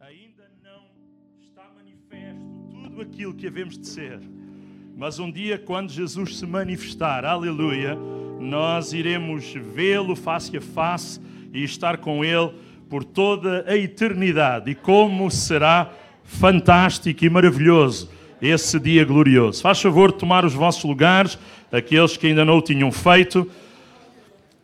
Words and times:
ainda 0.00 0.50
não 0.62 0.82
está 1.40 1.62
manifesto 1.74 2.44
tudo 2.70 3.00
aquilo 3.00 3.34
que 3.34 3.46
havemos 3.46 3.78
de 3.78 3.86
ser. 3.86 4.20
Mas 4.96 5.18
um 5.18 5.30
dia, 5.30 5.58
quando 5.58 5.90
Jesus 5.90 6.38
se 6.38 6.46
manifestar, 6.46 7.24
aleluia, 7.24 7.96
nós 8.38 8.92
iremos 8.92 9.52
vê-lo 9.54 10.14
face 10.14 10.56
a 10.56 10.60
face 10.60 11.20
e 11.52 11.64
estar 11.64 11.98
com 11.98 12.24
ele 12.24 12.52
por 12.88 13.04
toda 13.04 13.64
a 13.66 13.76
eternidade. 13.76 14.70
E 14.70 14.74
como 14.74 15.30
será 15.30 15.90
fantástico 16.24 17.24
e 17.24 17.30
maravilhoso 17.30 18.10
esse 18.40 18.78
dia 18.78 19.04
glorioso. 19.04 19.62
Faz 19.62 19.80
favor 19.80 20.12
de 20.12 20.18
tomar 20.18 20.44
os 20.44 20.52
vossos 20.52 20.84
lugares, 20.84 21.38
aqueles 21.72 22.16
que 22.16 22.26
ainda 22.26 22.44
não 22.44 22.58
o 22.58 22.62
tinham 22.62 22.92
feito. 22.92 23.50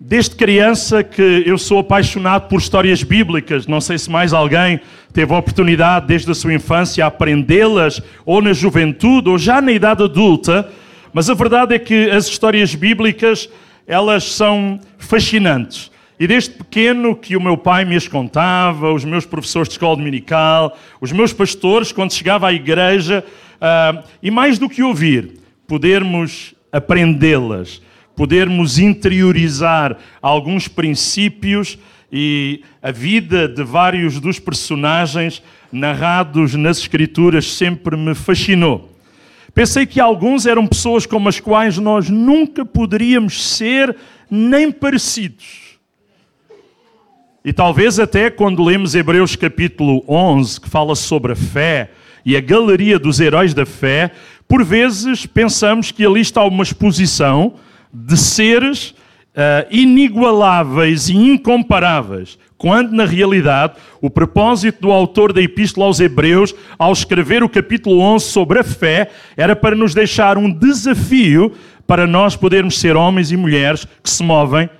Desde 0.04 0.34
criança 0.34 1.04
que 1.04 1.44
eu 1.46 1.56
sou 1.56 1.78
apaixonado 1.78 2.48
por 2.48 2.58
histórias 2.58 3.04
bíblicas, 3.04 3.68
não 3.68 3.80
sei 3.80 3.96
se 3.96 4.10
mais 4.10 4.32
alguém 4.32 4.80
teve 5.12 5.32
a 5.32 5.38
oportunidade 5.38 6.08
desde 6.08 6.28
a 6.28 6.34
sua 6.34 6.52
infância 6.52 7.04
a 7.04 7.06
aprendê-las, 7.06 8.02
ou 8.26 8.42
na 8.42 8.52
juventude, 8.52 9.28
ou 9.28 9.38
já 9.38 9.60
na 9.60 9.70
idade 9.70 10.02
adulta, 10.02 10.68
mas 11.12 11.30
a 11.30 11.34
verdade 11.34 11.76
é 11.76 11.78
que 11.78 12.10
as 12.10 12.26
histórias 12.26 12.74
bíblicas, 12.74 13.48
elas 13.86 14.24
são 14.24 14.80
fascinantes. 14.98 15.88
E 16.18 16.26
desde 16.26 16.50
pequeno 16.50 17.14
que 17.14 17.36
o 17.36 17.40
meu 17.40 17.56
pai 17.56 17.84
me 17.84 17.94
as 17.94 18.08
contava, 18.08 18.92
os 18.92 19.04
meus 19.04 19.24
professores 19.24 19.68
de 19.68 19.74
escola 19.74 19.96
dominical, 19.96 20.76
os 21.00 21.12
meus 21.12 21.32
pastores, 21.32 21.92
quando 21.92 22.12
chegava 22.12 22.48
à 22.48 22.52
igreja, 22.52 23.24
uh, 23.54 24.02
e 24.20 24.32
mais 24.32 24.58
do 24.58 24.68
que 24.68 24.82
ouvir, 24.82 25.34
podermos 25.64 26.56
aprendê-las 26.72 27.80
podermos 28.16 28.78
interiorizar 28.78 29.96
alguns 30.20 30.68
princípios 30.68 31.78
e 32.12 32.62
a 32.82 32.90
vida 32.90 33.48
de 33.48 33.62
vários 33.62 34.20
dos 34.20 34.38
personagens 34.38 35.42
narrados 35.72 36.54
nas 36.54 36.78
Escrituras 36.78 37.52
sempre 37.52 37.96
me 37.96 38.14
fascinou. 38.14 38.90
Pensei 39.54 39.86
que 39.86 40.00
alguns 40.00 40.46
eram 40.46 40.66
pessoas 40.66 41.06
com 41.06 41.26
as 41.28 41.40
quais 41.40 41.78
nós 41.78 42.08
nunca 42.08 42.64
poderíamos 42.64 43.42
ser 43.56 43.96
nem 44.30 44.70
parecidos. 44.70 45.78
E 47.44 47.52
talvez 47.52 47.98
até 47.98 48.30
quando 48.30 48.62
lemos 48.62 48.94
Hebreus 48.94 49.34
capítulo 49.34 50.04
11, 50.06 50.60
que 50.60 50.70
fala 50.70 50.94
sobre 50.94 51.32
a 51.32 51.36
fé 51.36 51.90
e 52.24 52.36
a 52.36 52.40
galeria 52.40 52.98
dos 52.98 53.20
heróis 53.20 53.52
da 53.52 53.66
fé, 53.66 54.12
por 54.46 54.64
vezes 54.64 55.26
pensamos 55.26 55.90
que 55.90 56.04
ali 56.04 56.20
está 56.20 56.44
uma 56.44 56.62
exposição 56.62 57.54
de 57.92 58.16
seres 58.16 58.90
uh, 58.90 59.66
inigualáveis 59.70 61.08
e 61.08 61.16
incomparáveis, 61.16 62.38
quando 62.56 62.92
na 62.92 63.04
realidade 63.04 63.74
o 64.00 64.08
propósito 64.08 64.82
do 64.82 64.92
autor 64.92 65.32
da 65.32 65.42
Epístola 65.42 65.86
aos 65.86 66.00
Hebreus, 66.00 66.54
ao 66.78 66.92
escrever 66.92 67.42
o 67.42 67.48
capítulo 67.48 68.00
11 68.00 68.26
sobre 68.26 68.60
a 68.60 68.64
fé, 68.64 69.10
era 69.36 69.56
para 69.56 69.74
nos 69.74 69.94
deixar 69.94 70.38
um 70.38 70.50
desafio 70.50 71.52
para 71.86 72.06
nós 72.06 72.36
podermos 72.36 72.78
ser 72.78 72.96
homens 72.96 73.32
e 73.32 73.36
mulheres 73.36 73.86
que 74.02 74.08
se 74.08 74.22
movem 74.22 74.70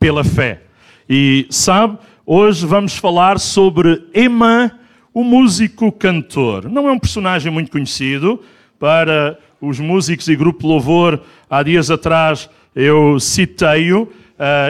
pela 0.00 0.24
fé. 0.24 0.62
E 1.08 1.46
sabe, 1.50 1.98
hoje 2.24 2.66
vamos 2.66 2.96
falar 2.96 3.38
sobre 3.38 4.04
Emã, 4.14 4.70
o 5.12 5.22
músico 5.22 5.92
cantor. 5.92 6.68
Não 6.68 6.88
é 6.88 6.92
um 6.92 6.98
personagem 6.98 7.52
muito 7.52 7.70
conhecido 7.70 8.42
para 8.78 9.38
os 9.60 9.78
músicos 9.78 10.28
e 10.28 10.36
grupo 10.36 10.66
Louvor, 10.66 11.20
há 11.48 11.62
dias 11.62 11.90
atrás 11.90 12.50
eu 12.76 13.18
citei-o 13.18 14.02
uh, 14.02 14.08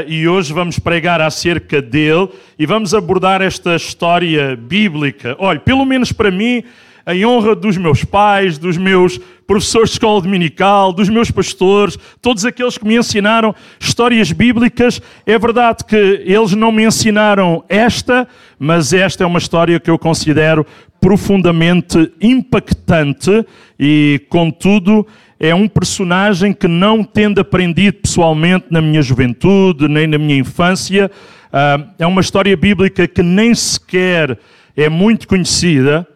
e 0.06 0.28
hoje 0.28 0.52
vamos 0.52 0.78
pregar 0.78 1.20
acerca 1.20 1.82
dele 1.82 2.28
e 2.56 2.64
vamos 2.64 2.94
abordar 2.94 3.42
esta 3.42 3.74
história 3.74 4.54
bíblica. 4.54 5.34
Olha, 5.40 5.58
pelo 5.58 5.84
menos 5.84 6.12
para 6.12 6.30
mim, 6.30 6.62
em 7.08 7.26
honra 7.26 7.56
dos 7.56 7.76
meus 7.76 8.04
pais, 8.04 8.58
dos 8.58 8.76
meus 8.76 9.18
professores 9.44 9.90
de 9.90 9.94
escola 9.96 10.20
dominical, 10.20 10.92
dos 10.92 11.08
meus 11.08 11.32
pastores, 11.32 11.98
todos 12.22 12.44
aqueles 12.44 12.78
que 12.78 12.86
me 12.86 12.96
ensinaram 12.96 13.52
histórias 13.78 14.30
bíblicas. 14.30 15.02
É 15.24 15.36
verdade 15.36 15.84
que 15.84 15.96
eles 15.96 16.52
não 16.52 16.70
me 16.70 16.84
ensinaram 16.84 17.64
esta, 17.68 18.28
mas 18.56 18.92
esta 18.92 19.24
é 19.24 19.26
uma 19.26 19.38
história 19.38 19.80
que 19.80 19.90
eu 19.90 19.98
considero 19.98 20.64
profundamente 21.00 22.12
impactante 22.20 23.44
e, 23.78 24.20
contudo, 24.28 25.06
é 25.38 25.54
um 25.54 25.68
personagem 25.68 26.52
que 26.52 26.66
não 26.66 27.04
tendo 27.04 27.40
aprendido 27.40 27.98
pessoalmente 27.98 28.66
na 28.70 28.80
minha 28.80 29.02
juventude, 29.02 29.88
nem 29.88 30.06
na 30.06 30.18
minha 30.18 30.38
infância. 30.38 31.10
Ah, 31.52 31.80
é 31.98 32.06
uma 32.06 32.20
história 32.20 32.56
bíblica 32.56 33.06
que 33.06 33.22
nem 33.22 33.54
sequer 33.54 34.38
é 34.76 34.88
muito 34.88 35.26
conhecida 35.28 36.06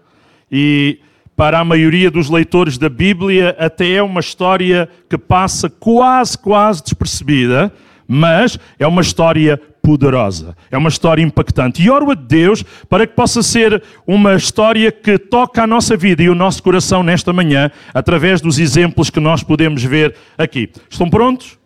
e 0.51 0.99
para 1.37 1.59
a 1.59 1.65
maioria 1.65 2.11
dos 2.11 2.29
leitores 2.29 2.77
da 2.77 2.89
Bíblia 2.89 3.57
até 3.59 3.93
é 3.93 4.03
uma 4.03 4.21
história 4.21 4.89
que 5.09 5.17
passa 5.17 5.71
quase, 5.71 6.37
quase 6.37 6.83
despercebida, 6.83 7.73
mas 8.07 8.59
é 8.79 8.87
uma 8.87 9.01
história 9.01 9.59
poderosa. 9.83 10.57
É 10.71 10.79
uma 10.79 10.89
história 10.89 11.23
impactante. 11.23 11.83
E 11.83 11.91
oro 11.91 12.11
a 12.11 12.15
Deus 12.15 12.65
para 12.89 13.07
que 13.07 13.15
possa 13.15 13.43
ser 13.43 13.83
uma 14.07 14.35
história 14.35 14.91
que 14.91 15.19
toca 15.19 15.63
a 15.63 15.67
nossa 15.67 15.97
vida 15.97 16.23
e 16.23 16.29
o 16.29 16.35
nosso 16.35 16.63
coração 16.63 17.03
nesta 17.03 17.33
manhã, 17.33 17.71
através 17.93 18.41
dos 18.41 18.59
exemplos 18.59 19.11
que 19.11 19.21
nós 19.21 19.43
podemos 19.43 19.83
ver 19.83 20.15
aqui. 20.37 20.71
Estão 20.89 21.09
prontos? 21.09 21.60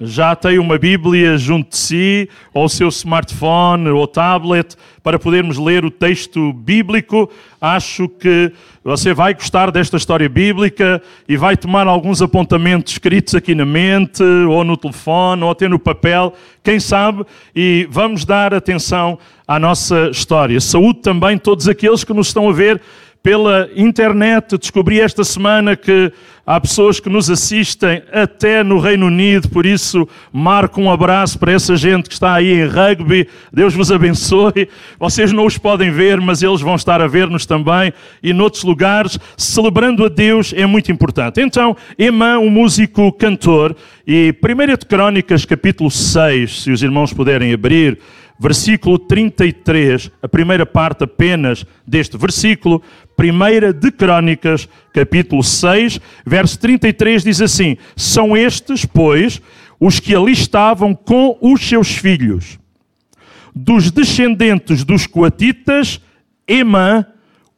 Já 0.00 0.34
tem 0.36 0.58
uma 0.58 0.78
Bíblia 0.78 1.36
junto 1.36 1.70
de 1.70 1.76
si, 1.76 2.28
ou 2.52 2.64
o 2.64 2.68
seu 2.68 2.88
smartphone 2.88 3.88
ou 3.88 4.06
tablet, 4.06 4.76
para 5.02 5.18
podermos 5.18 5.58
ler 5.58 5.84
o 5.84 5.90
texto 5.90 6.52
bíblico. 6.52 7.30
Acho 7.60 8.08
que 8.08 8.52
você 8.84 9.12
vai 9.12 9.34
gostar 9.34 9.70
desta 9.70 9.96
história 9.96 10.28
bíblica 10.28 11.02
e 11.28 11.36
vai 11.36 11.56
tomar 11.56 11.86
alguns 11.86 12.22
apontamentos 12.22 12.92
escritos 12.92 13.34
aqui 13.34 13.54
na 13.54 13.64
mente, 13.64 14.22
ou 14.22 14.64
no 14.64 14.76
telefone, 14.76 15.42
ou 15.42 15.50
até 15.50 15.68
no 15.68 15.78
papel, 15.78 16.32
quem 16.62 16.78
sabe, 16.78 17.24
e 17.54 17.88
vamos 17.90 18.24
dar 18.24 18.54
atenção 18.54 19.18
à 19.46 19.58
nossa 19.58 20.10
história. 20.10 20.60
Saúde 20.60 21.00
também 21.00 21.38
todos 21.38 21.68
aqueles 21.68 22.04
que 22.04 22.12
nos 22.12 22.28
estão 22.28 22.48
a 22.48 22.52
ver 22.52 22.80
pela 23.28 23.68
internet. 23.76 24.56
Descobri 24.56 25.02
esta 25.02 25.22
semana 25.22 25.76
que 25.76 26.10
há 26.46 26.58
pessoas 26.58 26.98
que 26.98 27.10
nos 27.10 27.28
assistem 27.28 28.02
até 28.10 28.64
no 28.64 28.78
Reino 28.78 29.04
Unido, 29.04 29.50
por 29.50 29.66
isso 29.66 30.08
marco 30.32 30.80
um 30.80 30.90
abraço 30.90 31.38
para 31.38 31.52
essa 31.52 31.76
gente 31.76 32.08
que 32.08 32.14
está 32.14 32.32
aí 32.32 32.50
em 32.50 32.64
rugby. 32.64 33.28
Deus 33.52 33.74
vos 33.74 33.92
abençoe. 33.92 34.66
Vocês 34.98 35.30
não 35.30 35.44
os 35.44 35.58
podem 35.58 35.90
ver, 35.90 36.18
mas 36.22 36.42
eles 36.42 36.62
vão 36.62 36.74
estar 36.74 37.02
a 37.02 37.06
ver-nos 37.06 37.44
também 37.44 37.92
e 38.22 38.32
noutros 38.32 38.64
lugares. 38.64 39.18
Celebrando 39.36 40.06
a 40.06 40.08
Deus 40.08 40.54
é 40.56 40.64
muito 40.64 40.90
importante. 40.90 41.38
Então, 41.42 41.76
Emã, 41.98 42.38
um 42.38 42.48
músico 42.48 43.12
cantor, 43.12 43.76
e 44.06 44.34
1 44.42 44.78
de 44.78 44.86
Crónicas, 44.86 45.44
capítulo 45.44 45.90
6, 45.90 46.62
se 46.62 46.70
os 46.70 46.82
irmãos 46.82 47.12
puderem 47.12 47.52
abrir 47.52 47.98
versículo 48.38 48.98
33, 48.98 50.10
a 50.22 50.28
primeira 50.28 50.64
parte 50.64 51.04
apenas 51.04 51.66
deste 51.86 52.16
versículo, 52.16 52.82
primeira 53.16 53.72
de 53.72 53.90
Crônicas, 53.90 54.68
capítulo 54.92 55.42
6, 55.42 56.00
verso 56.24 56.58
33 56.58 57.24
diz 57.24 57.40
assim: 57.40 57.76
São 57.96 58.36
estes, 58.36 58.84
pois, 58.84 59.42
os 59.80 59.98
que 59.98 60.14
ali 60.14 60.32
estavam 60.32 60.94
com 60.94 61.36
os 61.40 61.60
seus 61.66 61.88
filhos, 61.88 62.58
dos 63.54 63.90
descendentes 63.90 64.84
dos 64.84 65.06
coatitas, 65.06 66.00
Emã, 66.46 67.04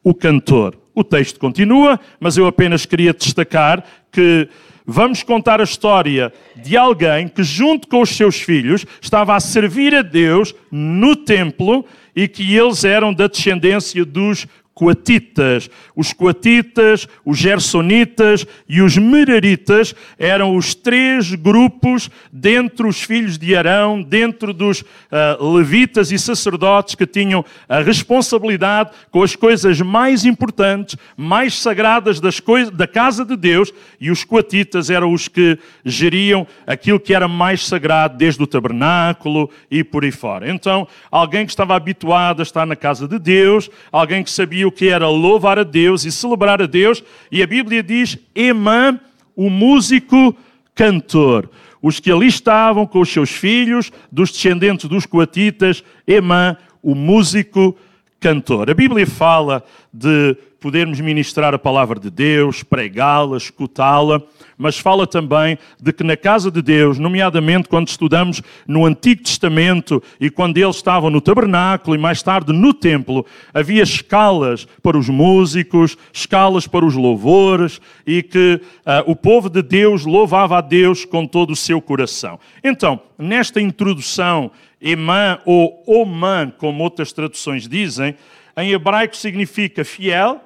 o 0.03 0.13
cantor. 0.13 0.77
O 0.93 1.03
texto 1.03 1.39
continua, 1.39 1.99
mas 2.19 2.35
eu 2.35 2.45
apenas 2.45 2.85
queria 2.85 3.13
destacar 3.13 3.83
que 4.11 4.49
vamos 4.85 5.23
contar 5.23 5.59
a 5.59 5.63
história 5.63 6.31
de 6.55 6.75
alguém 6.77 7.27
que, 7.27 7.43
junto 7.43 7.87
com 7.87 8.01
os 8.01 8.09
seus 8.09 8.41
filhos, 8.41 8.85
estava 9.01 9.35
a 9.35 9.39
servir 9.39 9.95
a 9.95 10.01
Deus 10.01 10.53
no 10.71 11.15
templo 11.15 11.85
e 12.15 12.27
que 12.27 12.55
eles 12.55 12.83
eram 12.83 13.13
da 13.13 13.27
descendência 13.27 14.03
dos 14.03 14.47
coatitas. 14.81 15.69
Os 15.95 16.11
coatitas, 16.11 17.07
os 17.23 17.37
gersonitas 17.37 18.47
e 18.67 18.81
os 18.81 18.97
meraritas 18.97 19.93
eram 20.17 20.55
os 20.55 20.73
três 20.73 21.35
grupos 21.35 22.09
dentro 22.33 22.87
os 22.87 22.99
filhos 22.99 23.37
de 23.37 23.55
Arão, 23.55 24.01
dentro 24.01 24.51
dos 24.51 24.81
uh, 24.81 25.53
levitas 25.53 26.11
e 26.11 26.17
sacerdotes 26.17 26.95
que 26.95 27.05
tinham 27.05 27.45
a 27.69 27.81
responsabilidade 27.81 28.89
com 29.11 29.21
as 29.21 29.35
coisas 29.35 29.79
mais 29.81 30.25
importantes, 30.25 30.95
mais 31.15 31.53
sagradas 31.53 32.19
das 32.19 32.39
coisas, 32.39 32.73
da 32.73 32.87
casa 32.87 33.23
de 33.23 33.37
Deus, 33.37 33.71
e 33.99 34.09
os 34.09 34.23
coatitas 34.23 34.89
eram 34.89 35.13
os 35.13 35.27
que 35.27 35.59
geriam 35.85 36.47
aquilo 36.65 36.99
que 36.99 37.13
era 37.13 37.27
mais 37.27 37.67
sagrado, 37.67 38.17
desde 38.17 38.41
o 38.41 38.47
tabernáculo 38.47 39.47
e 39.69 39.83
por 39.83 40.03
aí 40.03 40.11
fora. 40.11 40.49
Então, 40.49 40.87
alguém 41.11 41.45
que 41.45 41.51
estava 41.51 41.75
habituado 41.75 42.39
a 42.39 42.43
estar 42.43 42.65
na 42.65 42.75
casa 42.75 43.07
de 43.07 43.19
Deus, 43.19 43.69
alguém 43.91 44.23
que 44.23 44.31
sabia 44.31 44.70
que 44.71 44.87
era 44.87 45.07
louvar 45.07 45.59
a 45.59 45.63
Deus 45.63 46.05
e 46.05 46.11
celebrar 46.11 46.61
a 46.61 46.65
Deus, 46.65 47.03
e 47.31 47.43
a 47.43 47.47
Bíblia 47.47 47.83
diz: 47.83 48.17
Emã, 48.33 48.99
o 49.35 49.49
músico 49.49 50.35
cantor. 50.73 51.49
Os 51.81 51.99
que 51.99 52.11
ali 52.11 52.27
estavam 52.27 52.85
com 52.85 52.99
os 52.99 53.09
seus 53.09 53.31
filhos, 53.31 53.91
dos 54.11 54.31
descendentes 54.31 54.87
dos 54.87 55.05
coatitas, 55.05 55.83
Emã, 56.07 56.55
o 56.81 56.95
músico 56.95 57.75
cantor. 58.19 58.69
A 58.69 58.73
Bíblia 58.73 59.05
fala 59.07 59.63
de 59.93 60.37
podermos 60.61 60.99
ministrar 60.99 61.55
a 61.55 61.59
palavra 61.59 61.99
de 61.99 62.11
Deus, 62.11 62.61
pregá-la, 62.61 63.35
escutá-la, 63.35 64.21
mas 64.55 64.77
fala 64.77 65.07
também 65.07 65.57
de 65.81 65.91
que 65.91 66.03
na 66.03 66.15
casa 66.15 66.51
de 66.51 66.61
Deus, 66.61 66.99
nomeadamente 66.99 67.67
quando 67.67 67.87
estudamos 67.87 68.43
no 68.67 68.85
Antigo 68.85 69.23
Testamento 69.23 70.01
e 70.19 70.29
quando 70.29 70.59
eles 70.59 70.75
estavam 70.75 71.09
no 71.09 71.19
tabernáculo 71.19 71.95
e 71.95 71.99
mais 71.99 72.21
tarde 72.21 72.53
no 72.53 72.75
templo, 72.75 73.25
havia 73.51 73.81
escalas 73.81 74.67
para 74.83 74.97
os 74.97 75.09
músicos, 75.09 75.97
escalas 76.13 76.67
para 76.67 76.85
os 76.85 76.95
louvores 76.95 77.81
e 78.05 78.21
que 78.21 78.61
uh, 78.85 79.11
o 79.11 79.15
povo 79.15 79.49
de 79.49 79.63
Deus 79.63 80.05
louvava 80.05 80.59
a 80.59 80.61
Deus 80.61 81.03
com 81.05 81.25
todo 81.25 81.53
o 81.53 81.55
seu 81.55 81.81
coração. 81.81 82.39
Então, 82.63 83.01
nesta 83.17 83.59
introdução, 83.59 84.51
Emã 84.79 85.39
ou 85.43 85.83
Oman, 85.87 86.53
como 86.57 86.83
outras 86.83 87.11
traduções 87.11 87.67
dizem, 87.67 88.15
em 88.63 88.71
hebraico 88.71 89.15
significa 89.15 89.83
fiel 89.83 90.41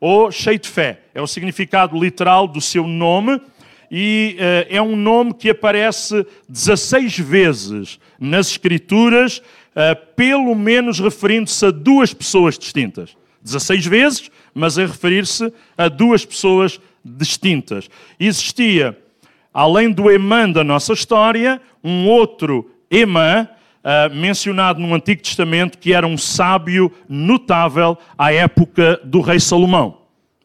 ou 0.00 0.30
cheio 0.30 0.58
de 0.58 0.68
fé. 0.68 1.00
É 1.14 1.22
o 1.22 1.26
significado 1.26 1.98
literal 1.98 2.46
do 2.46 2.60
seu 2.60 2.86
nome 2.86 3.40
e 3.90 4.36
uh, 4.38 4.66
é 4.68 4.82
um 4.82 4.96
nome 4.96 5.34
que 5.34 5.50
aparece 5.50 6.26
16 6.48 7.18
vezes 7.18 8.00
nas 8.18 8.50
Escrituras, 8.50 9.38
uh, 9.38 9.96
pelo 10.16 10.54
menos 10.54 10.98
referindo-se 10.98 11.64
a 11.64 11.70
duas 11.70 12.12
pessoas 12.12 12.58
distintas. 12.58 13.16
16 13.42 13.86
vezes, 13.86 14.30
mas 14.54 14.78
a 14.78 14.82
referir-se 14.82 15.52
a 15.76 15.88
duas 15.88 16.24
pessoas 16.24 16.80
distintas. 17.04 17.88
Existia, 18.18 18.98
além 19.52 19.92
do 19.92 20.10
Emã 20.10 20.50
da 20.50 20.64
nossa 20.64 20.92
história, 20.92 21.60
um 21.82 22.08
outro 22.08 22.70
Emã, 22.90 23.48
uh, 23.84 24.14
mencionado 24.14 24.80
no 24.80 24.94
Antigo 24.94 25.22
Testamento, 25.22 25.78
que 25.78 25.92
era 25.92 26.06
um 26.06 26.16
sábio 26.16 26.90
notável 27.08 27.98
à 28.16 28.32
época 28.32 28.98
do 29.04 29.20
rei 29.20 29.38
Salomão. 29.38 29.98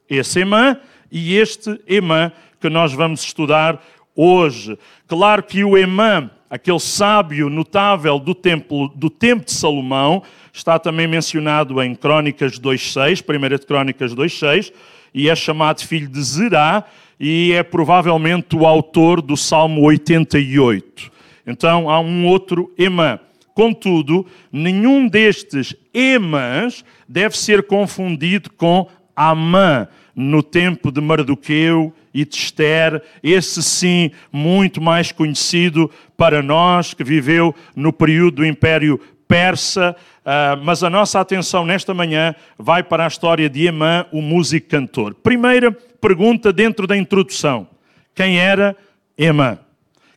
Esse 0.10 0.42
Emã 0.42 0.78
e 1.12 1.36
este 1.38 1.80
Emã 1.88 2.32
que 2.60 2.70
nós 2.70 2.94
vamos 2.94 3.24
estudar 3.24 3.82
hoje. 4.16 4.78
Claro 5.08 5.44
que 5.44 5.64
o 5.64 5.78
Emã, 5.78 6.30
aquele 6.50 6.80
sábio 6.80 7.50
notável 7.50 8.20
do 8.20 8.36
templo, 8.36 8.90
do 8.90 9.10
tempo 9.10 9.46
de 9.46 9.54
Salomão, 9.54 10.22
está 10.52 10.78
também 10.78 11.08
mencionado 11.08 11.82
em 11.82 11.96
Crônicas 11.96 12.60
2.6, 12.60 13.24
1 13.24 13.58
de 13.58 13.66
Crônicas 13.66 14.14
2.6, 14.14 14.74
e 15.14 15.30
é 15.30 15.36
chamado 15.36 15.86
filho 15.86 16.10
de 16.10 16.22
Zerá, 16.22 16.84
e 17.20 17.54
é 17.54 17.64
provavelmente 17.64 18.56
o 18.56 18.66
autor 18.66 19.22
do 19.22 19.38
Salmo 19.38 19.82
88. 19.84 21.12
Então 21.46 21.90
há 21.90 22.00
um 22.00 22.28
outro 22.28 22.74
Emã. 22.78 23.20
Contudo, 23.60 24.26
nenhum 24.54 25.06
destes 25.06 25.76
Emãs 25.94 26.86
deve 27.10 27.38
ser 27.38 27.64
confundido 27.64 28.50
com 28.52 28.88
Amã, 29.14 29.86
no 30.16 30.42
tempo 30.42 30.90
de 30.90 31.02
Mardoqueu 31.02 31.94
e 32.14 32.24
de 32.24 32.38
Esther, 32.38 33.04
esse 33.22 33.62
sim 33.62 34.12
muito 34.32 34.80
mais 34.80 35.12
conhecido 35.12 35.92
para 36.16 36.42
nós, 36.42 36.94
que 36.94 37.04
viveu 37.04 37.54
no 37.76 37.92
período 37.92 38.36
do 38.38 38.46
Império 38.46 38.98
Persa, 39.28 39.94
uh, 40.22 40.64
mas 40.64 40.82
a 40.82 40.90
nossa 40.90 41.20
atenção 41.20 41.66
nesta 41.66 41.94
manhã 41.94 42.34
vai 42.58 42.82
para 42.82 43.04
a 43.04 43.10
história 43.10 43.50
de 43.50 43.68
Emã, 43.68 44.06
o 44.14 44.22
músico 44.22 44.70
cantor. 44.70 45.14
Primeira 45.16 45.70
pergunta 45.70 46.54
dentro 46.54 46.88
da 46.88 46.96
introdução: 46.96 47.68
quem 48.16 48.40
era 48.40 48.74
Emã? 49.18 49.60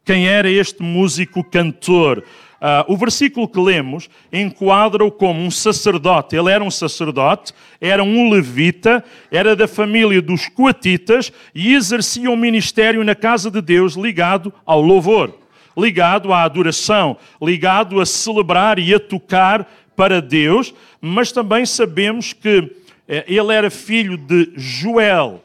Quem 0.04 0.28
era 0.28 0.48
este 0.48 0.80
músico 0.80 1.42
cantor? 1.42 2.24
Uh, 2.62 2.92
o 2.92 2.96
versículo 2.96 3.48
que 3.48 3.58
lemos 3.58 4.08
enquadra-o 4.32 5.10
como 5.10 5.40
um 5.40 5.50
sacerdote. 5.50 6.36
Ele 6.36 6.48
era 6.48 6.62
um 6.62 6.70
sacerdote, 6.70 7.52
era 7.80 8.04
um 8.04 8.30
levita, 8.30 9.04
era 9.32 9.56
da 9.56 9.66
família 9.66 10.22
dos 10.22 10.48
coatitas 10.48 11.32
e 11.52 11.74
exercia 11.74 12.30
um 12.30 12.36
ministério 12.36 13.02
na 13.02 13.16
casa 13.16 13.50
de 13.50 13.60
Deus 13.60 13.94
ligado 13.94 14.54
ao 14.64 14.80
louvor, 14.80 15.36
ligado 15.76 16.32
à 16.32 16.44
adoração, 16.44 17.16
ligado 17.42 18.00
a 18.00 18.06
celebrar 18.06 18.78
e 18.78 18.94
a 18.94 19.00
tocar 19.00 19.68
para 19.96 20.22
Deus, 20.22 20.72
mas 21.00 21.32
também 21.32 21.66
sabemos 21.66 22.32
que 22.32 22.76
eh, 23.08 23.24
ele 23.26 23.52
era 23.52 23.70
filho 23.70 24.16
de 24.16 24.52
Joel, 24.54 25.42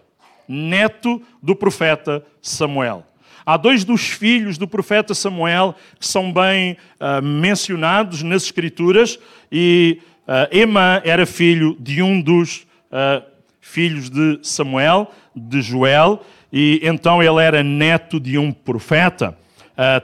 neto 0.48 1.20
do 1.42 1.56
profeta 1.56 2.24
Samuel. 2.44 3.04
Há 3.50 3.56
dois 3.56 3.86
dos 3.86 4.02
filhos 4.10 4.58
do 4.58 4.68
profeta 4.68 5.14
Samuel 5.14 5.74
que 5.98 6.06
são 6.06 6.34
bem 6.34 6.76
uh, 7.00 7.24
mencionados 7.24 8.22
nas 8.22 8.44
Escrituras, 8.44 9.18
e 9.50 10.02
uh, 10.28 10.54
Emã 10.54 11.02
era 11.06 11.26
filho 11.26 11.78
de 11.80 12.02
um 12.02 12.20
dos 12.20 12.68
uh, 12.92 13.24
filhos 13.62 14.10
de 14.10 14.40
Samuel, 14.44 15.10
de 15.34 15.62
Joel, 15.62 16.26
e 16.52 16.82
então 16.84 17.24
ele 17.24 17.42
era 17.42 17.64
neto 17.64 18.20
de 18.20 18.38
um 18.38 18.52
profeta. 18.52 19.38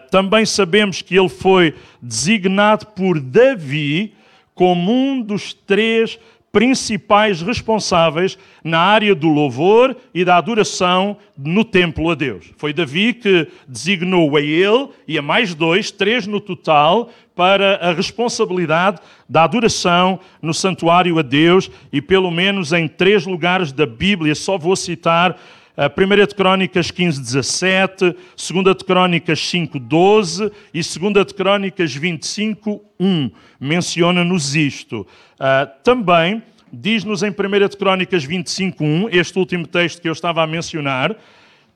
também 0.10 0.46
sabemos 0.46 1.02
que 1.02 1.18
ele 1.18 1.28
foi 1.28 1.76
designado 2.02 2.86
por 2.88 3.20
Davi 3.20 4.14
como 4.56 4.90
um 4.90 5.22
dos 5.22 5.54
três 5.54 6.18
principais 6.54 7.42
responsáveis 7.42 8.38
na 8.64 8.78
área 8.78 9.16
do 9.16 9.28
louvor 9.28 9.98
e 10.14 10.24
da 10.24 10.38
adoração 10.38 11.18
no 11.36 11.66
templo 11.66 12.12
a 12.12 12.16
Deus. 12.16 12.52
Foi 12.58 12.72
Davi 12.72 13.12
que 13.16 13.48
designou 13.68 14.38
a 14.38 14.40
ele 14.40 14.90
e 15.08 15.18
a 15.18 15.22
mais 15.22 15.56
dois, 15.56 15.90
três 15.90 16.28
no 16.28 16.40
total, 16.40 17.10
para 17.36 17.78
a 17.78 17.92
responsabilidade 17.92 19.02
da 19.28 19.44
adoração 19.44 20.20
no 20.44 20.54
santuário 20.54 21.18
a 21.18 21.24
Deus 21.24 21.72
e 21.92 22.00
pelo 22.00 22.30
menos 22.30 22.72
em 22.72 22.88
três 22.88 23.26
lugares 23.26 23.72
da 23.72 23.88
Bíblia, 23.88 24.36
só 24.36 24.56
vou 24.56 24.76
citar 24.76 25.36
a 25.76 25.88
1 25.88 26.28
de 26.28 26.36
Crónicas 26.36 26.92
15, 26.92 27.20
17, 27.20 28.16
2 28.38 28.78
de 28.78 28.86
Crónicas 28.86 29.40
5, 29.40 29.80
12 29.80 30.52
e 30.74 30.82
2 30.82 31.26
de 31.26 31.34
Crónicas 31.34 31.96
25, 31.96 32.82
1. 33.00 33.32
Menciona-nos 33.60 34.56
isto. 34.56 35.02
Uh, 35.40 35.84
também 35.84 36.44
diz-nos 36.72 37.22
em 37.24 37.30
1 37.30 37.68
de 37.68 37.78
Crónicas 37.78 38.24
25, 38.24 38.84
1, 38.84 39.10
este 39.12 39.38
último 39.38 39.68
texto 39.68 40.02
que 40.02 40.10
eu 40.10 40.14
estava 40.14 40.44
a 40.44 40.48
mencionar, 40.48 41.16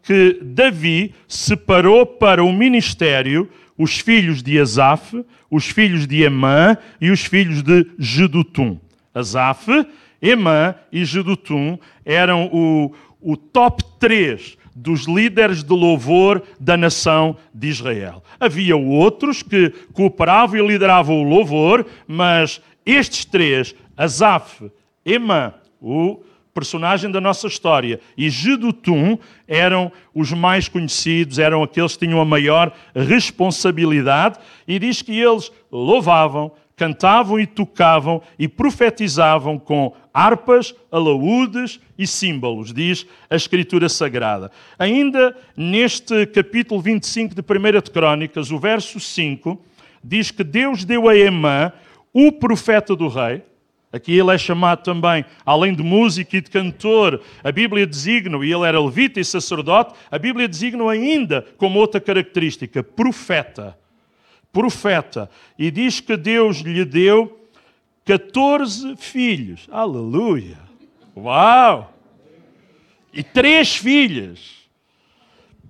que 0.04 0.40
Davi 0.42 1.14
separou 1.28 2.06
para 2.06 2.44
o 2.44 2.52
ministério 2.52 3.50
os 3.78 4.00
filhos 4.00 4.42
de 4.42 4.60
Asaf, 4.60 5.24
os 5.52 5.66
filhos 5.66 6.08
de 6.08 6.24
Emã 6.24 6.78
e 7.00 7.12
os 7.12 7.26
filhos 7.26 7.62
de 7.62 7.86
Jedutum. 8.00 8.80
Asaf, 9.14 9.68
Emã 10.22 10.74
e 10.92 11.06
Jedutum 11.06 11.78
eram 12.04 12.50
o, 12.52 12.92
o 13.21 13.36
top 13.36 13.83
3 14.00 14.57
dos 14.76 15.06
líderes 15.06 15.64
de 15.64 15.74
louvor 15.74 16.44
da 16.59 16.78
nação 16.78 17.36
de 17.54 17.68
Israel. 17.68 18.24
Havia 18.40 18.78
outros 18.78 19.42
que 19.42 19.74
cooperavam 19.92 20.57
e 20.59 20.68
lideravam 20.68 21.19
o 21.19 21.28
louvor, 21.28 21.86
mas 22.07 22.62
estes 22.86 23.26
três, 23.26 23.76
Asaf, 23.97 24.71
Emã, 25.04 25.54
o 25.81 26.21
personagem 26.54 27.12
da 27.12 27.21
nossa 27.21 27.47
história, 27.47 28.00
e 28.18 28.30
Jedutum 28.30 29.18
eram 29.47 29.92
os 30.14 30.31
mais 30.31 30.68
conhecidos, 30.68 31.38
eram 31.38 31.62
aqueles 31.62 31.95
que 31.95 32.06
tinham 32.06 32.19
a 32.19 32.26
maior 32.26 32.71
responsabilidade, 32.95 34.40
e 34.68 34.80
diz 34.80 35.02
que 35.02 35.19
eles 35.19 35.52
louvavam, 35.71 36.52
cantavam 36.78 37.40
e 37.40 37.48
tocavam 37.48 38.22
e 38.38 38.48
profetizavam 38.48 39.57
com 39.57 39.94
harpas, 40.14 40.76
alaúdes 40.92 41.80
e 41.98 42.06
símbolos, 42.06 42.72
diz 42.72 43.06
a 43.28 43.36
Escritura 43.36 43.90
Sagrada. 43.90 44.52
Ainda 44.78 45.36
neste 45.57 46.28
capítulo 46.28 46.80
25 46.80 47.34
de 47.34 47.42
1 47.42 47.81
de 47.81 47.92
Crônicas, 47.92 48.52
o 48.52 48.60
verso 48.60 49.00
5, 49.00 49.60
diz 50.04 50.30
que 50.30 50.44
Deus 50.44 50.86
deu 50.86 51.10
a 51.10 51.18
Emã, 51.18 51.74
o 52.14 52.31
profeta 52.31 52.96
do 52.96 53.07
rei, 53.07 53.42
Aqui 53.90 54.19
ele 54.19 54.31
é 54.31 54.38
chamado 54.38 54.84
também, 54.84 55.24
além 55.46 55.74
de 55.74 55.81
músico 55.81 56.36
e 56.36 56.42
de 56.42 56.52
cantor, 56.52 57.22
a 57.42 57.52
Bíblia 57.54 57.88
designa, 57.88 58.38
e 58.46 58.54
ele 58.54 58.66
era 58.66 58.80
levita 58.81 59.18
e 59.18 59.24
sacerdote, 59.24 59.94
a 60.12 60.19
Bíblia 60.19 60.46
designa 60.46 60.92
ainda 60.92 61.46
como 61.57 61.80
outra 61.80 62.02
característica, 62.02 62.84
profeta 62.84 63.78
profeta, 64.57 65.30
e 65.56 65.69
diz 65.69 65.99
que 65.99 66.18
Deus 66.18 66.57
lhe 66.61 66.83
deu 66.83 67.40
14 68.04 68.95
filhos. 68.95 69.68
Aleluia! 69.71 70.57
Uau! 71.16 71.94
E 73.14 73.21
três 73.21 73.76
filhas. 73.76 74.68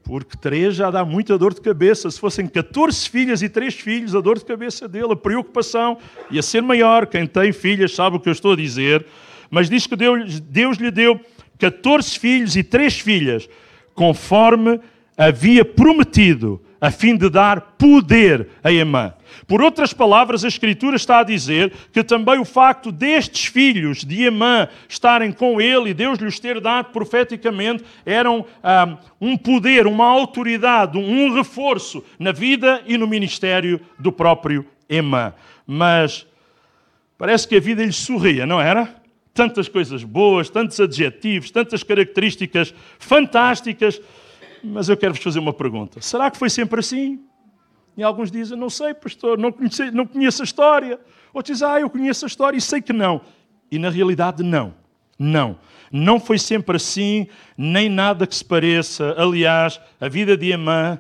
Porque 0.06 0.38
três 0.38 0.74
já 0.74 0.90
dá 0.90 1.04
muita 1.04 1.38
dor 1.38 1.54
de 1.54 1.60
cabeça. 1.60 2.10
Se 2.10 2.18
fossem 2.18 2.48
14 2.48 3.10
filhas 3.10 3.42
e 3.42 3.50
três 3.50 3.74
filhos, 3.74 4.16
a 4.16 4.22
dor 4.22 4.40
de 4.40 4.46
cabeça 4.46 4.88
dele, 4.88 5.12
a 5.12 5.18
preocupação 5.18 5.98
ia 6.32 6.42
ser 6.42 6.62
maior. 6.62 7.08
Quem 7.08 7.28
tem 7.28 7.52
filhas 7.52 7.94
sabe 7.94 8.16
o 8.16 8.20
que 8.22 8.30
eu 8.30 8.34
estou 8.34 8.54
a 8.54 8.56
dizer. 8.56 9.06
Mas 9.50 9.70
diz 9.70 9.86
que 9.86 9.98
Deus, 9.98 10.40
Deus 10.40 10.78
lhe 10.78 10.92
deu 10.92 11.20
14 11.60 12.18
filhos 12.18 12.56
e 12.56 12.64
três 12.64 12.98
filhas, 12.98 13.50
conforme 13.94 14.80
havia 15.18 15.66
prometido 15.66 16.62
a 16.80 16.92
fim 16.92 17.16
de 17.16 17.30
dar 17.30 17.62
poder 17.78 18.50
a 18.64 18.72
Emã. 18.72 19.14
Por 19.48 19.62
outras 19.62 19.94
palavras, 19.94 20.44
a 20.44 20.48
Escritura 20.48 20.96
está 20.96 21.20
a 21.20 21.24
dizer 21.24 21.72
que 21.92 22.04
também 22.04 22.40
o 22.40 22.46
facto 22.46 22.92
destes 22.92 23.46
filhos 23.46 24.04
de 24.04 24.24
Emã 24.24 24.68
estarem 24.88 25.32
com 25.32 25.60
ele 25.62 25.90
e 25.90 25.94
Deus 25.94 26.20
lhes 26.20 26.40
ter 26.40 26.60
dado 26.60 26.92
profeticamente 26.92 27.84
eram 28.06 28.46
ah, 28.64 28.98
um 29.20 29.38
poder, 29.38 29.88
uma 29.88 30.06
autoridade, 30.06 30.98
um 30.98 31.34
reforço 31.34 32.04
na 32.20 32.32
vida 32.32 32.82
e 32.86 32.98
no 32.98 33.08
ministério 33.08 33.80
do 33.98 34.12
próprio 34.12 34.66
Emã. 34.90 35.34
Mas 35.66 36.26
parece 37.18 37.48
que 37.48 37.56
a 37.56 37.60
vida 37.60 37.84
lhe 37.84 37.94
sorria, 37.94 38.46
não 38.46 38.62
era? 38.62 38.96
Tantas 39.34 39.68
coisas 39.68 40.04
boas, 40.04 40.50
tantos 40.50 40.80
adjetivos, 40.80 41.52
tantas 41.52 41.84
características 41.84 42.74
fantásticas. 42.98 44.02
Mas 44.64 44.90
eu 44.90 44.98
quero 44.98 45.14
vos 45.14 45.24
fazer 45.24 45.40
uma 45.40 45.54
pergunta: 45.54 46.02
será 46.02 46.30
que 46.32 46.38
foi 46.38 46.50
sempre 46.50 46.80
assim? 46.80 47.20
E 47.98 48.04
alguns 48.04 48.30
dizem, 48.30 48.56
não 48.56 48.70
sei, 48.70 48.94
pastor, 48.94 49.40
não, 49.40 49.52
conheci, 49.52 49.90
não 49.90 50.06
conheço 50.06 50.44
a 50.44 50.46
história. 50.46 51.00
Outros 51.34 51.58
dizem, 51.58 51.68
ah, 51.68 51.80
eu 51.80 51.90
conheço 51.90 52.26
a 52.26 52.28
história 52.28 52.56
e 52.56 52.62
sei 52.62 52.80
que 52.80 52.94
não. 52.94 53.22
E 53.72 53.80
na 53.80 53.90
realidade, 53.90 54.44
não. 54.44 54.76
Não. 55.18 55.58
Não 55.92 56.20
foi 56.20 56.38
sempre 56.38 56.78
assim, 56.78 57.28
nem 57.58 57.90
nada 57.90 58.28
que 58.28 58.36
se 58.36 58.46
pareça. 58.46 59.16
Aliás, 59.18 59.82
a 60.00 60.08
vida 60.08 60.38
de 60.38 60.54
Amã, 60.54 61.00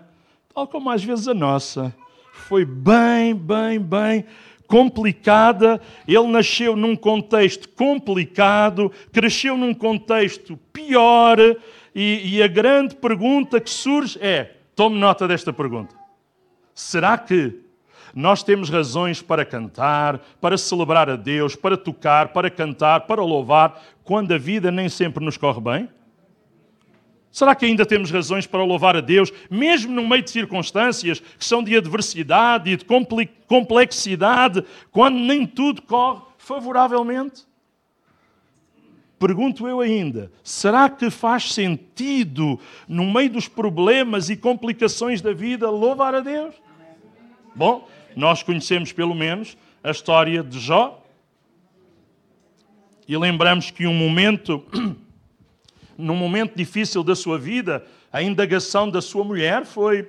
tal 0.54 0.68
como 0.68 0.90
às 0.90 1.04
vezes 1.04 1.28
a 1.28 1.36
nossa, 1.36 1.94
foi 2.32 2.66
bem, 2.66 3.36
bem, 3.36 3.80
bem 3.80 4.26
complicada. 4.68 5.80
Ele 6.08 6.28
nasceu 6.28 6.76
num 6.76 6.96
contexto 6.96 7.70
complicado, 7.70 8.92
cresceu 9.12 9.58
num 9.58 9.74
contexto 9.74 10.58
pior. 10.74 11.38
E, 12.00 12.36
e 12.36 12.44
a 12.44 12.48
grande 12.48 12.94
pergunta 12.94 13.60
que 13.60 13.72
surge 13.72 14.20
é: 14.22 14.51
tome 14.75 15.00
nota 15.00 15.27
desta 15.27 15.51
pergunta. 15.51 15.96
Será 16.72 17.18
que 17.18 17.60
nós 18.13 18.44
temos 18.44 18.70
razões 18.70 19.20
para 19.20 19.44
cantar, 19.44 20.20
para 20.39 20.60
celebrar 20.60 21.10
a 21.10 21.16
Deus, 21.16 21.56
para 21.56 21.75
tocar, 21.75 22.27
para 22.27 22.51
cantar, 22.51 23.08
para 23.08 23.24
louvar, 23.24 23.82
quando 24.04 24.32
a 24.32 24.38
vida 24.38 24.72
nem 24.72 24.88
sempre 24.88 25.25
nos 25.25 25.38
corre 25.38 25.60
bem? 25.60 25.89
Será 27.32 27.56
que 27.56 27.66
ainda 27.66 27.84
temos 27.84 28.12
razões 28.12 28.46
para 28.46 28.63
louvar 28.63 28.96
a 28.96 29.01
Deus, 29.01 29.34
mesmo 29.50 29.92
no 29.92 30.08
meio 30.08 30.22
de 30.22 30.30
circunstâncias 30.30 31.20
que 31.20 31.44
são 31.44 31.63
de 31.63 31.75
adversidade 31.75 32.70
e 32.70 32.77
de 32.77 32.86
complexidade, 33.48 34.63
quando 34.92 35.18
nem 35.18 35.48
tudo 35.48 35.82
corre 35.82 36.22
favoravelmente? 36.38 37.48
Pergunto 39.20 39.68
eu 39.68 39.80
ainda: 39.80 40.32
será 40.44 40.90
que 40.90 41.10
faz 41.10 41.52
sentido, 41.52 42.60
no 42.88 43.12
meio 43.12 43.32
dos 43.32 43.48
problemas 43.48 44.30
e 44.30 44.38
complicações 44.38 45.22
da 45.22 45.34
vida, 45.34 45.70
louvar 45.70 46.14
a 46.14 46.20
Deus? 46.20 46.56
Bom, 47.56 47.88
nós 48.16 48.44
conhecemos 48.44 48.92
pelo 48.92 49.16
menos 49.16 49.58
a 49.84 49.90
história 49.90 50.44
de 50.44 50.60
Jó. 50.60 51.04
E 53.08 53.18
lembramos 53.18 53.72
que 53.72 53.88
um 53.88 53.94
momento, 53.94 54.64
num 55.98 56.16
momento 56.16 56.56
difícil 56.56 57.04
da 57.04 57.16
sua 57.16 57.40
vida, 57.40 57.86
a 58.12 58.22
indagação 58.22 58.90
da 58.90 59.02
sua 59.02 59.24
mulher 59.24 59.66
foi: 59.66 60.08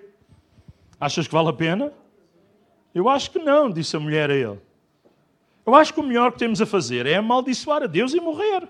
Achas 1.00 1.26
que 1.26 1.32
vale 1.32 1.48
a 1.48 1.52
pena? 1.52 1.92
Eu 2.94 3.08
acho 3.08 3.30
que 3.30 3.38
não, 3.38 3.70
disse 3.70 3.96
a 3.96 4.00
mulher 4.00 4.30
a 4.30 4.34
ele. 4.34 4.58
Eu 5.64 5.74
acho 5.74 5.94
que 5.94 6.00
o 6.00 6.02
melhor 6.02 6.32
que 6.32 6.38
temos 6.38 6.60
a 6.60 6.66
fazer 6.66 7.06
é 7.06 7.16
amaldiçoar 7.16 7.82
a 7.82 7.86
Deus 7.86 8.12
e 8.12 8.20
morrer. 8.20 8.68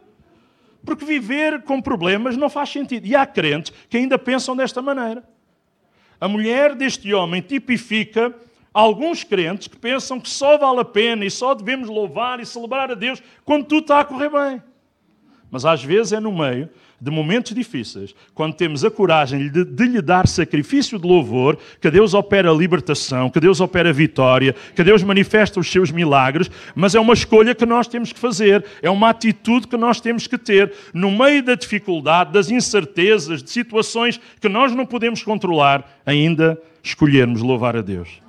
Porque 0.88 1.04
viver 1.04 1.64
com 1.64 1.83
problemas 1.83 2.35
não 2.35 2.49
faz 2.49 2.71
sentido. 2.71 3.07
E 3.07 3.14
há 3.14 3.26
crentes 3.26 3.75
que 3.90 3.99
ainda 3.99 4.18
pensam 4.18 4.57
desta 4.57 4.80
maneira. 4.80 5.23
A 6.18 6.26
mulher 6.26 6.75
deste 6.75 7.12
homem 7.12 7.42
tipifica 7.42 8.35
alguns 8.73 9.23
crentes 9.23 9.68
que 9.68 9.76
pensam 9.76 10.18
que 10.18 10.30
só 10.30 10.57
vale 10.57 10.80
a 10.80 10.87
pena 10.87 11.26
e 11.26 11.30
só 11.30 11.54
devemos 11.54 11.90
louvar 11.90 12.40
e 12.40 12.47
celebrar 12.47 12.90
a 12.90 12.95
Deus 12.95 13.23
quando 13.45 13.66
tudo 13.66 13.83
está 13.83 14.00
a 14.00 14.04
correr 14.04 14.30
bem. 14.30 14.62
Mas 15.50 15.66
às 15.66 15.85
vezes 15.85 16.14
é 16.14 16.21
no 16.21 16.33
meio 16.33 16.71
de 17.00 17.10
momentos 17.10 17.54
difíceis, 17.54 18.14
quando 18.34 18.54
temos 18.54 18.84
a 18.84 18.90
coragem 18.90 19.48
de, 19.48 19.64
de, 19.64 19.84
lhe 19.84 20.02
dar 20.02 20.26
sacrifício 20.26 20.98
de 20.98 21.06
louvor, 21.06 21.56
que 21.80 21.90
Deus 21.90 22.12
opera 22.12 22.50
a 22.50 22.54
libertação, 22.54 23.30
que 23.30 23.38
Deus 23.38 23.60
opera 23.60 23.90
a 23.90 23.92
vitória, 23.92 24.54
que 24.74 24.82
Deus 24.82 25.02
manifesta 25.02 25.60
os 25.60 25.70
seus 25.70 25.92
milagres, 25.92 26.50
mas 26.74 26.94
é 26.94 27.00
uma 27.00 27.14
escolha 27.14 27.54
que 27.54 27.64
nós 27.64 27.86
temos 27.86 28.12
que 28.12 28.18
fazer, 28.18 28.64
é 28.82 28.90
uma 28.90 29.10
atitude 29.10 29.68
que 29.68 29.76
nós 29.76 30.00
temos 30.00 30.26
que 30.26 30.36
ter 30.36 30.72
no 30.92 31.10
meio 31.10 31.42
da 31.42 31.54
dificuldade, 31.54 32.32
das 32.32 32.50
incertezas, 32.50 33.42
de 33.42 33.50
situações 33.50 34.20
que 34.40 34.48
nós 34.48 34.74
não 34.74 34.84
podemos 34.84 35.22
controlar, 35.22 36.00
ainda 36.04 36.60
escolhermos 36.82 37.42
louvar 37.42 37.76
a 37.76 37.82
Deus. 37.82 38.27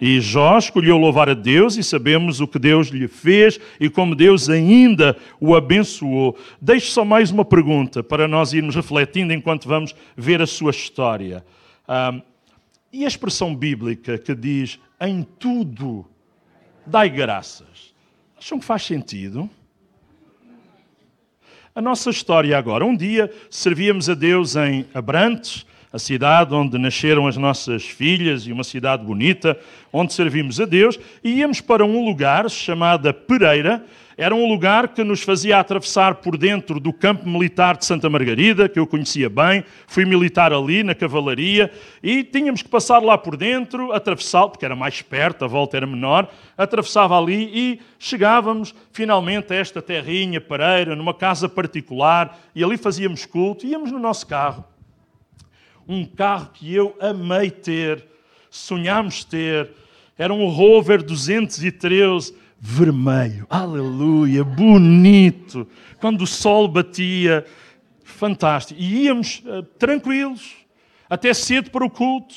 E 0.00 0.20
Jó 0.20 0.56
escolheu 0.56 0.96
louvar 0.96 1.28
a 1.28 1.34
Deus 1.34 1.76
e 1.76 1.82
sabemos 1.82 2.40
o 2.40 2.48
que 2.48 2.58
Deus 2.58 2.88
lhe 2.88 3.06
fez 3.06 3.60
e 3.78 3.90
como 3.90 4.14
Deus 4.14 4.48
ainda 4.48 5.16
o 5.38 5.54
abençoou. 5.54 6.38
Deixo 6.60 6.90
só 6.90 7.04
mais 7.04 7.30
uma 7.30 7.44
pergunta 7.44 8.02
para 8.02 8.26
nós 8.26 8.52
irmos 8.54 8.74
refletindo 8.74 9.32
enquanto 9.32 9.68
vamos 9.68 9.94
ver 10.16 10.40
a 10.40 10.46
sua 10.46 10.70
história. 10.70 11.44
e 12.92 13.04
a 13.04 13.08
expressão 13.08 13.54
bíblica 13.54 14.16
que 14.16 14.34
diz 14.34 14.80
em 15.00 15.22
tudo 15.38 16.06
dai 16.86 17.08
graças, 17.08 17.94
acham 18.38 18.58
que 18.58 18.64
faz 18.64 18.82
sentido? 18.82 19.48
A 21.74 21.80
nossa 21.80 22.10
história 22.10 22.58
agora. 22.58 22.84
Um 22.84 22.96
dia 22.96 23.32
servíamos 23.48 24.10
a 24.10 24.14
Deus 24.14 24.56
em 24.56 24.86
Abrantes, 24.92 25.64
a 25.92 25.98
cidade 25.98 26.54
onde 26.54 26.78
nasceram 26.78 27.26
as 27.26 27.36
nossas 27.36 27.84
filhas 27.84 28.46
e 28.46 28.52
uma 28.52 28.62
cidade 28.62 29.04
bonita, 29.04 29.58
onde 29.92 30.12
servimos 30.12 30.60
a 30.60 30.64
Deus, 30.64 30.98
e 31.22 31.38
íamos 31.38 31.60
para 31.60 31.84
um 31.84 32.04
lugar 32.04 32.48
chamado 32.48 33.12
Pereira. 33.12 33.84
Era 34.16 34.34
um 34.34 34.46
lugar 34.46 34.88
que 34.88 35.02
nos 35.02 35.22
fazia 35.22 35.58
atravessar 35.58 36.16
por 36.16 36.36
dentro 36.36 36.78
do 36.78 36.92
campo 36.92 37.26
militar 37.26 37.76
de 37.76 37.86
Santa 37.86 38.10
Margarida, 38.10 38.68
que 38.68 38.78
eu 38.78 38.86
conhecia 38.86 39.30
bem. 39.30 39.64
Fui 39.86 40.04
militar 40.04 40.52
ali, 40.52 40.82
na 40.82 40.94
cavalaria, 40.94 41.72
e 42.02 42.22
tínhamos 42.22 42.62
que 42.62 42.68
passar 42.68 43.02
lá 43.02 43.16
por 43.16 43.34
dentro, 43.34 43.92
atravessar, 43.92 44.48
porque 44.48 44.64
era 44.64 44.76
mais 44.76 45.00
perto, 45.00 45.44
a 45.44 45.48
volta 45.48 45.78
era 45.78 45.86
menor, 45.86 46.30
atravessava 46.56 47.18
ali 47.18 47.50
e 47.52 47.80
chegávamos 47.98 48.74
finalmente 48.92 49.54
a 49.54 49.56
esta 49.56 49.80
terrinha, 49.80 50.40
Pereira, 50.40 50.94
numa 50.94 51.14
casa 51.14 51.48
particular, 51.48 52.38
e 52.54 52.62
ali 52.62 52.76
fazíamos 52.76 53.24
culto, 53.24 53.66
íamos 53.66 53.90
no 53.90 53.98
nosso 53.98 54.26
carro 54.26 54.69
um 55.90 56.04
carro 56.04 56.50
que 56.54 56.72
eu 56.72 56.96
amei 57.00 57.50
ter, 57.50 58.06
sonhámos 58.48 59.24
ter. 59.24 59.72
Era 60.16 60.32
um 60.32 60.46
Rover 60.46 61.02
213 61.02 62.32
vermelho. 62.60 63.44
Aleluia, 63.50 64.44
bonito. 64.44 65.66
Quando 65.98 66.22
o 66.22 66.26
sol 66.26 66.68
batia, 66.68 67.44
fantástico. 68.04 68.80
E 68.80 69.06
íamos 69.06 69.42
uh, 69.46 69.64
tranquilos, 69.78 70.52
até 71.08 71.34
cedo 71.34 71.70
para 71.70 71.84
o 71.84 71.90
culto, 71.90 72.36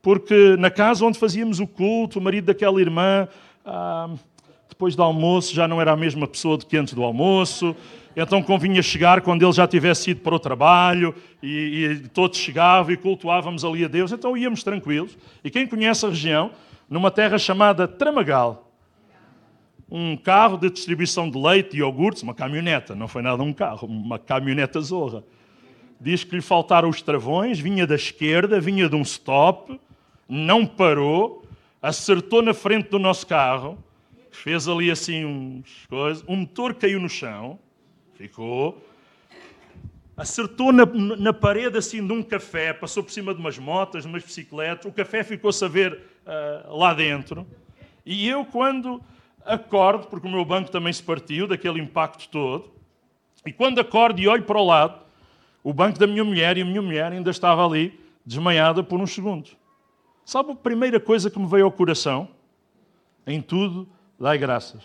porque 0.00 0.56
na 0.56 0.70
casa 0.70 1.04
onde 1.04 1.18
fazíamos 1.18 1.60
o 1.60 1.66
culto, 1.66 2.18
o 2.18 2.22
marido 2.22 2.46
daquela 2.46 2.80
irmã, 2.80 3.28
uh, 3.66 4.18
depois 4.66 4.96
do 4.96 5.02
almoço, 5.02 5.54
já 5.54 5.68
não 5.68 5.78
era 5.78 5.92
a 5.92 5.96
mesma 5.96 6.26
pessoa 6.26 6.56
do 6.56 6.64
que 6.64 6.76
antes 6.76 6.94
do 6.94 7.02
almoço 7.02 7.76
então 8.16 8.42
convinha 8.42 8.82
chegar 8.82 9.20
quando 9.20 9.42
ele 9.42 9.52
já 9.52 9.66
tivesse 9.66 10.12
ido 10.12 10.20
para 10.20 10.34
o 10.34 10.38
trabalho 10.38 11.14
e, 11.42 12.00
e, 12.04 12.08
todos 12.08 12.38
chegavam 12.38 12.92
e 12.92 12.96
cultuávamos 12.96 13.64
ali 13.64 13.84
a 13.84 13.88
Deus, 13.88 14.12
então 14.12 14.36
íamos 14.36 14.62
tranquilos. 14.62 15.16
E 15.42 15.50
quem 15.50 15.66
conhece 15.66 16.06
a 16.06 16.08
região, 16.08 16.52
numa 16.88 17.10
terra 17.10 17.38
chamada 17.38 17.88
Tramagal, 17.88 18.70
um 19.90 20.16
carro 20.16 20.56
de 20.56 20.70
distribuição 20.70 21.28
de 21.28 21.38
leite 21.38 21.76
e 21.76 21.80
iogurtes, 21.80 22.22
uma 22.22 22.34
caminhoneta, 22.34 22.94
não 22.94 23.08
foi 23.08 23.22
nada 23.22 23.42
um 23.42 23.52
carro, 23.52 23.86
uma 23.86 24.18
caminhoneta 24.18 24.80
zorra. 24.80 25.24
Diz 26.00 26.24
que 26.24 26.36
lhe 26.36 26.42
faltaram 26.42 26.88
os 26.88 27.02
travões, 27.02 27.58
vinha 27.58 27.86
da 27.86 27.94
esquerda, 27.94 28.60
vinha 28.60 28.88
de 28.88 28.96
um 28.96 29.02
stop, 29.02 29.78
não 30.28 30.66
parou, 30.66 31.44
acertou 31.82 32.42
na 32.42 32.54
frente 32.54 32.88
do 32.90 32.98
nosso 32.98 33.26
carro, 33.26 33.78
fez 34.30 34.66
ali 34.68 34.90
assim 34.90 35.24
uns 35.24 35.86
coisas, 35.88 36.24
o 36.26 36.34
motor 36.34 36.74
caiu 36.74 37.00
no 37.00 37.08
chão, 37.08 37.58
Ficou. 38.14 38.80
Acertou 40.16 40.72
na, 40.72 40.86
na, 40.86 41.32
parede 41.32 41.76
assim 41.76 42.06
de 42.06 42.12
um 42.12 42.22
café, 42.22 42.72
passou 42.72 43.02
por 43.02 43.10
cima 43.10 43.34
de 43.34 43.40
umas 43.40 43.58
motas, 43.58 44.04
de 44.04 44.08
umas 44.08 44.22
bicicletas, 44.22 44.86
o 44.86 44.92
café 44.92 45.24
ficou-se 45.24 45.64
a 45.64 45.66
ver 45.66 46.00
uh, 46.24 46.76
lá 46.76 46.94
dentro. 46.94 47.44
E 48.06 48.28
eu, 48.28 48.44
quando 48.44 49.02
acordo, 49.44 50.06
porque 50.06 50.28
o 50.28 50.30
meu 50.30 50.44
banco 50.44 50.70
também 50.70 50.92
se 50.92 51.02
partiu 51.02 51.48
daquele 51.48 51.80
impacto 51.80 52.28
todo, 52.28 52.70
e 53.44 53.52
quando 53.52 53.80
acordo 53.80 54.20
e 54.20 54.28
olho 54.28 54.44
para 54.44 54.58
o 54.58 54.64
lado, 54.64 55.00
o 55.64 55.72
banco 55.72 55.98
da 55.98 56.06
minha 56.06 56.24
mulher 56.24 56.56
e 56.56 56.62
a 56.62 56.64
minha 56.64 56.80
mulher 56.80 57.10
ainda 57.10 57.30
estava 57.30 57.66
ali, 57.66 57.98
desmaiada 58.24 58.84
por 58.84 59.00
uns 59.00 59.12
segundos. 59.12 59.56
Sabe 60.24 60.52
a 60.52 60.54
primeira 60.54 61.00
coisa 61.00 61.28
que 61.28 61.38
me 61.40 61.46
veio 61.48 61.64
ao 61.64 61.72
coração? 61.72 62.28
Em 63.26 63.42
tudo, 63.42 63.88
dai 64.18 64.38
graças. 64.38 64.84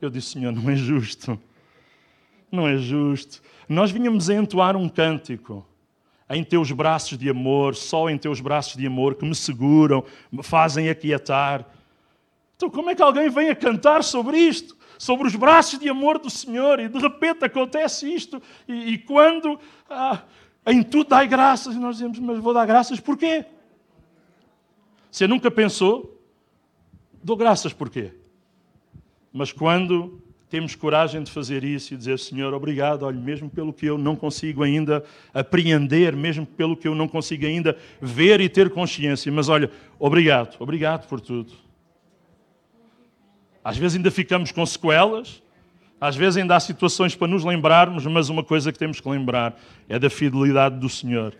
Eu 0.00 0.10
disse, 0.10 0.32
Senhor, 0.32 0.52
não 0.52 0.68
é 0.68 0.74
justo 0.74 1.38
não 2.50 2.66
é 2.66 2.76
justo. 2.76 3.42
Nós 3.68 3.90
vinhamos 3.90 4.30
a 4.30 4.34
entoar 4.34 4.76
um 4.76 4.88
cântico. 4.88 5.66
em 6.28 6.42
teus 6.42 6.72
braços 6.72 7.16
de 7.16 7.30
amor, 7.30 7.76
só 7.76 8.10
em 8.10 8.18
teus 8.18 8.40
braços 8.40 8.76
de 8.76 8.84
amor 8.84 9.14
que 9.14 9.24
me 9.24 9.34
seguram, 9.34 10.02
me 10.30 10.42
fazem 10.42 10.88
aquietar. 10.88 11.64
Então, 12.56 12.68
como 12.68 12.90
é 12.90 12.96
que 12.96 13.02
alguém 13.02 13.28
vem 13.28 13.48
a 13.48 13.54
cantar 13.54 14.02
sobre 14.02 14.38
isto? 14.38 14.76
Sobre 14.98 15.28
os 15.28 15.36
braços 15.36 15.78
de 15.78 15.88
amor 15.88 16.18
do 16.18 16.28
Senhor 16.28 16.80
e 16.80 16.88
de 16.88 16.98
repente 16.98 17.44
acontece 17.44 18.12
isto. 18.12 18.42
E, 18.66 18.94
e 18.94 18.98
quando 18.98 19.60
ah, 19.88 20.22
em 20.66 20.82
tudo 20.82 21.10
dai 21.10 21.28
graças, 21.28 21.76
e 21.76 21.78
nós 21.78 21.96
dizemos, 21.96 22.18
mas 22.18 22.38
vou 22.38 22.52
dar 22.52 22.66
graças 22.66 22.98
porquê? 22.98 23.44
Você 25.10 25.26
nunca 25.28 25.50
pensou? 25.50 26.20
Dou 27.22 27.36
graças 27.36 27.72
porquê? 27.72 28.12
Mas 29.32 29.52
quando 29.52 30.20
temos 30.48 30.74
coragem 30.74 31.22
de 31.22 31.30
fazer 31.30 31.64
isso 31.64 31.92
e 31.92 31.96
dizer, 31.96 32.18
Senhor, 32.18 32.54
obrigado, 32.54 33.02
olha, 33.02 33.18
mesmo 33.18 33.50
pelo 33.50 33.72
que 33.72 33.86
eu 33.86 33.98
não 33.98 34.14
consigo 34.14 34.62
ainda 34.62 35.04
apreender, 35.34 36.14
mesmo 36.14 36.46
pelo 36.46 36.76
que 36.76 36.86
eu 36.86 36.94
não 36.94 37.08
consigo 37.08 37.44
ainda 37.44 37.76
ver 38.00 38.40
e 38.40 38.48
ter 38.48 38.70
consciência, 38.70 39.30
mas 39.32 39.48
olha, 39.48 39.70
obrigado, 39.98 40.56
obrigado 40.60 41.08
por 41.08 41.20
tudo. 41.20 41.52
Às 43.64 43.76
vezes 43.76 43.96
ainda 43.96 44.10
ficamos 44.10 44.52
com 44.52 44.64
sequelas, 44.64 45.42
às 46.00 46.14
vezes 46.14 46.36
ainda 46.36 46.54
há 46.54 46.60
situações 46.60 47.16
para 47.16 47.26
nos 47.26 47.42
lembrarmos, 47.42 48.06
mas 48.06 48.28
uma 48.28 48.44
coisa 48.44 48.70
que 48.70 48.78
temos 48.78 49.00
que 49.00 49.08
lembrar 49.08 49.58
é 49.88 49.98
da 49.98 50.08
fidelidade 50.08 50.78
do 50.78 50.88
Senhor. 50.88 51.34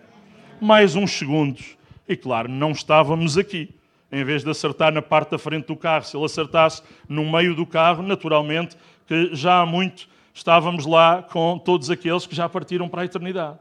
Mais 0.61 0.97
uns 0.97 1.13
segundos, 1.13 1.77
e 2.09 2.17
claro, 2.17 2.49
não 2.49 2.73
estávamos 2.73 3.39
aqui 3.39 3.69
em 4.11 4.25
vez 4.25 4.43
de 4.43 4.51
acertar 4.51 4.93
na 4.93 5.03
parte 5.03 5.31
da 5.31 5.39
frente 5.39 5.67
do 5.67 5.77
carro. 5.77 6.05
Se 6.05 6.17
ele 6.17 6.25
acertasse 6.25 6.83
no 7.09 7.31
meio 7.31 7.55
do 7.55 7.67
carro, 7.67 8.03
naturalmente 8.03 8.77
que 9.07 9.35
já 9.35 9.61
há 9.61 9.67
muito 9.67 10.09
estávamos 10.37 10.85
lá 10.85 11.23
com 11.23 11.59
todos 11.59 11.91
aqueles 11.91 12.27
que 12.27 12.35
já 12.35 12.49
partiram 12.49 12.89
para 12.89 13.03
a 13.03 13.05
eternidade. 13.07 13.59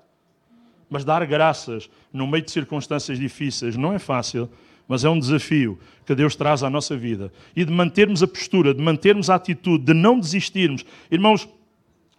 Mas 0.90 1.06
dar 1.06 1.26
graças 1.26 1.90
no 2.12 2.28
meio 2.28 2.44
de 2.44 2.52
circunstâncias 2.52 3.18
difíceis 3.18 3.78
não 3.78 3.94
é 3.94 4.00
fácil, 4.00 4.50
mas 4.88 5.04
é 5.04 5.10
um 5.10 5.18
desafio 5.18 5.80
que 6.06 6.14
Deus 6.14 6.36
traz 6.36 6.64
à 6.64 6.70
nossa 6.70 6.96
vida. 6.96 7.32
E 7.56 7.64
de 7.64 7.72
mantermos 7.72 8.22
a 8.22 8.28
postura, 8.28 8.74
de 8.74 8.82
mantermos 8.82 9.30
a 9.30 9.36
atitude, 9.36 9.86
de 9.86 9.94
não 9.94 10.20
desistirmos. 10.20 10.86
Irmãos, 11.10 11.48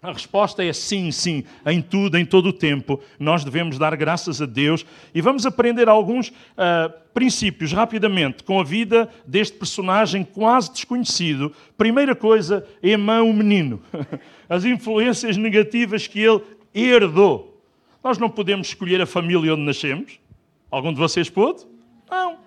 a 0.06 0.12
resposta 0.12 0.64
é 0.64 0.72
sim, 0.72 1.10
sim, 1.10 1.42
em 1.66 1.82
tudo, 1.82 2.16
em 2.16 2.24
todo 2.24 2.50
o 2.50 2.52
tempo. 2.52 3.00
Nós 3.18 3.44
devemos 3.44 3.76
dar 3.76 3.96
graças 3.96 4.40
a 4.40 4.46
Deus 4.46 4.86
e 5.12 5.20
vamos 5.20 5.44
aprender 5.44 5.88
alguns 5.88 6.28
uh, 6.28 6.92
princípios 7.12 7.72
rapidamente 7.72 8.44
com 8.44 8.60
a 8.60 8.64
vida 8.64 9.08
deste 9.26 9.58
personagem 9.58 10.22
quase 10.22 10.72
desconhecido. 10.72 11.52
Primeira 11.76 12.14
coisa, 12.14 12.64
Emã, 12.80 13.22
o 13.22 13.32
menino. 13.32 13.82
As 14.48 14.64
influências 14.64 15.36
negativas 15.36 16.06
que 16.06 16.20
ele 16.20 16.40
herdou. 16.72 17.60
Nós 18.02 18.16
não 18.16 18.30
podemos 18.30 18.68
escolher 18.68 19.00
a 19.00 19.06
família 19.06 19.54
onde 19.54 19.62
nascemos. 19.62 20.20
Algum 20.70 20.92
de 20.92 20.98
vocês 21.00 21.28
pôde? 21.28 21.66
Não. 22.08 22.45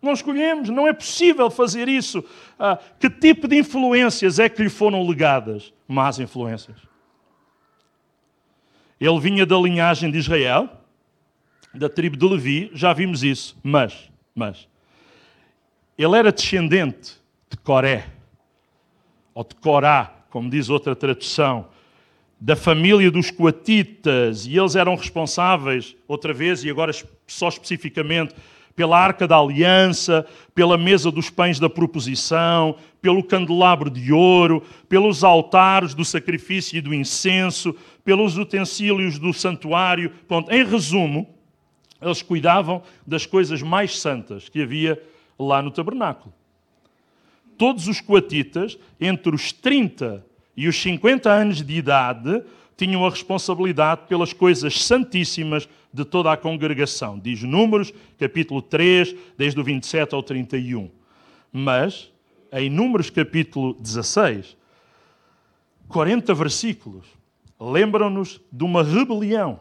Não 0.00 0.12
escolhemos, 0.12 0.68
não 0.70 0.88
é 0.88 0.92
possível 0.92 1.50
fazer 1.50 1.88
isso. 1.88 2.24
Ah, 2.58 2.78
que 2.98 3.10
tipo 3.10 3.46
de 3.46 3.58
influências 3.58 4.38
é 4.38 4.48
que 4.48 4.62
lhe 4.62 4.70
foram 4.70 5.06
legadas? 5.06 5.72
Más 5.86 6.18
influências. 6.18 6.76
Ele 8.98 9.20
vinha 9.20 9.44
da 9.44 9.56
linhagem 9.56 10.10
de 10.10 10.18
Israel, 10.18 10.68
da 11.74 11.88
tribo 11.88 12.16
de 12.16 12.26
Levi, 12.26 12.70
já 12.74 12.92
vimos 12.92 13.22
isso, 13.22 13.56
mas, 13.62 14.10
mas, 14.34 14.68
ele 15.96 16.16
era 16.16 16.32
descendente 16.32 17.16
de 17.48 17.56
Coré, 17.58 18.06
ou 19.34 19.44
de 19.44 19.54
Corá, 19.54 20.12
como 20.30 20.50
diz 20.50 20.68
outra 20.68 20.96
tradução, 20.96 21.68
da 22.40 22.56
família 22.56 23.10
dos 23.10 23.30
coatitas, 23.30 24.46
e 24.46 24.56
eles 24.56 24.74
eram 24.74 24.94
responsáveis, 24.94 25.94
outra 26.08 26.32
vez, 26.32 26.64
e 26.64 26.70
agora 26.70 26.92
só 27.26 27.48
especificamente, 27.48 28.34
pela 28.80 28.98
arca 28.98 29.28
da 29.28 29.36
aliança, 29.36 30.24
pela 30.54 30.78
mesa 30.78 31.10
dos 31.10 31.28
pães 31.28 31.60
da 31.60 31.68
proposição, 31.68 32.76
pelo 33.02 33.22
candelabro 33.22 33.90
de 33.90 34.10
ouro, 34.10 34.62
pelos 34.88 35.22
altares 35.22 35.92
do 35.92 36.02
sacrifício 36.02 36.78
e 36.78 36.80
do 36.80 36.94
incenso, 36.94 37.76
pelos 38.02 38.38
utensílios 38.38 39.18
do 39.18 39.34
santuário. 39.34 40.10
Pronto, 40.26 40.50
em 40.50 40.64
resumo, 40.64 41.28
eles 42.00 42.22
cuidavam 42.22 42.82
das 43.06 43.26
coisas 43.26 43.60
mais 43.60 43.98
santas 43.98 44.48
que 44.48 44.62
havia 44.62 44.98
lá 45.38 45.60
no 45.60 45.70
tabernáculo. 45.70 46.32
Todos 47.58 47.86
os 47.86 48.00
coatitas, 48.00 48.78
entre 48.98 49.34
os 49.34 49.52
30 49.52 50.24
e 50.56 50.68
os 50.68 50.80
50 50.80 51.30
anos 51.30 51.60
de 51.60 51.74
idade, 51.74 52.42
tinham 52.78 53.04
a 53.04 53.10
responsabilidade 53.10 54.06
pelas 54.08 54.32
coisas 54.32 54.82
santíssimas 54.82 55.68
de 55.92 56.04
toda 56.04 56.32
a 56.32 56.36
congregação. 56.36 57.18
Diz 57.18 57.42
Números, 57.42 57.92
capítulo 58.18 58.62
3, 58.62 59.14
desde 59.36 59.60
o 59.60 59.64
27 59.64 60.14
ao 60.14 60.22
31. 60.22 60.90
Mas, 61.52 62.10
em 62.52 62.70
Números, 62.70 63.10
capítulo 63.10 63.74
16, 63.74 64.56
40 65.88 66.32
versículos, 66.34 67.06
lembram-nos 67.58 68.40
de 68.52 68.64
uma 68.64 68.82
rebelião 68.82 69.60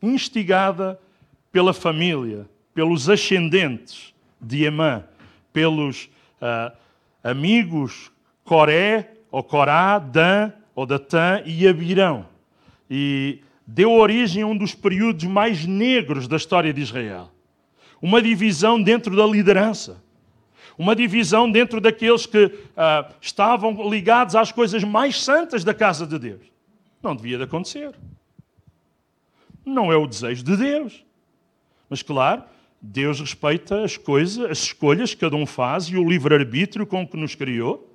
instigada 0.00 0.98
pela 1.50 1.72
família, 1.72 2.48
pelos 2.74 3.10
ascendentes 3.10 4.14
de 4.40 4.64
Emã, 4.64 5.04
pelos 5.52 6.04
uh, 6.40 6.74
amigos 7.22 8.10
Coré, 8.44 9.12
ou 9.30 9.42
Corá, 9.42 9.98
Dan, 9.98 10.52
ou 10.74 10.86
Datã 10.86 11.42
e 11.44 11.66
Abirão. 11.66 12.26
E 12.90 13.40
deu 13.66 13.92
origem 13.92 14.42
a 14.42 14.46
um 14.46 14.56
dos 14.56 14.74
períodos 14.74 15.24
mais 15.24 15.64
negros 15.66 16.26
da 16.26 16.36
história 16.36 16.72
de 16.72 16.80
Israel. 16.80 17.30
Uma 18.00 18.20
divisão 18.20 18.82
dentro 18.82 19.14
da 19.14 19.26
liderança. 19.26 20.02
Uma 20.76 20.96
divisão 20.96 21.50
dentro 21.50 21.80
daqueles 21.80 22.26
que 22.26 22.52
ah, 22.76 23.08
estavam 23.20 23.88
ligados 23.88 24.34
às 24.34 24.50
coisas 24.50 24.82
mais 24.82 25.22
santas 25.22 25.62
da 25.62 25.74
casa 25.74 26.06
de 26.06 26.18
Deus. 26.18 26.40
Não 27.02 27.14
devia 27.14 27.36
de 27.36 27.44
acontecer. 27.44 27.94
Não 29.64 29.92
é 29.92 29.96
o 29.96 30.06
desejo 30.06 30.42
de 30.42 30.56
Deus. 30.56 31.04
Mas, 31.88 32.02
claro, 32.02 32.42
Deus 32.80 33.20
respeita 33.20 33.84
as 33.84 33.96
coisas, 33.96 34.50
as 34.50 34.58
escolhas 34.58 35.14
que 35.14 35.20
cada 35.20 35.36
um 35.36 35.46
faz 35.46 35.84
e 35.84 35.96
o 35.96 36.08
livre-arbítrio 36.08 36.86
com 36.86 37.06
que 37.06 37.16
nos 37.16 37.34
criou. 37.34 37.88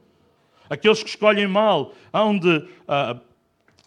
Aqueles 0.70 1.02
que 1.04 1.10
escolhem 1.10 1.48
mal 1.48 1.94
hão 2.14 2.38
de 2.38 2.58
uh, 2.58 3.20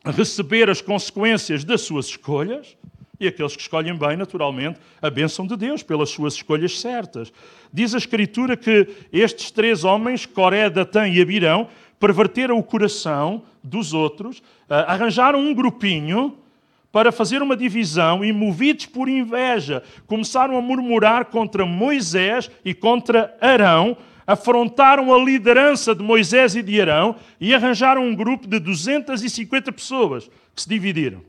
receber 0.05 0.71
as 0.71 0.81
consequências 0.81 1.65
das 1.65 1.83
suas 1.83 2.07
escolhas. 2.07 2.77
E 3.19 3.27
aqueles 3.27 3.55
que 3.55 3.61
escolhem 3.61 3.95
bem, 3.95 4.17
naturalmente, 4.17 4.81
a 5.03 5.11
bênção 5.11 5.47
de 5.47 5.55
Deus 5.55 5.83
pelas 5.83 6.09
suas 6.09 6.35
escolhas 6.35 6.81
certas. 6.81 7.31
Diz 7.71 7.95
a 7.95 7.99
Escritura 7.99 8.57
que 8.57 8.89
estes 9.13 9.51
três 9.51 9.85
homens, 9.85 10.25
Coré, 10.25 10.71
Datã 10.71 11.07
e 11.07 11.21
Abirão, 11.21 11.69
perverteram 11.99 12.59
o 12.59 12.63
coração 12.63 13.43
dos 13.63 13.93
outros, 13.93 14.39
uh, 14.39 14.87
arranjaram 14.87 15.39
um 15.39 15.55
grupinho 15.55 16.39
para 16.91 17.13
fazer 17.13 17.43
uma 17.43 17.57
divisão 17.57 18.25
e, 18.25 18.33
movidos 18.33 18.87
por 18.87 19.09
inveja, 19.09 19.83
começaram 20.07 20.57
a 20.57 20.63
murmurar 20.63 21.27
contra 21.27 21.65
Moisés 21.65 22.51
e 22.65 22.75
contra 22.75 23.37
Arão, 23.41 23.97
afrontaram 24.31 25.12
a 25.12 25.19
liderança 25.19 25.93
de 25.93 26.05
Moisés 26.05 26.55
e 26.55 26.62
de 26.62 26.81
Arão 26.81 27.16
e 27.40 27.53
arranjaram 27.53 28.07
um 28.07 28.14
grupo 28.14 28.47
de 28.47 28.61
250 28.61 29.73
pessoas 29.73 30.31
que 30.55 30.62
se 30.62 30.69
dividiram. 30.69 31.21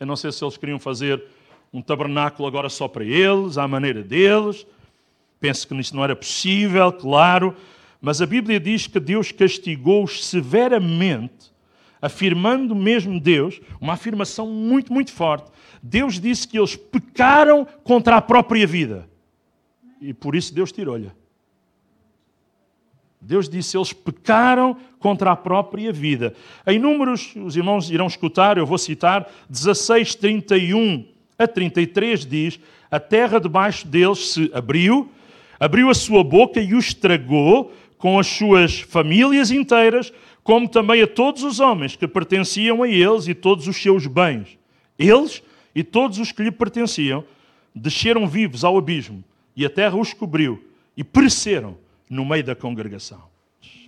Eu 0.00 0.06
não 0.06 0.16
sei 0.16 0.32
se 0.32 0.42
eles 0.42 0.56
queriam 0.56 0.78
fazer 0.78 1.22
um 1.70 1.82
tabernáculo 1.82 2.48
agora 2.48 2.70
só 2.70 2.88
para 2.88 3.04
eles, 3.04 3.58
à 3.58 3.68
maneira 3.68 4.02
deles. 4.02 4.66
Penso 5.38 5.68
que 5.68 5.78
isso 5.78 5.94
não 5.94 6.02
era 6.02 6.16
possível, 6.16 6.90
claro. 6.90 7.54
Mas 8.00 8.22
a 8.22 8.26
Bíblia 8.26 8.58
diz 8.58 8.86
que 8.86 8.98
Deus 8.98 9.30
castigou-os 9.30 10.24
severamente, 10.24 11.52
afirmando 12.00 12.74
mesmo 12.74 13.20
Deus, 13.20 13.60
uma 13.78 13.92
afirmação 13.92 14.46
muito, 14.46 14.90
muito 14.90 15.12
forte. 15.12 15.50
Deus 15.82 16.18
disse 16.18 16.48
que 16.48 16.58
eles 16.58 16.76
pecaram 16.76 17.66
contra 17.84 18.16
a 18.16 18.22
própria 18.22 18.66
vida. 18.66 19.06
E 20.00 20.14
por 20.14 20.34
isso 20.34 20.54
Deus 20.54 20.72
tirou-lhe. 20.72 21.10
Deus 23.22 23.48
disse: 23.48 23.76
eles 23.76 23.92
pecaram 23.92 24.76
contra 24.98 25.30
a 25.30 25.36
própria 25.36 25.92
vida. 25.92 26.34
Em 26.66 26.78
Números, 26.78 27.32
os 27.36 27.56
irmãos 27.56 27.88
irão 27.88 28.08
escutar, 28.08 28.58
eu 28.58 28.66
vou 28.66 28.78
citar, 28.78 29.30
16, 29.48 30.16
31 30.16 31.06
a 31.38 31.46
33 31.46 32.26
diz: 32.26 32.60
A 32.90 32.98
terra 32.98 33.38
debaixo 33.38 33.86
deles 33.86 34.32
se 34.32 34.50
abriu, 34.52 35.10
abriu 35.58 35.88
a 35.88 35.94
sua 35.94 36.24
boca 36.24 36.60
e 36.60 36.74
os 36.74 36.86
estragou 36.86 37.72
com 37.96 38.18
as 38.18 38.26
suas 38.26 38.80
famílias 38.80 39.52
inteiras, 39.52 40.12
como 40.42 40.68
também 40.68 41.00
a 41.00 41.06
todos 41.06 41.44
os 41.44 41.60
homens 41.60 41.94
que 41.94 42.08
pertenciam 42.08 42.82
a 42.82 42.88
eles 42.88 43.28
e 43.28 43.34
todos 43.34 43.68
os 43.68 43.76
seus 43.76 44.08
bens. 44.08 44.58
Eles 44.98 45.42
e 45.72 45.84
todos 45.84 46.18
os 46.18 46.32
que 46.32 46.42
lhe 46.42 46.50
pertenciam 46.50 47.24
desceram 47.74 48.26
vivos 48.26 48.64
ao 48.64 48.76
abismo, 48.76 49.22
e 49.56 49.64
a 49.64 49.70
terra 49.70 49.96
os 49.96 50.12
cobriu, 50.12 50.62
e 50.96 51.04
pereceram 51.04 51.76
no 52.12 52.26
meio 52.26 52.44
da 52.44 52.54
congregação. 52.54 53.22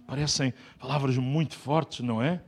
Parecem 0.06 0.54
palavras 0.78 1.16
muito 1.18 1.54
fortes, 1.56 2.00
não 2.00 2.22
é? 2.22 2.40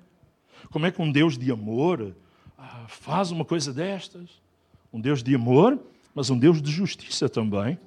Como 0.70 0.86
é 0.86 0.90
que 0.90 1.02
um 1.02 1.12
Deus 1.12 1.36
de 1.36 1.52
amor 1.52 2.16
ah, 2.56 2.86
faz 2.88 3.30
uma 3.30 3.44
coisa 3.44 3.74
destas? 3.74 4.40
Um 4.90 4.98
Deus 4.98 5.22
de 5.22 5.34
amor, 5.34 5.78
mas 6.14 6.30
um 6.30 6.38
Deus 6.38 6.62
de 6.62 6.70
justiça 6.70 7.28
também. 7.28 7.78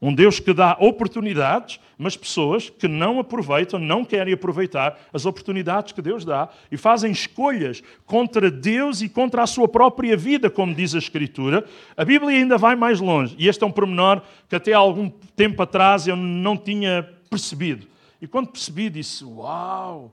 Um 0.00 0.14
Deus 0.14 0.40
que 0.40 0.54
dá 0.54 0.78
oportunidades, 0.80 1.78
mas 1.98 2.16
pessoas 2.16 2.68
que 2.68 2.86
não 2.86 3.18
aproveitam, 3.18 3.78
não 3.78 4.04
querem 4.04 4.34
aproveitar 4.34 4.98
as 5.12 5.24
oportunidades 5.24 5.92
que 5.92 6.02
Deus 6.02 6.24
dá 6.24 6.48
e 6.70 6.76
fazem 6.76 7.10
escolhas 7.10 7.82
contra 8.04 8.50
Deus 8.50 9.00
e 9.00 9.08
contra 9.08 9.42
a 9.42 9.46
sua 9.46 9.66
própria 9.66 10.16
vida, 10.16 10.50
como 10.50 10.74
diz 10.74 10.94
a 10.94 10.98
Escritura. 10.98 11.64
A 11.96 12.04
Bíblia 12.04 12.36
ainda 12.36 12.58
vai 12.58 12.76
mais 12.76 13.00
longe, 13.00 13.34
e 13.38 13.48
este 13.48 13.64
é 13.64 13.66
um 13.66 13.72
pormenor 13.72 14.20
que 14.48 14.56
até 14.56 14.74
há 14.74 14.78
algum 14.78 15.08
tempo 15.34 15.62
atrás 15.62 16.06
eu 16.06 16.16
não 16.16 16.56
tinha 16.56 17.08
percebido. 17.30 17.86
E 18.20 18.26
quando 18.26 18.48
percebi, 18.48 18.90
disse: 18.90 19.24
Uau! 19.24 20.12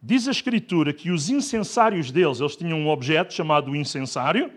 Diz 0.00 0.28
a 0.28 0.30
Escritura 0.30 0.92
que 0.92 1.10
os 1.10 1.28
incensários 1.28 2.10
deles, 2.10 2.40
eles 2.40 2.56
tinham 2.56 2.78
um 2.78 2.88
objeto 2.88 3.34
chamado 3.34 3.74
incensário 3.74 4.50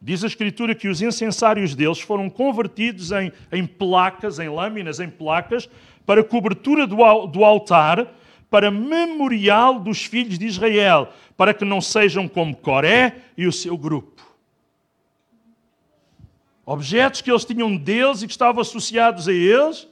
Diz 0.00 0.22
a 0.22 0.28
Escritura 0.28 0.74
que 0.74 0.88
os 0.88 1.02
incensários 1.02 1.74
deles 1.74 2.00
foram 2.00 2.30
convertidos 2.30 3.10
em, 3.10 3.32
em 3.50 3.66
placas, 3.66 4.38
em 4.38 4.48
lâminas, 4.48 5.00
em 5.00 5.10
placas, 5.10 5.68
para 6.06 6.22
cobertura 6.22 6.86
do, 6.86 6.96
do 7.26 7.44
altar, 7.44 8.14
para 8.48 8.70
memorial 8.70 9.78
dos 9.78 10.04
filhos 10.04 10.38
de 10.38 10.46
Israel, 10.46 11.08
para 11.36 11.52
que 11.52 11.64
não 11.64 11.80
sejam 11.80 12.28
como 12.28 12.56
Coré 12.56 13.16
e 13.36 13.46
o 13.46 13.52
seu 13.52 13.76
grupo. 13.76 14.22
Objetos 16.64 17.20
que 17.20 17.30
eles 17.30 17.44
tinham 17.44 17.76
deles 17.76 18.22
e 18.22 18.26
que 18.26 18.32
estavam 18.32 18.60
associados 18.60 19.26
a 19.26 19.32
eles, 19.32 19.88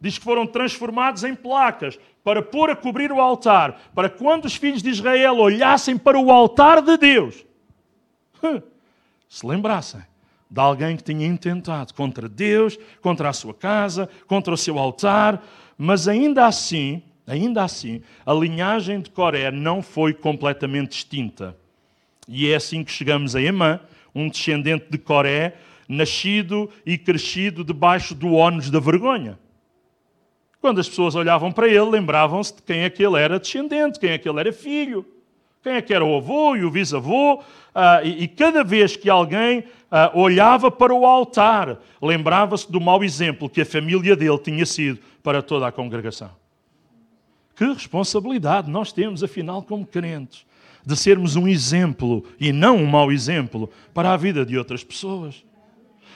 diz 0.00 0.18
que 0.18 0.24
foram 0.24 0.46
transformados 0.46 1.24
em 1.24 1.34
placas 1.34 1.98
para 2.22 2.42
pôr 2.42 2.70
a 2.70 2.76
cobrir 2.76 3.10
o 3.10 3.20
altar, 3.20 3.80
para 3.94 4.08
quando 4.08 4.44
os 4.44 4.54
filhos 4.54 4.82
de 4.82 4.90
Israel 4.90 5.36
olhassem 5.36 5.96
para 5.96 6.18
o 6.18 6.30
altar 6.30 6.82
de 6.82 6.96
Deus, 6.96 7.44
se 9.30 9.46
lembrassem 9.46 10.02
de 10.50 10.60
alguém 10.60 10.96
que 10.96 11.04
tinha 11.04 11.24
intentado 11.24 11.94
contra 11.94 12.28
Deus, 12.28 12.76
contra 13.00 13.28
a 13.28 13.32
sua 13.32 13.54
casa, 13.54 14.10
contra 14.26 14.52
o 14.52 14.56
seu 14.56 14.76
altar, 14.76 15.40
mas 15.78 16.08
ainda 16.08 16.46
assim, 16.46 17.00
ainda 17.24 17.62
assim, 17.62 18.02
a 18.26 18.34
linhagem 18.34 19.00
de 19.00 19.08
Coré 19.08 19.52
não 19.52 19.80
foi 19.80 20.12
completamente 20.12 20.98
extinta. 20.98 21.56
E 22.26 22.50
é 22.50 22.56
assim 22.56 22.82
que 22.82 22.90
chegamos 22.90 23.36
a 23.36 23.40
Emã, 23.40 23.78
um 24.12 24.28
descendente 24.28 24.86
de 24.90 24.98
Coré, 24.98 25.56
nascido 25.88 26.68
e 26.84 26.98
crescido 26.98 27.62
debaixo 27.62 28.12
do 28.12 28.34
ónus 28.34 28.68
da 28.68 28.80
vergonha. 28.80 29.38
Quando 30.60 30.80
as 30.80 30.88
pessoas 30.88 31.14
olhavam 31.14 31.52
para 31.52 31.68
ele, 31.68 31.78
lembravam-se 31.82 32.56
de 32.56 32.62
quem 32.62 32.80
é 32.80 32.90
que 32.90 33.04
ele 33.04 33.16
era 33.16 33.38
descendente, 33.38 34.00
quem 34.00 34.10
é 34.10 34.18
que 34.18 34.28
ele 34.28 34.40
era 34.40 34.52
filho. 34.52 35.06
Quem 35.62 35.74
é 35.74 35.82
que 35.82 35.92
era 35.92 36.04
o 36.04 36.16
avô 36.16 36.56
e 36.56 36.64
o 36.64 36.70
bisavô? 36.70 37.42
Ah, 37.74 38.02
e, 38.02 38.24
e, 38.24 38.28
cada 38.28 38.64
vez 38.64 38.96
que 38.96 39.10
alguém 39.10 39.64
ah, 39.90 40.10
olhava 40.14 40.70
para 40.70 40.94
o 40.94 41.04
altar, 41.04 41.78
lembrava-se 42.00 42.70
do 42.70 42.80
mau 42.80 43.04
exemplo 43.04 43.48
que 43.48 43.60
a 43.60 43.66
família 43.66 44.16
dele 44.16 44.38
tinha 44.38 44.64
sido 44.64 44.98
para 45.22 45.42
toda 45.42 45.66
a 45.66 45.72
congregação. 45.72 46.30
Que 47.54 47.64
responsabilidade 47.66 48.70
nós 48.70 48.90
temos, 48.90 49.22
afinal, 49.22 49.62
como 49.62 49.84
crentes, 49.84 50.46
de 50.84 50.96
sermos 50.96 51.36
um 51.36 51.46
exemplo 51.46 52.24
e 52.40 52.52
não 52.52 52.76
um 52.76 52.86
mau 52.86 53.12
exemplo 53.12 53.70
para 53.92 54.12
a 54.12 54.16
vida 54.16 54.46
de 54.46 54.56
outras 54.56 54.82
pessoas 54.82 55.44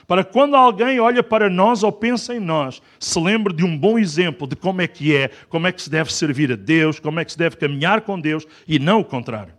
para 0.07 0.25
quando 0.25 0.55
alguém 0.55 1.01
olha 1.01 1.23
para 1.23 1.49
nós 1.49 1.83
ou 1.83 1.91
pensa 1.91 2.35
em 2.35 2.41
nós, 2.41 2.83
se 2.99 3.19
lembre 3.19 3.55
de 3.55 3.65
um 3.65 3.77
bom 3.77 3.99
exemplo 3.99 4.47
de 4.47 4.57
como 4.57 4.83
é 4.83 4.87
que 4.87 5.15
é, 5.17 5.31
como 5.49 5.67
é 5.67 5.73
que 5.73 5.83
se 5.83 5.91
deve 5.91 6.13
servir 6.13 6.53
a 6.53 6.57
Deus, 6.57 7.01
como 7.01 7.21
é 7.21 7.25
que 7.25 7.33
se 7.33 7.39
deve 7.39 7.57
caminhar 7.57 8.03
com 8.03 8.21
Deus 8.21 8.47
e 8.69 8.79
não 8.79 9.01
o 9.01 9.05
contrário. 9.05 9.55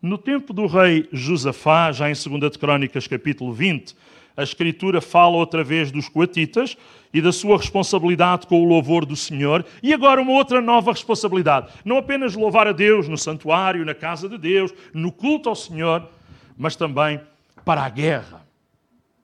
No 0.00 0.18
tempo 0.18 0.52
do 0.52 0.66
rei 0.66 1.08
Josafá, 1.12 1.92
já 1.92 2.10
em 2.10 2.14
2 2.14 2.56
Crónicas, 2.56 3.06
capítulo 3.06 3.52
20, 3.52 3.94
a 4.36 4.42
Escritura 4.42 5.00
fala 5.00 5.36
outra 5.36 5.62
vez 5.62 5.92
dos 5.92 6.08
coatitas 6.08 6.76
e 7.12 7.20
da 7.20 7.30
sua 7.30 7.58
responsabilidade 7.58 8.46
com 8.46 8.62
o 8.62 8.64
louvor 8.64 9.04
do 9.04 9.14
Senhor. 9.14 9.64
E 9.82 9.92
agora 9.92 10.20
uma 10.22 10.32
outra 10.32 10.60
nova 10.60 10.90
responsabilidade. 10.90 11.72
Não 11.84 11.98
apenas 11.98 12.34
louvar 12.34 12.66
a 12.66 12.72
Deus 12.72 13.06
no 13.08 13.18
santuário, 13.18 13.84
na 13.84 13.94
casa 13.94 14.28
de 14.28 14.38
Deus, 14.38 14.72
no 14.92 15.12
culto 15.12 15.48
ao 15.48 15.54
Senhor, 15.54 16.08
mas 16.56 16.74
também 16.74 17.20
para 17.64 17.82
a 17.82 17.88
guerra. 17.88 18.41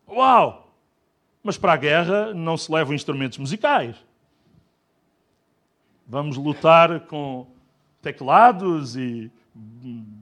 Uau! 0.09 0.73
Mas 1.42 1.57
para 1.57 1.75
a 1.75 1.77
guerra 1.77 2.35
não 2.35 2.57
se 2.57 2.73
levam 2.73 2.94
instrumentos 2.94 3.38
musicais. 3.38 3.97
Vamos 6.07 6.37
lutar 6.37 7.01
com 7.01 7.47
teclados 8.01 8.97
e 8.97 9.31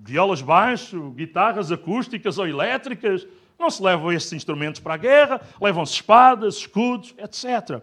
violas 0.03 0.42
baixo, 0.42 1.11
guitarras 1.11 1.70
acústicas 1.70 2.38
ou 2.38 2.46
elétricas. 2.46 3.27
Não 3.59 3.70
se 3.70 3.83
levam 3.83 4.12
esses 4.12 4.33
instrumentos 4.33 4.81
para 4.81 4.94
a 4.94 4.99
guerra, 4.99 5.40
levam-se 5.61 5.94
espadas, 5.94 6.57
escudos, 6.57 7.14
etc. 7.18 7.83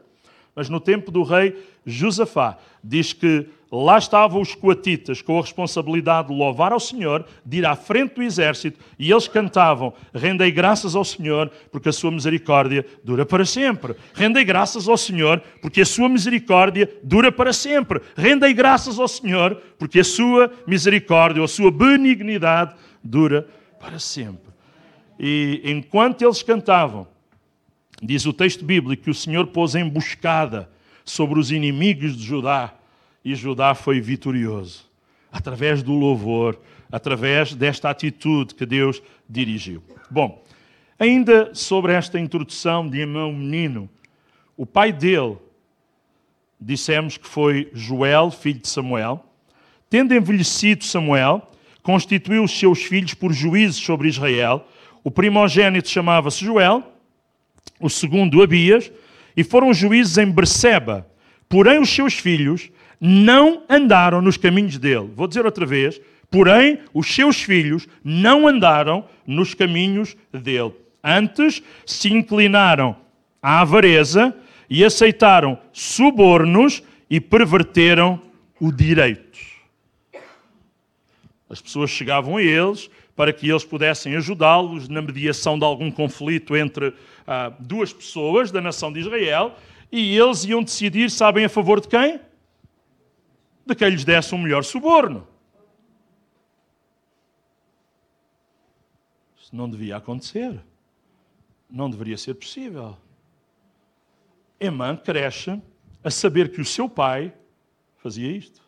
Mas 0.56 0.70
no 0.70 0.80
tempo 0.80 1.12
do 1.12 1.24
rei 1.24 1.66
Josafá, 1.86 2.58
diz 2.84 3.13
que 3.13 3.50
lá 3.81 3.97
estavam 3.97 4.39
os 4.39 4.53
coatitas 4.53 5.19
com 5.19 5.39
a 5.39 5.41
responsabilidade 5.41 6.27
de 6.27 6.33
louvar 6.36 6.71
ao 6.71 6.79
Senhor, 6.79 7.25
de 7.43 7.57
ir 7.57 7.65
à 7.65 7.75
frente 7.75 8.15
do 8.15 8.21
exército, 8.21 8.79
e 8.99 9.12
eles 9.12 9.27
cantavam: 9.27 9.91
Rendei 10.13 10.51
graças 10.51 10.95
ao 10.95 11.03
Senhor, 11.03 11.49
porque 11.71 11.89
a 11.89 11.93
sua 11.93 12.12
misericórdia 12.12 12.86
dura 13.03 13.25
para 13.25 13.45
sempre. 13.45 13.95
Rendei 14.13 14.45
graças 14.45 14.88
ao 14.88 14.95
Senhor, 14.95 15.41
porque 15.59 15.81
a 15.81 15.86
sua 15.86 16.07
misericórdia 16.07 16.88
dura 17.01 17.31
para 17.31 17.51
sempre. 17.51 17.99
Rendei 18.15 18.53
graças 18.53 18.99
ao 18.99 19.07
Senhor, 19.07 19.55
porque 19.79 20.01
a 20.01 20.03
sua 20.03 20.51
misericórdia, 20.67 21.41
ou 21.41 21.45
a 21.45 21.47
sua 21.47 21.71
benignidade 21.71 22.75
dura 23.03 23.47
para 23.79 23.97
sempre. 23.97 24.53
E 25.19 25.62
enquanto 25.63 26.21
eles 26.21 26.43
cantavam, 26.43 27.07
diz 28.01 28.23
o 28.27 28.33
texto 28.33 28.63
bíblico 28.63 29.03
que 29.03 29.09
o 29.09 29.15
Senhor 29.15 29.47
pôs 29.47 29.73
emboscada 29.73 30.69
sobre 31.03 31.39
os 31.39 31.51
inimigos 31.51 32.15
de 32.15 32.23
Judá 32.23 32.73
e 33.23 33.36
Judá 33.36 33.73
foi 33.73 34.01
vitorioso 34.01 34.91
através 35.31 35.81
do 35.81 35.93
louvor, 35.93 36.59
através 36.91 37.55
desta 37.55 37.89
atitude 37.89 38.53
que 38.53 38.67
Deus 38.67 39.01
dirigiu. 39.27 39.81
Bom, 40.12 40.43
ainda 40.99 41.55
sobre 41.55 41.91
esta 41.91 42.19
introdução 42.19 42.88
de 42.88 42.99
Emão 42.99 43.33
menino, 43.33 43.89
o 44.55 44.63
pai 44.63 44.93
dele, 44.93 45.38
dissemos 46.62 47.17
que 47.17 47.27
foi 47.27 47.71
Joel, 47.73 48.29
filho 48.29 48.59
de 48.59 48.67
Samuel. 48.67 49.25
Tendo 49.89 50.13
envelhecido 50.13 50.83
Samuel, 50.83 51.49
constituiu 51.81 52.43
os 52.43 52.57
seus 52.57 52.83
filhos 52.83 53.15
por 53.15 53.33
juízes 53.33 53.77
sobre 53.77 54.07
Israel. 54.07 54.67
O 55.03 55.09
primogênito 55.09 55.89
chamava-se 55.89 56.45
Joel, 56.45 56.83
o 57.79 57.89
segundo 57.89 58.41
Abias, 58.41 58.91
e 59.36 59.43
foram 59.43 59.73
juízes 59.73 60.19
em 60.19 60.29
Berseba. 60.29 61.07
Porém, 61.49 61.79
os 61.79 61.89
seus 61.89 62.13
filhos 62.13 62.69
não 63.06 63.63
andaram 63.70 64.22
nos 64.22 64.38
caminhos 64.38 64.78
dele. 64.78 65.12
Vou 65.13 65.28
dizer 65.28 65.46
outra 65.46 65.66
vez. 65.66 66.00
Porém, 66.32 66.80
os 66.94 67.13
seus 67.13 67.42
filhos 67.42 67.86
não 68.02 68.48
andaram 68.48 69.04
nos 69.28 69.54
caminhos 69.54 70.16
dele. 70.32 70.72
Antes 71.04 71.62
se 71.86 72.13
inclinaram 72.13 72.96
à 73.42 73.60
avareza 73.60 74.34
e 74.70 74.86
aceitaram 74.86 75.60
subornos 75.74 76.82
e 77.10 77.20
perverteram 77.20 78.22
o 78.58 78.72
direito. 78.72 79.38
As 81.50 81.62
pessoas 81.62 81.89
chegavam 81.89 82.38
a 82.38 82.42
eles 82.42 82.89
para 83.18 83.34
que 83.34 83.50
eles 83.50 83.66
pudessem 83.66 84.16
ajudá-los 84.16 84.88
na 84.88 85.02
mediação 85.02 85.60
de 85.60 85.66
algum 85.66 85.92
conflito 85.92 86.56
entre 86.56 86.94
ah, 87.28 87.52
duas 87.60 87.92
pessoas 87.92 88.50
da 88.50 88.62
nação 88.62 88.94
de 88.94 89.02
Israel 89.02 89.56
e 89.92 90.18
eles 90.18 90.46
iam 90.46 90.63
decidir, 90.63 91.12
sabem 91.12 91.44
a 91.44 91.50
favor 91.50 91.82
de 91.82 91.89
quem? 91.89 92.20
De 93.65 93.76
quem 93.76 93.89
lhes 93.89 94.04
desse 94.04 94.34
um 94.36 94.38
melhor 94.38 94.63
suborno. 94.63 95.28
Isso 99.38 99.56
não 99.56 99.69
devia 99.69 99.97
acontecer. 99.97 100.60
Não 101.69 101.89
deveria 101.89 102.17
ser 102.17 102.34
possível. 102.34 102.97
Emã 104.60 104.95
cresce 104.95 105.62
a 106.04 106.10
saber 106.10 106.52
que 106.52 106.62
o 106.62 106.65
seu 106.65 106.88
pai 106.89 107.34
fazia 107.97 108.30
isto. 108.30 108.62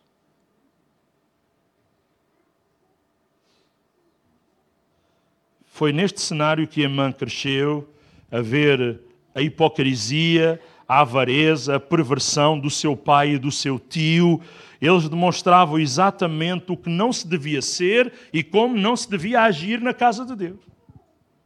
Foi 5.65 5.91
neste 5.91 6.21
cenário 6.21 6.65
que 6.65 6.81
Emã 6.81 7.11
cresceu 7.11 7.93
a 8.31 8.39
ver 8.39 9.01
a 9.35 9.41
hipocrisia, 9.41 10.61
a 10.87 11.01
avareza, 11.01 11.75
a 11.75 11.79
perversão 11.79 12.57
do 12.57 12.69
seu 12.69 12.95
pai 12.95 13.31
e 13.31 13.37
do 13.37 13.51
seu 13.51 13.77
tio. 13.77 14.41
Eles 14.81 15.09
demonstravam 15.09 15.79
exatamente 15.79 16.71
o 16.71 16.77
que 16.77 16.89
não 16.89 17.11
se 17.11 17.27
devia 17.27 17.61
ser 17.61 18.11
e 18.33 18.43
como 18.43 18.75
não 18.75 18.95
se 18.95 19.09
devia 19.09 19.41
agir 19.41 19.81
na 19.81 19.93
casa 19.93 20.25
de 20.25 20.35
Deus. 20.35 20.59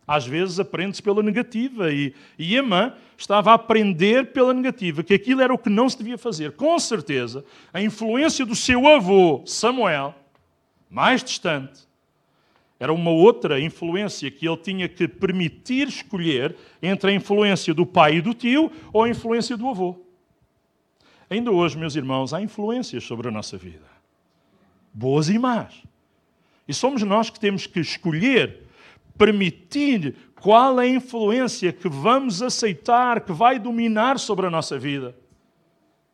Às 0.08 0.26
vezes 0.26 0.60
aprende-se 0.60 1.04
pela 1.04 1.22
negativa 1.22 1.94
e, 1.94 2.16
e 2.38 2.56
estava 3.16 3.52
a 3.52 3.54
aprender 3.54 4.32
pela 4.34 4.56
negativa, 4.56 5.04
que 5.04 5.14
aquilo 5.14 5.42
era 5.42 5.54
o 5.54 5.58
que 5.58 5.70
não 5.70 5.88
se 5.88 6.00
devia 6.00 6.18
fazer. 6.18 6.54
Com 6.54 6.80
certeza, 6.80 7.46
a 7.72 7.80
influência 7.80 8.44
do 8.44 8.56
seu 8.56 8.88
avô, 8.88 9.44
Samuel, 9.46 10.16
mais 10.90 11.24
distante, 11.24 11.88
era 12.80 12.92
uma 12.92 13.12
outra 13.12 13.60
influência 13.60 14.32
que 14.32 14.48
ele 14.48 14.58
tinha 14.58 14.90
que 14.90 15.08
permitir 15.08 15.88
escolher 15.90 16.56
entre 16.82 17.12
a 17.12 17.14
influência 17.14 17.72
do 17.72 17.86
pai 17.86 18.16
e 18.16 18.22
do 18.22 18.34
tio 18.34 18.72
ou 18.92 19.04
a 19.04 19.10
influência 19.10 19.56
do 19.56 19.68
avô. 19.68 20.09
Ainda 21.30 21.52
hoje, 21.52 21.78
meus 21.78 21.96
irmãos, 21.96 22.34
há 22.34 22.42
influências 22.42 23.04
sobre 23.04 23.28
a 23.28 23.32
nossa 23.32 23.56
vida, 23.58 23.86
boas 24.92 25.30
e 25.30 25.38
más. 25.38 25.84
E 26.68 26.74
somos 26.74 27.04
nós 27.04 27.30
que 27.30 27.40
temos 27.40 27.68
que 27.68 27.80
escolher, 27.80 28.64
permitir 29.18 30.16
qual 30.40 30.80
é 30.80 30.86
a 30.86 30.90
influência 30.90 31.72
que 31.72 31.88
vamos 31.88 32.42
aceitar, 32.42 33.22
que 33.22 33.32
vai 33.32 33.60
dominar 33.60 34.18
sobre 34.18 34.48
a 34.48 34.50
nossa 34.50 34.80
vida. 34.80 35.16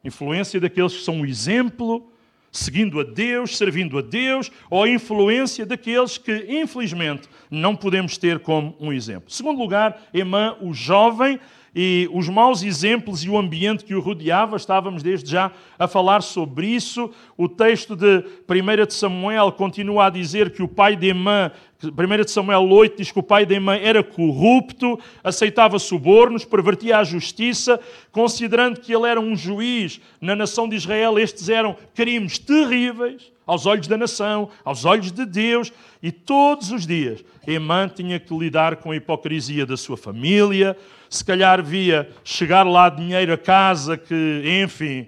Influência 0.04 0.60
daqueles 0.60 0.97
que 0.97 1.04
são 1.04 1.17
um 1.17 1.25
exemplo, 1.25 2.12
seguindo 2.51 2.99
a 2.99 3.04
Deus, 3.04 3.58
servindo 3.58 3.97
a 3.97 4.01
Deus, 4.01 4.51
ou 4.69 4.88
influência 4.88 5.65
daqueles 5.65 6.17
que, 6.17 6.45
infelizmente, 6.49 7.30
não 7.49 7.75
podemos 7.75 8.17
ter 8.17 8.39
como 8.39 8.75
um 8.80 8.91
exemplo. 8.91 9.32
Segundo 9.32 9.60
lugar, 9.60 10.01
Emã, 10.13 10.58
o 10.62 10.73
jovem, 10.73 11.39
e 11.76 12.10
os 12.14 12.30
maus 12.30 12.64
exemplos 12.64 13.24
e 13.26 13.30
o 13.30 13.38
ambiente 13.38 13.84
que 13.84 13.94
o 13.94 14.00
rodeava, 14.00 14.56
estávamos 14.56 15.04
desde 15.04 15.30
já 15.30 15.52
a 15.78 15.88
falar 15.88 16.22
sobre 16.22 16.68
isso. 16.68 17.12
O 17.38 17.50
texto 17.50 17.96
de 17.96 18.24
1 18.48 18.86
de 18.88 18.94
Samuel 18.94 19.52
continua 19.52 20.06
a 20.06 20.10
dizer 20.10 20.52
que 20.52 20.64
o 20.64 20.68
pai 20.70 20.96
de 20.96 21.08
Emã 21.08 21.52
1 21.84 22.28
Samuel 22.28 22.70
8 22.70 22.98
diz 22.98 23.12
que 23.12 23.20
o 23.20 23.24
pai 23.24 23.46
de 23.46 23.56
Emã 23.56 23.76
era 23.76 24.02
corrupto, 24.02 24.98
aceitava 25.24 25.78
subornos, 25.78 26.46
pervertia 26.46 26.98
a 26.98 27.04
justiça, 27.04 27.80
considerando 28.12 28.80
que 28.80 28.96
ele 28.96 29.08
era 29.08 29.20
um 29.20 29.36
juiz 29.36 30.00
na 30.22 30.36
nação 30.36 30.70
de 30.70 30.76
Israel, 30.76 31.20
estes 31.20 31.50
eram 31.50 31.76
crimes 31.94 32.40
terríveis 32.40 33.32
aos 33.46 33.66
olhos 33.66 33.88
da 33.88 33.98
nação, 33.98 34.50
aos 34.64 34.86
olhos 34.86 35.12
de 35.12 35.26
Deus, 35.26 35.72
e 36.02 36.12
todos 36.12 36.72
os 36.72 36.88
dias 36.88 37.24
Emã 37.46 37.88
tinha 37.88 38.20
que 38.20 38.36
lidar 38.36 38.78
com 38.78 38.92
a 38.92 38.96
hipocrisia 38.96 39.66
da 39.66 39.78
sua 39.78 39.98
família, 39.98 40.76
se 41.15 41.23
calhar 41.23 41.63
via 41.63 42.10
chegar 42.23 42.63
lá 42.63 42.89
dinheiro 42.89 43.34
a 43.34 43.38
casa 43.38 43.97
que, 43.97 44.41
enfim, 44.63 45.08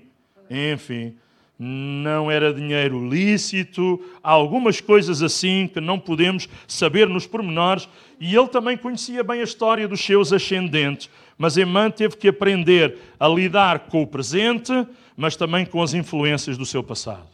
enfim, 0.50 1.16
não 1.60 2.30
era 2.30 2.54
dinheiro 2.54 3.10
lícito, 3.10 4.00
há 4.24 4.32
algumas 4.32 4.80
coisas 4.80 5.24
assim 5.24 5.68
que 5.72 5.82
não 5.82 6.00
podemos 6.00 6.48
saber 6.68 7.08
nos 7.10 7.26
pormenores, 7.26 7.90
e 8.20 8.36
ele 8.36 8.48
também 8.48 8.78
conhecia 8.78 9.24
bem 9.24 9.42
a 9.42 9.44
história 9.44 9.88
dos 9.88 10.02
seus 10.02 10.32
ascendentes. 10.32 11.10
Mas 11.38 11.58
Emã 11.58 11.90
teve 11.90 12.16
que 12.18 12.28
aprender 12.28 12.98
a 13.20 13.28
lidar 13.28 13.80
com 13.88 14.02
o 14.02 14.08
presente, 14.08 14.72
mas 15.16 15.36
também 15.36 15.66
com 15.66 15.82
as 15.82 15.94
influências 15.94 16.58
do 16.58 16.66
seu 16.66 16.84
passado. 16.84 17.28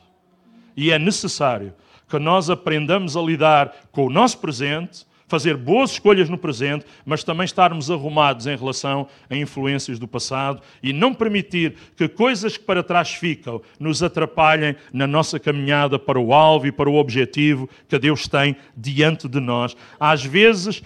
E 0.75 0.91
é 0.91 0.99
necessário 0.99 1.73
que 2.09 2.17
nós 2.19 2.49
aprendamos 2.49 3.15
a 3.15 3.21
lidar 3.21 3.73
com 3.91 4.07
o 4.07 4.09
nosso 4.09 4.37
presente, 4.39 5.05
fazer 5.27 5.57
boas 5.57 5.91
escolhas 5.91 6.29
no 6.29 6.37
presente, 6.37 6.85
mas 7.05 7.23
também 7.23 7.45
estarmos 7.45 7.89
arrumados 7.89 8.47
em 8.47 8.55
relação 8.55 9.07
a 9.29 9.35
influências 9.35 9.99
do 9.99 10.07
passado 10.07 10.61
e 10.81 10.93
não 10.93 11.13
permitir 11.13 11.75
que 11.95 12.07
coisas 12.07 12.57
que 12.57 12.63
para 12.63 12.83
trás 12.83 13.13
ficam 13.13 13.61
nos 13.79 14.03
atrapalhem 14.03 14.75
na 14.91 15.07
nossa 15.07 15.39
caminhada 15.39 15.97
para 15.97 16.19
o 16.19 16.33
alvo 16.33 16.67
e 16.67 16.71
para 16.71 16.89
o 16.89 16.95
objetivo 16.95 17.69
que 17.87 17.97
Deus 17.97 18.27
tem 18.27 18.55
diante 18.75 19.27
de 19.27 19.39
nós. 19.39 19.75
Às 19.99 20.23
vezes 20.23 20.81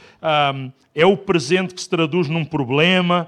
hum, 0.54 0.72
é 0.94 1.06
o 1.06 1.18
presente 1.18 1.74
que 1.74 1.82
se 1.82 1.90
traduz 1.90 2.28
num 2.28 2.46
problema. 2.46 3.28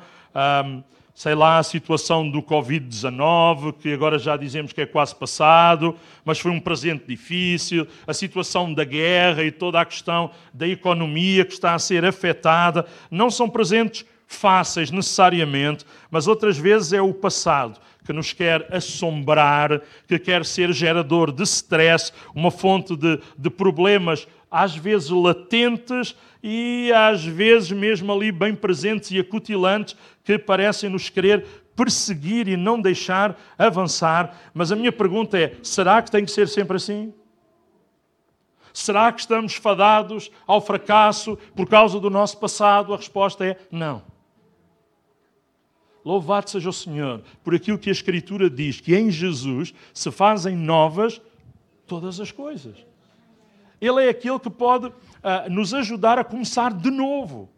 Hum, 0.65 0.83
sei 1.13 1.35
lá, 1.35 1.57
a 1.57 1.63
situação 1.63 2.29
do 2.29 2.41
Covid-19, 2.41 3.73
que 3.73 3.93
agora 3.93 4.17
já 4.17 4.37
dizemos 4.37 4.71
que 4.71 4.81
é 4.81 4.85
quase 4.85 5.15
passado, 5.15 5.95
mas 6.23 6.39
foi 6.39 6.51
um 6.51 6.59
presente 6.59 7.05
difícil, 7.07 7.87
a 8.07 8.13
situação 8.13 8.73
da 8.73 8.83
guerra 8.83 9.43
e 9.43 9.51
toda 9.51 9.81
a 9.81 9.85
questão 9.85 10.31
da 10.53 10.67
economia 10.67 11.43
que 11.43 11.53
está 11.53 11.73
a 11.73 11.79
ser 11.79 12.05
afetada, 12.05 12.85
não 13.11 13.29
são 13.29 13.49
presentes 13.49 14.05
fáceis 14.27 14.91
necessariamente, 14.91 15.85
mas 16.11 16.27
outras 16.27 16.57
vezes 16.57 16.93
é 16.93 17.01
o 17.01 17.13
passado 17.13 17.79
que 18.05 18.13
nos 18.13 18.31
quer 18.31 18.67
assombrar, 18.73 19.81
que 20.07 20.17
quer 20.17 20.43
ser 20.45 20.71
gerador 20.71 21.31
de 21.31 21.43
stress, 21.43 22.11
uma 22.33 22.49
fonte 22.49 22.95
de, 22.95 23.19
de 23.37 23.49
problemas 23.49 24.27
às 24.49 24.75
vezes 24.75 25.09
latentes 25.09 26.15
e 26.41 26.91
às 26.91 27.23
vezes 27.23 27.71
mesmo 27.71 28.11
ali 28.11 28.31
bem 28.31 28.55
presentes 28.55 29.11
e 29.11 29.19
acutilantes, 29.19 29.95
que 30.37 30.45
parecem 30.45 30.91
nos 30.91 31.09
querer 31.09 31.43
perseguir 31.75 32.47
e 32.47 32.55
não 32.55 32.79
deixar 32.79 33.39
avançar. 33.57 34.37
Mas 34.53 34.71
a 34.71 34.75
minha 34.75 34.91
pergunta 34.91 35.39
é: 35.39 35.57
será 35.63 36.01
que 36.03 36.11
tem 36.11 36.23
que 36.23 36.29
ser 36.29 36.47
sempre 36.47 36.77
assim? 36.77 37.11
Será 38.71 39.11
que 39.11 39.21
estamos 39.21 39.55
fadados 39.55 40.29
ao 40.45 40.61
fracasso 40.61 41.35
por 41.55 41.67
causa 41.67 41.99
do 41.99 42.11
nosso 42.11 42.37
passado? 42.37 42.93
A 42.93 42.97
resposta 42.97 43.43
é 43.43 43.57
não. 43.71 44.03
Louvado 46.05 46.49
seja 46.49 46.69
o 46.69 46.73
Senhor 46.73 47.23
por 47.43 47.55
aquilo 47.55 47.79
que 47.79 47.89
a 47.89 47.91
Escritura 47.91 48.49
diz, 48.49 48.79
que 48.79 48.95
em 48.95 49.09
Jesus 49.09 49.73
se 49.93 50.11
fazem 50.11 50.55
novas 50.55 51.19
todas 51.87 52.19
as 52.19 52.31
coisas. 52.31 52.77
Ele 53.81 54.05
é 54.05 54.09
aquele 54.09 54.39
que 54.39 54.49
pode 54.49 54.87
uh, 54.87 54.93
nos 55.49 55.73
ajudar 55.73 56.19
a 56.19 56.23
começar 56.23 56.71
de 56.71 56.91
novo. 56.91 57.49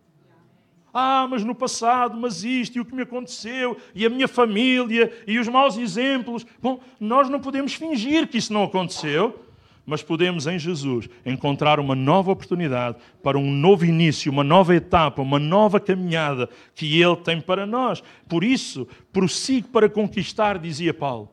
Ah, 0.94 1.26
mas 1.30 1.44
no 1.44 1.56
passado, 1.56 2.18
mas 2.18 2.44
isto 2.44 2.78
e 2.78 2.82
o 2.82 2.86
que 2.86 2.94
me 2.94 3.04
aconteceu, 3.04 3.78
e 3.96 4.06
a 4.06 4.10
minha 4.10 4.28
família, 4.28 5.12
e 5.26 5.40
os 5.40 5.48
maus 5.48 5.78
exemplos. 5.78 6.46
Bom, 6.62 6.82
nós 7.00 7.30
não 7.30 7.40
podemos 7.40 7.74
fingir 7.74 8.28
que 8.28 8.38
isso 8.38 8.52
não 8.52 8.64
aconteceu, 8.64 9.46
mas 9.86 10.04
podemos 10.04 10.48
em 10.48 10.60
Jesus 10.60 11.10
encontrar 11.26 11.80
uma 11.80 11.96
nova 11.96 12.32
oportunidade 12.32 12.98
para 13.24 13.38
um 13.38 13.52
novo 13.52 13.86
início, 13.86 14.32
uma 14.32 14.44
nova 14.44 14.76
etapa, 14.76 15.22
uma 15.22 15.40
nova 15.40 15.80
caminhada 15.80 16.50
que 16.76 17.02
Ele 17.02 17.16
tem 17.16 17.42
para 17.42 17.66
nós. 17.66 18.04
Por 18.28 18.44
isso, 18.44 18.88
prossigo 19.12 19.70
para 19.70 19.90
conquistar, 19.90 20.58
dizia 20.58 20.94
Paulo. 20.94 21.30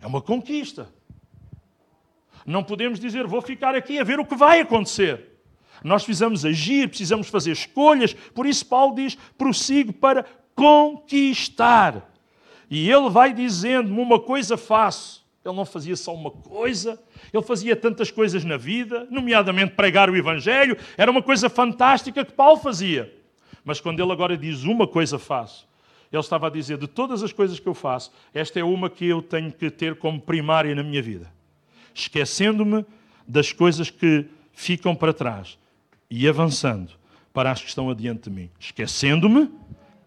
É 0.00 0.06
uma 0.06 0.20
conquista. 0.20 0.90
Não 2.44 2.64
podemos 2.64 2.98
dizer, 2.98 3.26
vou 3.26 3.40
ficar 3.40 3.74
aqui 3.74 3.98
a 3.98 4.04
ver 4.04 4.18
o 4.18 4.26
que 4.26 4.34
vai 4.34 4.60
acontecer. 4.60 5.31
Nós 5.84 6.04
precisamos 6.04 6.44
agir, 6.44 6.88
precisamos 6.88 7.28
fazer 7.28 7.52
escolhas. 7.52 8.14
Por 8.14 8.46
isso, 8.46 8.66
Paulo 8.66 8.94
diz: 8.94 9.16
prossigo 9.36 9.92
para 9.92 10.24
conquistar. 10.54 12.10
E 12.70 12.90
ele 12.90 13.10
vai 13.10 13.32
dizendo-me 13.32 14.00
uma 14.00 14.18
coisa 14.18 14.56
faço. 14.56 15.22
Ele 15.44 15.56
não 15.56 15.64
fazia 15.64 15.96
só 15.96 16.14
uma 16.14 16.30
coisa, 16.30 17.02
ele 17.34 17.42
fazia 17.42 17.74
tantas 17.74 18.12
coisas 18.12 18.44
na 18.44 18.56
vida, 18.56 19.08
nomeadamente 19.10 19.74
pregar 19.74 20.08
o 20.08 20.16
Evangelho. 20.16 20.76
Era 20.96 21.10
uma 21.10 21.22
coisa 21.22 21.50
fantástica 21.50 22.24
que 22.24 22.32
Paulo 22.32 22.58
fazia. 22.58 23.12
Mas 23.64 23.80
quando 23.80 24.00
ele 24.00 24.12
agora 24.12 24.36
diz 24.36 24.62
uma 24.62 24.86
coisa 24.86 25.18
faço, 25.18 25.68
ele 26.12 26.20
estava 26.20 26.46
a 26.46 26.50
dizer: 26.50 26.78
de 26.78 26.86
todas 26.86 27.24
as 27.24 27.32
coisas 27.32 27.58
que 27.58 27.66
eu 27.66 27.74
faço, 27.74 28.12
esta 28.32 28.60
é 28.60 28.64
uma 28.64 28.88
que 28.88 29.04
eu 29.04 29.20
tenho 29.20 29.50
que 29.50 29.68
ter 29.68 29.96
como 29.96 30.20
primária 30.20 30.74
na 30.76 30.82
minha 30.82 31.02
vida. 31.02 31.32
Esquecendo-me 31.92 32.86
das 33.26 33.52
coisas 33.52 33.90
que 33.90 34.26
ficam 34.52 34.94
para 34.94 35.12
trás 35.12 35.58
e 36.14 36.28
avançando 36.28 36.92
para 37.32 37.50
as 37.50 37.62
que 37.62 37.68
estão 37.68 37.88
adiante 37.88 38.28
de 38.28 38.30
mim. 38.30 38.50
Esquecendo-me, 38.60 39.50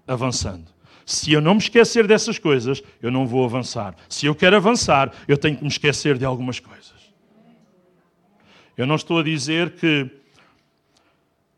avançando. 0.07 0.65
Se 1.03 1.33
eu 1.33 1.41
não 1.41 1.55
me 1.55 1.59
esquecer 1.59 2.05
dessas 2.05 2.37
coisas, 2.37 2.83
eu 3.01 3.09
não 3.09 3.25
vou 3.25 3.43
avançar. 3.43 3.95
Se 4.07 4.27
eu 4.27 4.35
quero 4.35 4.55
avançar, 4.55 5.11
eu 5.27 5.35
tenho 5.35 5.57
que 5.57 5.63
me 5.63 5.69
esquecer 5.69 6.15
de 6.15 6.23
algumas 6.23 6.59
coisas. 6.59 6.93
Eu 8.77 8.85
não 8.85 8.95
estou 8.95 9.19
a 9.19 9.23
dizer 9.23 9.71
que 9.71 10.07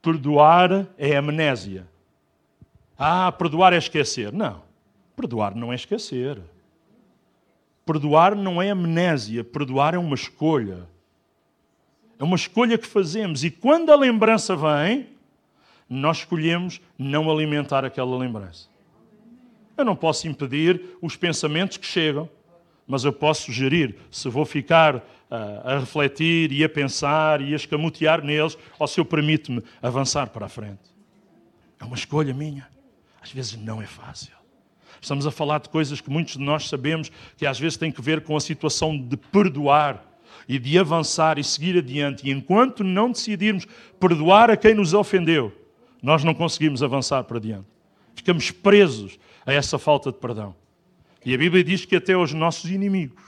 perdoar 0.01 0.87
é 0.97 1.17
amnésia. 1.17 1.85
Ah, 2.97 3.29
perdoar 3.33 3.73
é 3.73 3.77
esquecer. 3.77 4.31
Não. 4.31 4.61
Perdoar 5.13 5.55
não 5.55 5.73
é 5.73 5.75
esquecer. 5.75 6.39
Perdoar 7.85 8.33
não 8.33 8.61
é 8.61 8.69
amnésia. 8.69 9.43
Perdoar 9.43 9.93
é 9.93 9.97
uma 9.97 10.15
escolha. 10.15 10.87
É 12.19 12.23
uma 12.23 12.35
escolha 12.35 12.77
que 12.77 12.87
fazemos 12.87 13.43
e 13.43 13.51
quando 13.51 13.91
a 13.91 13.95
lembrança 13.95 14.55
vem, 14.55 15.07
nós 15.89 16.17
escolhemos 16.17 16.81
não 16.97 17.29
alimentar 17.31 17.85
aquela 17.85 18.17
lembrança. 18.17 18.67
Eu 19.77 19.85
não 19.85 19.95
posso 19.95 20.27
impedir 20.27 20.97
os 21.01 21.15
pensamentos 21.15 21.77
que 21.77 21.85
chegam, 21.85 22.29
mas 22.87 23.03
eu 23.03 23.13
posso 23.13 23.51
gerir 23.51 23.95
se 24.09 24.27
vou 24.29 24.45
ficar 24.45 24.95
uh, 24.95 25.01
a 25.63 25.79
refletir 25.79 26.51
e 26.51 26.63
a 26.63 26.69
pensar 26.69 27.41
e 27.41 27.53
a 27.53 27.55
escamotear 27.55 28.23
neles 28.23 28.57
ou 28.79 28.87
se 28.87 28.99
eu 28.99 29.05
permito-me 29.05 29.63
avançar 29.81 30.29
para 30.29 30.47
a 30.47 30.49
frente. 30.49 30.97
É 31.79 31.85
uma 31.85 31.95
escolha 31.95 32.33
minha. 32.33 32.67
Às 33.21 33.31
vezes 33.31 33.55
não 33.55 33.81
é 33.81 33.85
fácil. 33.85 34.35
Estamos 34.99 35.27
a 35.27 35.31
falar 35.31 35.59
de 35.59 35.69
coisas 35.69 36.01
que 36.01 36.09
muitos 36.09 36.37
de 36.37 36.43
nós 36.43 36.67
sabemos 36.67 37.11
que 37.37 37.45
às 37.45 37.59
vezes 37.59 37.77
têm 37.77 37.91
que 37.91 38.01
ver 38.01 38.21
com 38.21 38.35
a 38.35 38.39
situação 38.39 38.97
de 38.97 39.15
perdoar 39.15 40.03
e 40.47 40.57
de 40.57 40.77
avançar 40.77 41.37
e 41.37 41.43
seguir 41.43 41.77
adiante. 41.77 42.27
E 42.27 42.31
enquanto 42.31 42.83
não 42.83 43.11
decidirmos 43.11 43.67
perdoar 43.99 44.49
a 44.49 44.57
quem 44.57 44.73
nos 44.73 44.93
ofendeu, 44.93 45.53
nós 46.01 46.23
não 46.23 46.33
conseguimos 46.33 46.81
avançar 46.81 47.23
para 47.23 47.39
diante. 47.39 47.67
Ficamos 48.15 48.51
presos 48.51 49.19
a 49.45 49.53
essa 49.53 49.77
falta 49.77 50.11
de 50.11 50.17
perdão. 50.17 50.55
E 51.25 51.33
a 51.33 51.37
Bíblia 51.37 51.63
diz 51.63 51.85
que 51.85 51.95
até 51.95 52.15
os 52.15 52.33
nossos 52.33 52.69
inimigos 52.69 53.21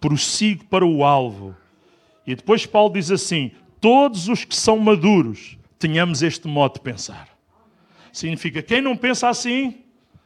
prossigo 0.00 0.64
para 0.66 0.84
o 0.84 1.02
alvo. 1.02 1.56
E 2.26 2.34
depois 2.34 2.66
Paulo 2.66 2.92
diz 2.92 3.10
assim: 3.10 3.52
todos 3.80 4.28
os 4.28 4.44
que 4.44 4.54
são 4.54 4.78
maduros 4.78 5.56
tenhamos 5.78 6.22
este 6.22 6.46
modo 6.46 6.74
de 6.74 6.80
pensar. 6.80 7.28
Significa 8.12 8.62
quem 8.62 8.80
não 8.80 8.96
pensa 8.96 9.28
assim 9.28 9.82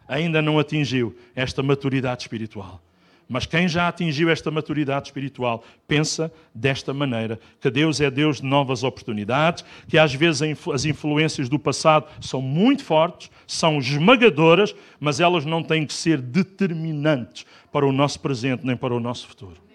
ainda 0.07 0.41
não 0.41 0.59
atingiu 0.59 1.17
esta 1.35 1.63
maturidade 1.63 2.23
espiritual. 2.23 2.83
Mas 3.29 3.45
quem 3.45 3.69
já 3.69 3.89
atingiu 3.89 4.31
esta 4.31 4.51
maturidade 4.51 5.09
espiritual 5.09 5.63
pensa 5.87 6.33
desta 6.55 6.95
maneira: 6.95 7.39
que 7.61 7.71
Deus 7.71 8.01
é 8.01 8.11
Deus 8.11 8.41
de 8.41 8.47
novas 8.47 8.83
oportunidades, 8.83 9.65
que 9.87 9.99
às 9.99 10.15
vezes 10.15 10.41
as 10.73 10.85
influências 10.87 11.49
do 11.49 11.59
passado 11.59 12.07
são 12.23 12.41
muito 12.41 12.83
fortes, 12.83 13.31
são 13.47 13.79
esmagadoras, 13.79 14.75
mas 14.99 15.21
elas 15.21 15.45
não 15.45 15.63
têm 15.63 15.85
que 15.85 15.93
ser 15.93 16.23
determinantes 16.23 17.45
para 17.71 17.87
o 17.87 17.93
nosso 17.93 18.19
presente 18.21 18.65
nem 18.65 18.77
para 18.77 18.95
o 18.95 19.01
nosso 19.01 19.29
futuro. 19.29 19.69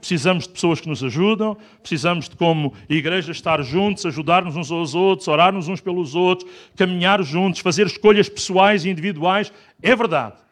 Precisamos 0.00 0.44
de 0.44 0.50
pessoas 0.50 0.80
que 0.80 0.88
nos 0.88 1.02
ajudam, 1.02 1.56
precisamos 1.80 2.28
de, 2.28 2.36
como 2.36 2.74
igreja, 2.90 3.32
estar 3.32 3.62
juntos, 3.62 4.04
ajudar-nos 4.04 4.54
uns 4.54 4.70
aos 4.70 4.94
outros, 4.94 5.28
orar-nos 5.28 5.66
uns 5.66 5.80
pelos 5.80 6.14
outros, 6.14 6.50
caminhar 6.76 7.22
juntos, 7.22 7.60
fazer 7.60 7.86
escolhas 7.86 8.28
pessoais 8.28 8.84
e 8.84 8.90
individuais. 8.90 9.50
É 9.80 9.96
verdade 9.96 10.43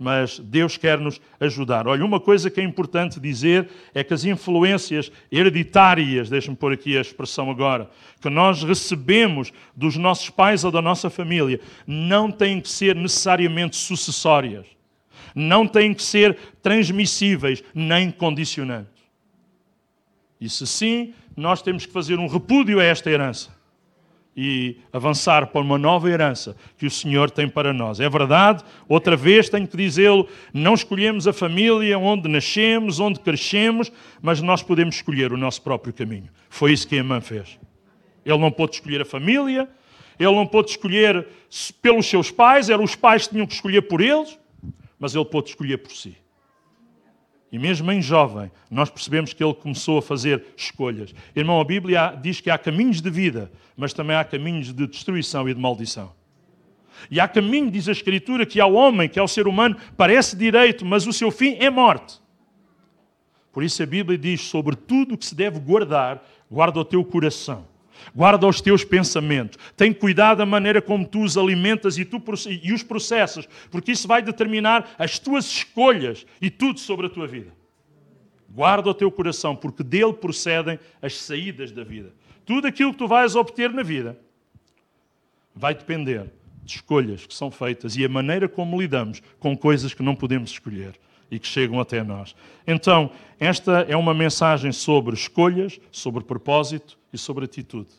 mas 0.00 0.38
Deus 0.38 0.78
quer 0.78 0.98
nos 0.98 1.20
ajudar. 1.38 1.86
Olha, 1.86 2.02
uma 2.02 2.18
coisa 2.18 2.48
que 2.48 2.58
é 2.58 2.64
importante 2.64 3.20
dizer 3.20 3.68
é 3.94 4.02
que 4.02 4.14
as 4.14 4.24
influências 4.24 5.12
hereditárias, 5.30 6.30
deixe-me 6.30 6.56
pôr 6.56 6.72
aqui 6.72 6.96
a 6.96 7.02
expressão 7.02 7.50
agora, 7.50 7.90
que 8.18 8.30
nós 8.30 8.62
recebemos 8.62 9.52
dos 9.76 9.98
nossos 9.98 10.30
pais 10.30 10.64
ou 10.64 10.70
da 10.70 10.80
nossa 10.80 11.10
família, 11.10 11.60
não 11.86 12.32
têm 12.32 12.62
que 12.62 12.70
ser 12.70 12.96
necessariamente 12.96 13.76
sucessórias, 13.76 14.64
não 15.34 15.66
têm 15.66 15.92
que 15.92 16.02
ser 16.02 16.34
transmissíveis 16.62 17.62
nem 17.74 18.10
condicionantes. 18.10 19.04
E 20.40 20.48
se 20.48 20.66
sim, 20.66 21.12
nós 21.36 21.60
temos 21.60 21.84
que 21.84 21.92
fazer 21.92 22.18
um 22.18 22.26
repúdio 22.26 22.80
a 22.80 22.84
esta 22.84 23.10
herança 23.10 23.59
e 24.36 24.78
avançar 24.92 25.48
para 25.48 25.60
uma 25.60 25.76
nova 25.76 26.08
herança 26.08 26.56
que 26.78 26.86
o 26.86 26.90
Senhor 26.90 27.30
tem 27.30 27.48
para 27.48 27.72
nós. 27.72 28.00
É 28.00 28.08
verdade, 28.08 28.64
outra 28.88 29.16
vez 29.16 29.48
tenho 29.48 29.66
que 29.66 29.76
dizê-lo, 29.76 30.28
não 30.52 30.74
escolhemos 30.74 31.26
a 31.26 31.32
família 31.32 31.98
onde 31.98 32.28
nascemos, 32.28 33.00
onde 33.00 33.20
crescemos, 33.20 33.92
mas 34.22 34.40
nós 34.40 34.62
podemos 34.62 34.96
escolher 34.96 35.32
o 35.32 35.36
nosso 35.36 35.62
próprio 35.62 35.92
caminho. 35.92 36.28
Foi 36.48 36.72
isso 36.72 36.86
que 36.86 36.96
Emã 36.96 37.20
fez. 37.20 37.58
Ele 38.24 38.38
não 38.38 38.50
pôde 38.50 38.74
escolher 38.74 39.02
a 39.02 39.04
família, 39.04 39.68
ele 40.18 40.34
não 40.34 40.46
pôde 40.46 40.70
escolher 40.70 41.26
pelos 41.82 42.06
seus 42.06 42.30
pais, 42.30 42.70
eram 42.70 42.84
os 42.84 42.94
pais 42.94 43.26
que 43.26 43.34
tinham 43.34 43.46
que 43.46 43.54
escolher 43.54 43.82
por 43.82 44.00
eles, 44.00 44.38
mas 44.98 45.14
ele 45.14 45.24
pôde 45.24 45.48
escolher 45.48 45.78
por 45.78 45.92
si. 45.92 46.16
E 47.52 47.58
mesmo 47.58 47.90
em 47.90 48.00
jovem, 48.00 48.50
nós 48.70 48.88
percebemos 48.88 49.32
que 49.32 49.42
ele 49.42 49.54
começou 49.54 49.98
a 49.98 50.02
fazer 50.02 50.44
escolhas. 50.56 51.12
Irmão, 51.34 51.60
a 51.60 51.64
Bíblia 51.64 52.16
diz 52.20 52.40
que 52.40 52.50
há 52.50 52.56
caminhos 52.56 53.00
de 53.00 53.10
vida, 53.10 53.50
mas 53.76 53.92
também 53.92 54.16
há 54.16 54.24
caminhos 54.24 54.72
de 54.72 54.86
destruição 54.86 55.48
e 55.48 55.54
de 55.54 55.60
maldição. 55.60 56.12
E 57.10 57.18
há 57.18 57.26
caminho, 57.26 57.70
diz 57.70 57.88
a 57.88 57.92
Escritura, 57.92 58.46
que 58.46 58.60
ao 58.60 58.72
homem, 58.72 59.08
que 59.08 59.18
ao 59.18 59.26
ser 59.26 59.48
humano, 59.48 59.76
parece 59.96 60.36
direito, 60.36 60.84
mas 60.84 61.06
o 61.06 61.12
seu 61.12 61.30
fim 61.30 61.56
é 61.58 61.68
morte. 61.70 62.20
Por 63.52 63.64
isso 63.64 63.82
a 63.82 63.86
Bíblia 63.86 64.16
diz 64.16 64.42
sobre 64.42 64.76
tudo 64.76 65.14
o 65.14 65.18
que 65.18 65.26
se 65.26 65.34
deve 65.34 65.58
guardar, 65.58 66.22
guarda 66.48 66.78
o 66.78 66.84
teu 66.84 67.04
coração 67.04 67.69
Guarda 68.14 68.46
os 68.46 68.60
teus 68.60 68.84
pensamentos. 68.84 69.58
Tem 69.76 69.92
cuidado 69.92 70.38
da 70.38 70.46
maneira 70.46 70.80
como 70.80 71.06
tu 71.06 71.22
os 71.22 71.36
alimentas 71.36 71.98
e, 71.98 72.04
tu, 72.04 72.22
e 72.62 72.72
os 72.72 72.82
processas, 72.82 73.48
porque 73.70 73.92
isso 73.92 74.08
vai 74.08 74.22
determinar 74.22 74.90
as 74.98 75.18
tuas 75.18 75.46
escolhas 75.46 76.26
e 76.40 76.50
tudo 76.50 76.80
sobre 76.80 77.06
a 77.06 77.10
tua 77.10 77.26
vida. 77.26 77.52
Guarda 78.48 78.90
o 78.90 78.94
teu 78.94 79.10
coração, 79.10 79.54
porque 79.54 79.82
dele 79.82 80.12
procedem 80.12 80.78
as 81.00 81.16
saídas 81.16 81.70
da 81.70 81.84
vida. 81.84 82.12
Tudo 82.44 82.66
aquilo 82.66 82.92
que 82.92 82.98
tu 82.98 83.06
vais 83.06 83.36
obter 83.36 83.70
na 83.70 83.82
vida 83.82 84.18
vai 85.54 85.74
depender 85.74 86.30
de 86.64 86.76
escolhas 86.76 87.26
que 87.26 87.34
são 87.34 87.50
feitas 87.50 87.96
e 87.96 88.04
a 88.04 88.08
maneira 88.08 88.48
como 88.48 88.80
lidamos 88.80 89.22
com 89.38 89.56
coisas 89.56 89.94
que 89.94 90.02
não 90.02 90.16
podemos 90.16 90.50
escolher 90.50 90.94
e 91.30 91.38
que 91.38 91.46
chegam 91.46 91.80
até 91.80 92.02
nós. 92.02 92.34
Então, 92.66 93.10
esta 93.38 93.82
é 93.88 93.96
uma 93.96 94.12
mensagem 94.12 94.72
sobre 94.72 95.14
escolhas, 95.14 95.80
sobre 95.92 96.24
propósito 96.24 96.98
e 97.12 97.18
sobre 97.18 97.44
atitude. 97.44 97.90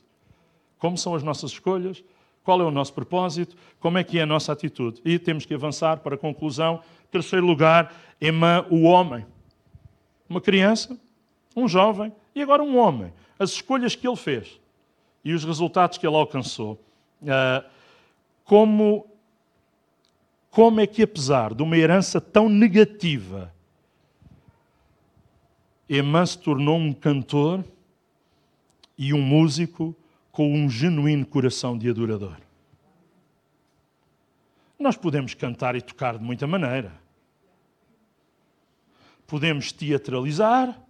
Como 0.78 0.98
são 0.98 1.15
as 1.15 1.24
nossas 1.24 1.52
escolhas? 1.52 2.04
Qual 2.44 2.60
é 2.60 2.63
o 2.63 2.72
nosso 2.72 2.94
propósito? 2.94 3.56
Como 3.80 3.98
é 3.98 4.04
que 4.04 4.20
é 4.20 4.24
a 4.24 4.26
nossa 4.26 4.52
atitude? 4.52 5.02
E 5.06 5.20
temos 5.20 5.46
que 5.46 5.54
avançar 5.54 5.98
para 5.98 6.15
a 6.15 6.17
conclusão. 6.17 6.82
Terceiro 7.12 7.46
lugar, 7.46 7.94
Emã, 8.20 8.65
o 8.70 8.84
homem. 8.84 9.26
Uma 10.28 10.41
criança, 10.41 11.00
um 11.56 11.67
jovem 11.67 12.12
e 12.34 12.41
agora 12.41 12.63
um 12.63 12.78
homem. 12.78 13.13
As 13.38 13.52
escolhas 13.52 13.96
que 13.96 14.08
ele 14.08 14.15
fez 14.15 14.60
e 15.24 15.34
os 15.34 15.44
resultados 15.44 15.98
que 15.98 16.08
ele 16.08 16.15
alcançou. 16.15 16.84
Ah, 17.28 17.63
como 18.44 19.11
como 20.52 20.82
é 20.82 20.86
que, 20.86 21.02
apesar 21.02 21.54
de 21.54 21.64
uma 21.64 21.78
herança 21.78 22.20
tão 22.20 22.50
negativa, 22.50 23.54
Emã 25.88 26.26
se 26.26 26.38
tornou 26.38 26.78
um 26.78 26.94
cantor 26.94 27.66
e 28.98 29.14
um 29.14 29.22
músico 29.22 29.96
com 30.32 30.54
um 30.54 30.70
genuíno 30.70 31.26
coração 31.26 31.78
de 31.78 31.90
adorador. 31.90 32.38
Nós 34.78 34.98
podemos 34.98 35.34
cantar 35.34 35.76
e 35.76 35.82
tocar 35.82 36.18
de 36.18 36.24
muita 36.24 36.46
maneira. 36.48 36.94
Podemos 39.28 39.72
teatralizar, 39.72 40.82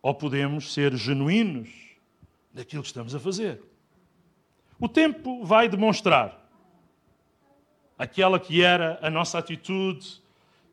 ou 0.00 0.14
podemos 0.14 0.72
ser 0.72 0.94
genuínos 0.96 1.68
naquilo 2.54 2.82
que 2.82 2.88
estamos 2.88 3.14
a 3.14 3.20
fazer. 3.20 3.62
O 4.78 4.88
tempo 4.88 5.44
vai 5.44 5.68
demonstrar 5.68 6.47
aquela 7.98 8.38
que 8.38 8.62
era 8.62 8.98
a 9.02 9.10
nossa 9.10 9.38
atitude. 9.38 10.22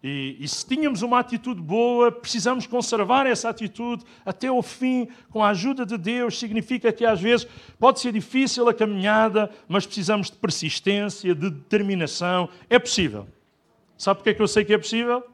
E, 0.03 0.37
e, 0.39 0.47
se 0.47 0.63
tínhamos 0.67 1.01
uma 1.01 1.17
atitude 1.17 1.59
boa, 1.59 2.11
precisamos 2.11 2.67
conservar 2.67 3.25
essa 3.25 3.49
atitude 3.49 4.05
até 4.23 4.51
o 4.51 4.61
fim, 4.61 5.07
com 5.31 5.43
a 5.43 5.49
ajuda 5.49 5.83
de 5.83 5.97
Deus. 5.97 6.37
Significa 6.37 6.93
que 6.93 7.03
às 7.03 7.19
vezes 7.19 7.47
pode 7.79 7.99
ser 7.99 8.11
difícil 8.11 8.69
a 8.69 8.73
caminhada, 8.73 9.49
mas 9.67 9.85
precisamos 9.85 10.29
de 10.29 10.37
persistência, 10.37 11.33
de 11.33 11.49
determinação. 11.49 12.47
É 12.69 12.77
possível. 12.77 13.27
Sabe 13.97 14.19
porque 14.19 14.29
é 14.29 14.33
que 14.35 14.41
eu 14.41 14.47
sei 14.47 14.63
que 14.63 14.73
é 14.73 14.77
possível? 14.77 15.25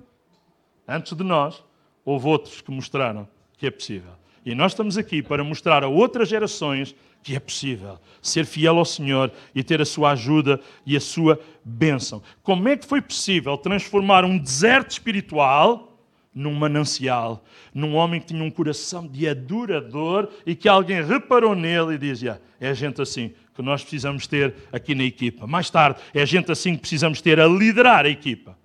Antes 0.88 1.14
de 1.14 1.24
nós, 1.24 1.62
houve 2.06 2.28
outros 2.28 2.62
que 2.62 2.72
mostraram 2.72 3.28
que 3.58 3.68
é 3.68 3.72
possível. 3.72 4.21
E 4.46 4.56
nós 4.56 4.72
estamos 4.72 4.98
aqui 4.98 5.22
para 5.22 5.44
mostrar 5.44 5.84
a 5.84 5.88
outras 5.88 6.28
gerações 6.28 6.96
que 7.24 7.36
é 7.36 7.40
possível 7.40 8.00
ser 8.22 8.46
fiel 8.46 8.78
ao 8.78 8.86
Senhor 8.86 9.32
e 9.54 9.64
ter 9.64 9.82
a 9.82 9.86
sua 9.86 10.12
ajuda 10.12 10.60
e 10.86 10.98
a 10.98 11.00
sua 11.00 11.40
bênção. 11.64 12.22
Como 12.42 12.68
é 12.68 12.76
que 12.76 12.86
foi 12.86 13.02
possível 13.02 13.56
transformar 13.58 14.26
um 14.26 14.38
deserto 14.38 14.92
espiritual 14.92 15.92
num 16.34 16.54
manancial, 16.54 17.44
num 17.74 17.94
homem 17.96 18.20
que 18.20 18.28
tinha 18.28 18.44
um 18.44 18.50
coração 18.50 19.08
de 19.08 19.28
adorador 19.28 20.30
e 20.46 20.56
que 20.56 20.68
alguém 20.70 21.04
reparou 21.04 21.56
nele 21.56 21.96
e 21.96 21.98
dizia: 21.98 22.42
é 22.60 22.74
gente 22.74 23.02
assim 23.02 23.34
que 23.54 23.62
nós 23.62 23.82
precisamos 23.82 24.26
ter 24.28 24.56
aqui 24.72 24.96
na 24.96 25.04
equipa. 25.04 25.46
Mais 25.46 25.70
tarde, 25.70 26.00
é 26.14 26.26
gente 26.26 26.52
assim 26.52 26.76
que 26.76 26.82
precisamos 26.82 27.22
ter 27.22 27.40
a 27.40 27.48
liderar 27.48 28.06
a 28.06 28.10
equipa. 28.10 28.58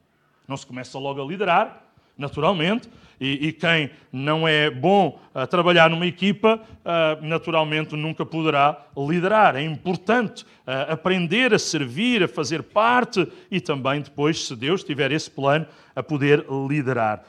Não 0.46 0.56
se 0.56 0.64
começa 0.64 0.96
logo 0.98 1.20
a 1.20 1.26
liderar, 1.26 1.84
naturalmente, 2.16 2.88
e, 3.20 3.48
e, 3.48 3.52
quem 3.52 3.90
não 4.12 4.46
é 4.46 4.70
bom 4.70 5.18
a 5.35 5.46
trabalhar 5.46 5.88
numa 5.88 6.07
equipa, 6.07 6.61
uh, 6.61 7.24
naturalmente 7.24 7.96
nunca 7.96 8.26
poderá 8.26 8.87
liderar. 8.96 9.57
É 9.57 9.62
importante 9.62 10.42
uh, 10.42 10.92
aprender 10.92 11.55
a 11.55 11.59
servir, 11.59 12.22
a 12.22 12.29
fazer 12.29 12.62
parte 12.62 13.26
e 13.50 13.61
também 13.61 14.02
depois, 14.02 14.46
se 14.46 14.55
Deus 14.55 14.85
tiver 14.85 15.12
esse 15.12 15.31
plano, 15.31 15.66
a 15.94 16.02
poder 16.02 16.44
liderar. 16.68 17.24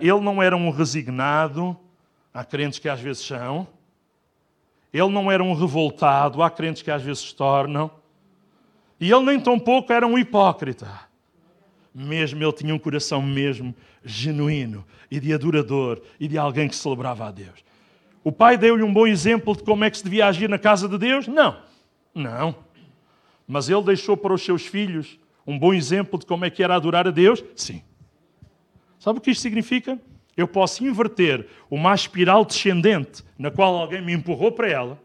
Ele 0.00 0.20
não 0.20 0.42
era 0.42 0.56
um 0.56 0.70
resignado, 0.70 1.76
há 2.34 2.44
crentes 2.44 2.80
que 2.80 2.88
às 2.88 2.98
vezes 2.98 3.24
são. 3.24 3.64
Ele 4.92 5.08
não 5.08 5.30
era 5.30 5.44
um 5.44 5.54
revoltado, 5.54 6.42
há 6.42 6.50
crentes 6.50 6.82
que 6.82 6.90
às 6.90 7.00
vezes 7.00 7.32
tornam. 7.32 7.88
E 9.00 9.08
ele 9.08 9.24
nem 9.24 9.38
tão 9.38 9.56
pouco 9.56 9.92
era 9.92 10.04
um 10.04 10.18
hipócrita 10.18 11.08
mesmo 11.98 12.42
ele 12.42 12.52
tinha 12.52 12.74
um 12.74 12.78
coração 12.78 13.20
mesmo 13.20 13.74
genuíno 14.04 14.84
e 15.10 15.18
de 15.20 15.32
adorador 15.32 16.00
e 16.18 16.28
de 16.28 16.36
alguém 16.38 16.68
que 16.68 16.76
celebrava 16.76 17.26
a 17.26 17.30
Deus. 17.30 17.64
O 18.22 18.32
pai 18.32 18.58
deu-lhe 18.58 18.82
um 18.82 18.92
bom 18.92 19.06
exemplo 19.06 19.56
de 19.56 19.62
como 19.62 19.84
é 19.84 19.90
que 19.90 19.98
se 19.98 20.04
devia 20.04 20.26
agir 20.26 20.48
na 20.48 20.58
casa 20.58 20.88
de 20.88 20.98
Deus? 20.98 21.26
Não, 21.26 21.56
não. 22.14 22.54
Mas 23.46 23.68
ele 23.68 23.82
deixou 23.82 24.16
para 24.16 24.34
os 24.34 24.44
seus 24.44 24.66
filhos 24.66 25.18
um 25.46 25.58
bom 25.58 25.72
exemplo 25.72 26.18
de 26.18 26.26
como 26.26 26.44
é 26.44 26.50
que 26.50 26.62
era 26.62 26.74
adorar 26.74 27.08
a 27.08 27.10
Deus? 27.10 27.42
Sim. 27.56 27.82
Sabe 28.98 29.18
o 29.18 29.22
que 29.22 29.30
isto 29.30 29.40
significa? 29.40 29.98
Eu 30.36 30.46
posso 30.46 30.84
inverter 30.84 31.46
uma 31.70 31.94
espiral 31.94 32.44
descendente 32.44 33.24
na 33.38 33.50
qual 33.50 33.76
alguém 33.76 34.02
me 34.02 34.12
empurrou 34.12 34.52
para 34.52 34.68
ela, 34.68 35.00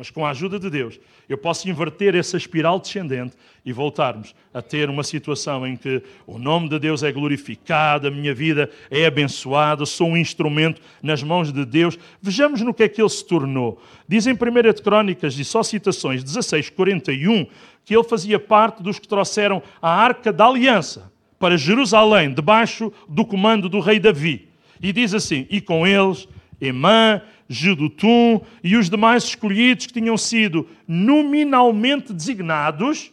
Mas 0.00 0.08
com 0.08 0.24
a 0.24 0.30
ajuda 0.30 0.58
de 0.58 0.70
Deus, 0.70 0.98
eu 1.28 1.36
posso 1.36 1.68
inverter 1.68 2.14
essa 2.14 2.38
espiral 2.38 2.80
descendente 2.80 3.36
e 3.62 3.70
voltarmos 3.70 4.34
a 4.54 4.62
ter 4.62 4.88
uma 4.88 5.04
situação 5.04 5.66
em 5.66 5.76
que 5.76 6.02
o 6.26 6.38
nome 6.38 6.70
de 6.70 6.78
Deus 6.78 7.02
é 7.02 7.12
glorificado, 7.12 8.08
a 8.08 8.10
minha 8.10 8.32
vida 8.32 8.70
é 8.90 9.04
abençoada, 9.04 9.84
sou 9.84 10.08
um 10.08 10.16
instrumento 10.16 10.80
nas 11.02 11.22
mãos 11.22 11.52
de 11.52 11.66
Deus. 11.66 11.98
Vejamos 12.22 12.62
no 12.62 12.72
que 12.72 12.84
é 12.84 12.88
que 12.88 13.02
ele 13.02 13.10
se 13.10 13.26
tornou. 13.26 13.78
Diz 14.08 14.26
em 14.26 14.32
1 14.32 14.36
de 14.74 14.82
Crónicas, 14.82 15.38
e 15.38 15.44
só 15.44 15.62
citações, 15.62 16.24
16, 16.24 16.70
41, 16.70 17.46
que 17.84 17.94
ele 17.94 18.04
fazia 18.04 18.38
parte 18.40 18.82
dos 18.82 18.98
que 18.98 19.06
trouxeram 19.06 19.62
a 19.82 19.94
arca 19.94 20.32
da 20.32 20.46
aliança 20.46 21.12
para 21.38 21.58
Jerusalém, 21.58 22.32
debaixo 22.32 22.90
do 23.06 23.22
comando 23.22 23.68
do 23.68 23.80
rei 23.80 24.00
Davi. 24.00 24.48
E 24.80 24.94
diz 24.94 25.12
assim: 25.12 25.46
E 25.50 25.60
com 25.60 25.86
eles, 25.86 26.26
Emã, 26.58 27.20
Gedutum 27.52 28.40
e 28.62 28.76
os 28.76 28.88
demais 28.88 29.24
escolhidos 29.24 29.86
que 29.86 29.92
tinham 29.92 30.16
sido 30.16 30.68
nominalmente 30.86 32.12
designados 32.12 33.10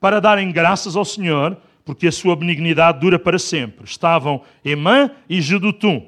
para 0.00 0.20
darem 0.20 0.50
graças 0.50 0.96
ao 0.96 1.04
Senhor, 1.04 1.56
porque 1.84 2.08
a 2.08 2.12
sua 2.12 2.34
benignidade 2.34 2.98
dura 2.98 3.16
para 3.16 3.38
sempre. 3.38 3.84
Estavam 3.84 4.42
Emã 4.64 5.08
e 5.30 5.40
Gedutum, 5.40 6.04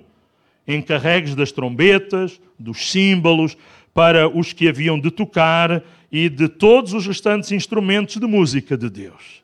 encarregues 0.67 1.37
das 1.37 1.53
trombetas, 1.53 2.41
dos 2.59 2.91
símbolos, 2.91 3.57
para 3.95 4.29
os 4.29 4.53
que 4.53 4.69
haviam 4.69 4.99
de 4.99 5.13
tocar 5.13 5.85
e 6.11 6.29
de 6.29 6.49
todos 6.49 6.95
os 6.95 7.07
restantes 7.07 7.53
instrumentos 7.53 8.17
de 8.17 8.27
música 8.27 8.77
de 8.77 8.91
Deus. 8.91 9.41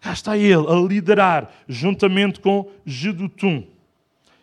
Cá 0.00 0.12
está 0.12 0.38
ele 0.38 0.66
a 0.68 0.74
liderar, 0.86 1.52
juntamente 1.68 2.38
com 2.38 2.70
Gedutum. 2.86 3.64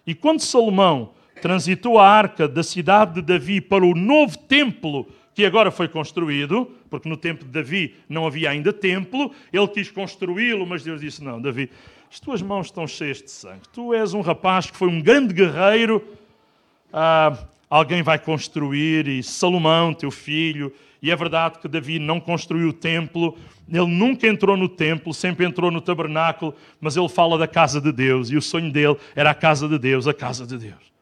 E 0.05 0.13
quando 0.13 0.41
Salomão 0.41 1.11
transitou 1.43 1.99
a 1.99 2.07
arca 2.07 2.47
da 2.47 2.63
cidade 2.63 3.15
de 3.15 3.21
Davi 3.21 3.59
para 3.59 3.83
o 3.83 3.93
novo 3.93 4.37
templo 4.37 5.05
que 5.35 5.45
agora 5.45 5.71
foi 5.71 5.89
construído, 5.89 6.71
porque 6.89 7.09
no 7.09 7.17
tempo 7.17 7.43
de 7.43 7.51
Davi 7.51 7.95
não 8.07 8.25
havia 8.25 8.49
ainda 8.49 8.71
templo, 8.71 9.29
ele 9.51 9.67
quis 9.67 9.91
construí-lo, 9.91 10.65
mas 10.65 10.85
Deus 10.85 11.01
disse: 11.01 11.21
Não, 11.21 11.41
Davi, 11.41 11.69
as 12.09 12.17
tuas 12.17 12.41
mãos 12.41 12.67
estão 12.67 12.87
cheias 12.87 13.21
de 13.21 13.29
sangue. 13.29 13.63
Tu 13.73 13.93
és 13.93 14.13
um 14.13 14.21
rapaz 14.21 14.71
que 14.71 14.77
foi 14.77 14.87
um 14.87 15.01
grande 15.01 15.33
guerreiro, 15.33 16.01
ah, 16.93 17.37
alguém 17.69 18.01
vai 18.01 18.17
construir, 18.17 19.05
e 19.09 19.21
Salomão, 19.21 19.93
teu 19.93 20.11
filho, 20.11 20.71
e 21.01 21.11
é 21.11 21.15
verdade 21.15 21.59
que 21.59 21.67
Davi 21.67 21.99
não 21.99 22.21
construiu 22.21 22.69
o 22.69 22.73
templo, 22.73 23.37
ele 23.67 23.87
nunca 23.87 24.27
entrou 24.27 24.55
no 24.55 24.69
templo, 24.69 25.13
sempre 25.13 25.45
entrou 25.45 25.69
no 25.69 25.81
tabernáculo, 25.81 26.55
mas 26.79 26.95
ele 26.95 27.09
fala 27.09 27.37
da 27.37 27.49
casa 27.49 27.81
de 27.81 27.91
Deus, 27.91 28.29
e 28.29 28.37
o 28.37 28.41
sonho 28.41 28.71
dele 28.71 28.95
era 29.13 29.31
a 29.31 29.35
casa 29.35 29.67
de 29.67 29.77
Deus, 29.77 30.07
a 30.07 30.13
casa 30.13 30.47
de 30.47 30.57
Deus 30.57 30.92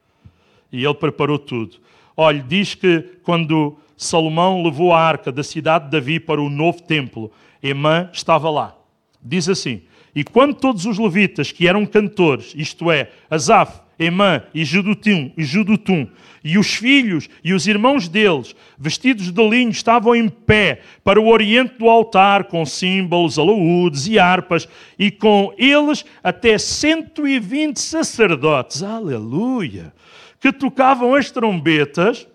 e 0.72 0.84
ele 0.84 0.93
preparou 0.93 1.38
tudo. 1.38 1.78
Olha, 2.15 2.43
diz 2.47 2.76
que 2.76 3.01
quando 3.24 3.78
Salomão 3.97 4.63
levou 4.63 4.93
a 4.93 4.99
arca 4.99 5.32
da 5.32 5.43
cidade 5.43 5.86
de 5.86 5.91
Davi 5.91 6.19
para 6.19 6.41
o 6.41 6.49
novo 6.49 6.82
templo, 6.82 7.32
Emã 7.61 8.09
estava 8.11 8.49
lá. 8.49 8.76
Diz 9.24 9.47
assim: 9.47 9.82
E 10.15 10.24
quando 10.24 10.55
todos 10.55 10.86
os 10.86 10.97
levitas 10.97 11.51
que 11.51 11.67
eram 11.67 11.86
cantores, 11.86 12.53
isto 12.55 12.91
é, 12.91 13.11
Asaf, 13.30 13.80
Emã 13.99 14.41
e 14.53 14.65
Judutum, 14.65 15.32
e 15.38 15.43
Judutum, 15.43 16.07
e 16.43 16.57
os 16.57 16.74
filhos 16.74 17.30
e 17.43 17.53
os 17.53 17.67
irmãos 17.67 18.07
deles, 18.07 18.55
vestidos 18.78 19.32
de 19.32 19.49
linho, 19.49 19.69
estavam 19.69 20.15
em 20.15 20.28
pé 20.28 20.82
para 21.03 21.22
o 21.22 21.28
oriente 21.28 21.76
do 21.78 21.88
altar, 21.88 22.45
com 22.45 22.65
símbolos, 22.65 23.38
alaúdes 23.38 24.07
e 24.07 24.17
harpas, 24.17 24.67
e 24.97 25.11
com 25.11 25.53
eles 25.55 26.03
até 26.24 26.57
120 26.57 27.80
sacerdotes. 27.80 28.82
Aleluia! 28.82 29.93
Que 30.42 30.52
tocavam 30.52 31.14
as 31.14 31.30
trombetas 31.30 32.28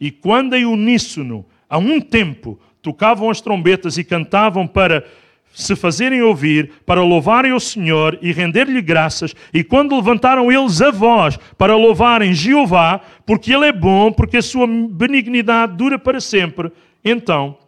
e 0.00 0.10
quando 0.10 0.54
em 0.54 0.64
uníssono, 0.64 1.44
a 1.68 1.76
um 1.76 2.00
tempo, 2.00 2.58
tocavam 2.80 3.28
as 3.30 3.40
trombetas 3.40 3.98
e 3.98 4.02
cantavam 4.02 4.66
para 4.66 5.06
se 5.54 5.76
fazerem 5.76 6.22
ouvir, 6.22 6.70
para 6.84 7.02
louvarem 7.02 7.52
o 7.52 7.60
Senhor 7.60 8.18
e 8.20 8.32
render-lhe 8.32 8.80
graças, 8.80 9.34
e 9.52 9.62
quando 9.62 9.94
levantaram 9.94 10.50
eles 10.50 10.82
a 10.82 10.90
voz 10.90 11.38
para 11.56 11.76
louvarem 11.76 12.34
Jeová, 12.34 13.00
porque 13.24 13.54
Ele 13.54 13.66
é 13.66 13.72
bom, 13.72 14.12
porque 14.12 14.38
a 14.38 14.42
sua 14.42 14.66
benignidade 14.66 15.76
dura 15.76 15.98
para 15.98 16.20
sempre, 16.20 16.72
então 17.04 17.58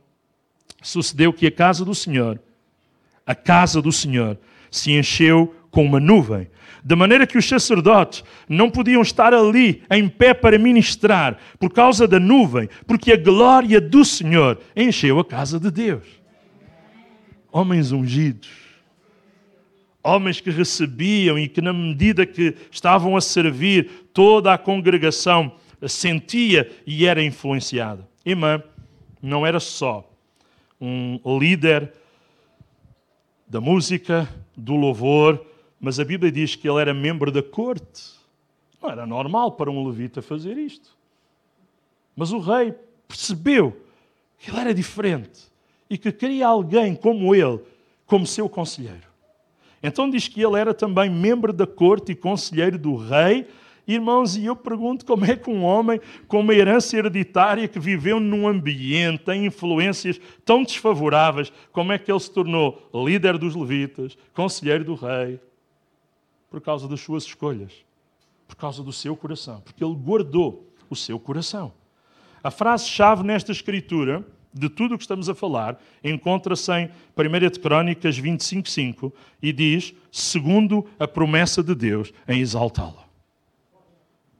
sucedeu 0.83 1.33
que 1.33 1.47
a 1.47 1.51
casa 1.51 1.85
do 1.85 1.95
Senhor, 1.95 2.41
a 3.26 3.35
casa 3.35 3.81
do 3.81 3.93
Senhor, 3.93 4.39
se 4.70 4.93
encheu 4.93 5.55
com 5.70 5.84
uma 5.84 6.00
nuvem 6.00 6.48
de 6.88 6.94
maneira 6.94 7.26
que 7.26 7.36
os 7.36 7.46
sacerdotes 7.46 8.24
não 8.48 8.70
podiam 8.70 9.02
estar 9.02 9.34
ali 9.34 9.82
em 9.90 10.08
pé 10.08 10.32
para 10.32 10.58
ministrar 10.58 11.38
por 11.58 11.70
causa 11.70 12.06
da 12.06 12.18
nuvem, 12.18 12.68
porque 12.86 13.12
a 13.12 13.16
glória 13.16 13.80
do 13.80 14.04
Senhor 14.04 14.58
encheu 14.74 15.18
a 15.18 15.24
casa 15.24 15.58
de 15.58 15.70
Deus. 15.70 16.06
Homens 17.50 17.92
ungidos, 17.92 18.48
homens 20.02 20.40
que 20.40 20.50
recebiam 20.50 21.38
e 21.38 21.48
que, 21.48 21.60
na 21.60 21.72
medida 21.72 22.24
que 22.24 22.54
estavam 22.70 23.16
a 23.16 23.20
servir, 23.20 24.08
toda 24.12 24.52
a 24.52 24.58
congregação 24.58 25.52
sentia 25.86 26.70
e 26.86 27.04
era 27.06 27.22
influenciada. 27.22 28.08
Irmã, 28.24 28.62
não 29.20 29.46
era 29.46 29.60
só 29.60 30.10
um 30.80 31.18
líder 31.38 31.92
da 33.46 33.60
música, 33.60 34.28
do 34.56 34.76
louvor, 34.76 35.44
mas 35.81 36.01
a 36.01 36.05
Bíblia 36.05 36.33
diz 36.33 36.57
que 36.57 36.68
ele 36.68 36.81
era 36.81 36.93
membro 36.93 37.31
da 37.31 37.43
corte. 37.43 38.18
Não 38.83 38.91
era 38.91 39.07
normal 39.07 39.53
para 39.53 39.70
um 39.70 39.87
levita 39.87 40.20
fazer 40.20 40.57
isto. 40.57 40.97
Mas 42.16 42.33
o 42.33 42.39
rei 42.39 42.74
percebeu 43.07 43.81
que 44.39 44.51
ele 44.51 44.59
era 44.59 44.74
diferente 44.74 45.47
e 45.89 45.97
que 45.97 46.11
queria 46.11 46.49
alguém 46.49 46.95
como 46.95 47.35
ele, 47.35 47.61
como 48.07 48.26
seu 48.26 48.49
conselheiro. 48.49 49.07
Então 49.83 50.11
diz 50.11 50.26
que 50.26 50.43
ele 50.43 50.59
era 50.59 50.74
também 50.74 51.09
membro 51.09 51.53
da 51.53 51.66
corte 51.66 52.12
e 52.12 52.16
conselheiro 52.16 52.76
do 52.76 52.97
rei. 52.97 53.47
Irmãos, 53.87 54.37
e 54.37 54.45
eu 54.45 54.57
pergunto 54.57 55.07
como 55.07 55.24
é 55.24 55.37
que 55.37 55.49
um 55.49 55.64
homem 55.64 56.01
com 56.26 56.41
uma 56.41 56.53
herança 56.53 56.97
hereditária 56.97 57.66
que 57.68 57.79
viveu 57.79 58.20
num 58.20 58.47
ambiente, 58.47 59.24
tem 59.24 59.47
influências 59.47 60.20
tão 60.45 60.62
desfavoráveis, 60.62 61.53
como 61.72 61.93
é 61.93 61.99
que 61.99 62.11
ele 62.11 62.20
se 62.20 62.31
tornou 62.31 62.91
líder 62.93 63.39
dos 63.39 63.55
levitas, 63.55 64.18
conselheiro 64.35 64.85
do 64.85 64.95
rei, 64.95 65.41
por 66.51 66.61
causa 66.61 66.88
das 66.88 67.01
suas 67.01 67.24
escolhas, 67.24 67.72
por 68.46 68.57
causa 68.57 68.82
do 68.82 68.92
seu 68.92 69.16
coração, 69.16 69.61
porque 69.61 69.84
ele 69.84 69.94
guardou 69.94 70.66
o 70.88 70.96
seu 70.96 71.18
coração. 71.18 71.72
A 72.42 72.51
frase-chave 72.51 73.22
nesta 73.22 73.53
escritura, 73.53 74.24
de 74.53 74.68
tudo 74.68 74.94
o 74.94 74.99
que 74.99 75.05
estamos 75.05 75.28
a 75.28 75.34
falar, 75.34 75.80
encontra-se 76.03 76.72
em 76.72 76.90
1 77.16 77.51
de 77.51 77.61
Crónicas 77.61 78.18
25.5 78.18 79.12
e 79.42 79.53
diz, 79.53 79.94
segundo 80.11 80.86
a 80.99 81.07
promessa 81.07 81.62
de 81.62 81.74
Deus, 81.74 82.12
em 82.26 82.40
exaltá-lo. 82.40 83.09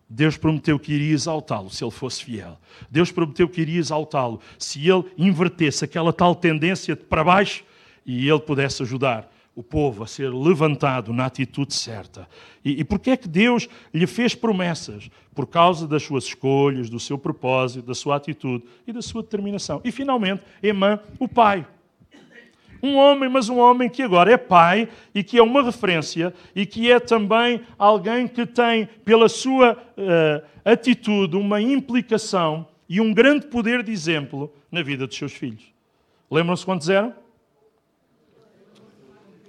Deus 0.09 0.38
prometeu 0.38 0.78
que 0.78 0.94
iria 0.94 1.12
exaltá-lo 1.12 1.68
se 1.68 1.84
ele 1.84 1.90
fosse 1.90 2.24
fiel. 2.24 2.59
Deus 2.90 3.12
prometeu 3.12 3.46
que 3.46 3.61
iria 3.61 3.78
exaltá-lo 3.78 4.40
se 4.59 4.88
ele 4.88 5.04
invertesse 5.18 5.84
aquela 5.84 6.14
tal 6.14 6.34
tendência 6.34 6.96
para 6.96 7.22
baixo 7.22 7.62
e 8.06 8.26
ele 8.26 8.40
pudesse 8.40 8.82
ajudar 8.82 9.30
o 9.59 9.62
povo 9.64 10.04
a 10.04 10.06
ser 10.06 10.32
levantado 10.32 11.12
na 11.12 11.26
atitude 11.26 11.74
certa. 11.74 12.28
E, 12.64 12.78
e 12.78 12.84
porquê 12.84 13.11
é 13.11 13.16
que 13.16 13.26
Deus 13.26 13.68
lhe 13.92 14.06
fez 14.06 14.32
promessas? 14.32 15.11
Por 15.34 15.48
causa 15.48 15.84
das 15.84 16.04
suas 16.04 16.22
escolhas, 16.22 16.88
do 16.88 17.00
seu 17.00 17.18
propósito, 17.18 17.84
da 17.84 17.92
sua 17.92 18.14
atitude 18.14 18.62
e 18.86 18.92
da 18.92 19.02
sua 19.02 19.20
determinação. 19.20 19.80
E 19.82 19.90
finalmente, 19.90 20.44
Emã, 20.62 21.00
o 21.18 21.26
pai. 21.26 21.66
Um 22.80 22.94
homem, 22.94 23.28
mas 23.28 23.48
um 23.48 23.59
homem 23.59 23.90
que 23.90 24.00
agora 24.00 24.30
é 24.30 24.36
pai 24.36 24.88
e 25.12 25.24
que 25.24 25.38
é 25.38 25.42
uma 25.42 25.61
referência 25.61 26.32
e 26.54 26.64
que 26.64 26.88
é 26.88 27.00
também 27.00 27.61
alguém 27.76 28.28
que 28.28 28.46
tem, 28.46 28.86
pela 29.04 29.28
sua 29.28 29.72
uh, 29.72 30.46
atitude, 30.64 31.34
uma 31.36 31.61
implicação 31.61 32.64
e 32.88 33.00
um 33.00 33.12
grande 33.12 33.48
poder 33.48 33.82
de 33.82 33.90
exemplo 33.90 34.54
na 34.70 34.84
vida 34.84 35.04
dos 35.04 35.16
seus 35.16 35.32
filhos. 35.32 35.64
Lembram-se 36.30 36.64
quantos 36.64 36.88
eram? 36.88 37.12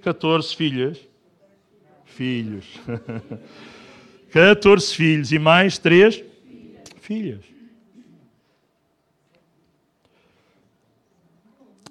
14 0.02 0.56
filhas. 0.56 0.98
Filhos. 2.04 2.66
14 4.32 4.94
filhos 4.94 5.32
e 5.32 5.38
mais 5.38 5.78
3 5.78 6.22
filhas. 7.00 7.44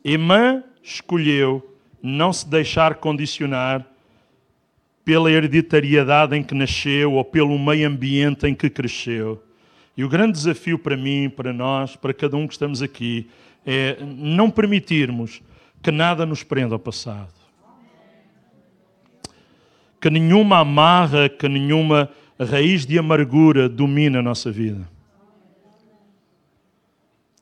Emã 0.04 0.64
escolheu 0.82 1.78
não 2.02 2.32
se 2.32 2.48
deixar 2.48 2.96
condicionar 2.96 3.86
pela 5.04 5.30
hereditariedade 5.30 6.38
em 6.38 6.44
que 6.44 6.56
nasceu 6.56 7.14
ou 7.14 7.26
pelo 7.26 7.58
meio 7.60 7.88
ambiente 7.88 8.48
em 8.48 8.56
que 8.56 8.70
cresceu. 8.70 9.44
E 9.98 10.04
o 10.04 10.10
grande 10.10 10.34
desafio 10.34 10.80
para 10.80 10.96
mim, 10.96 11.30
para 11.30 11.52
nós, 11.52 11.98
para 11.98 12.14
cada 12.14 12.38
um 12.38 12.48
que 12.48 12.54
estamos 12.54 12.82
aqui, 12.82 13.30
é 13.66 13.98
não 14.02 14.50
permitirmos 14.50 15.42
que 15.84 15.92
nada 15.92 16.26
nos 16.26 16.44
prenda 16.44 16.76
ao 16.76 16.80
passado 16.80 17.39
que 20.00 20.10
nenhuma 20.10 20.60
amarra, 20.60 21.28
que 21.28 21.48
nenhuma 21.48 22.10
raiz 22.40 22.86
de 22.86 22.98
amargura 22.98 23.68
domina 23.68 24.20
a 24.20 24.22
nossa 24.22 24.52
vida. 24.52 24.90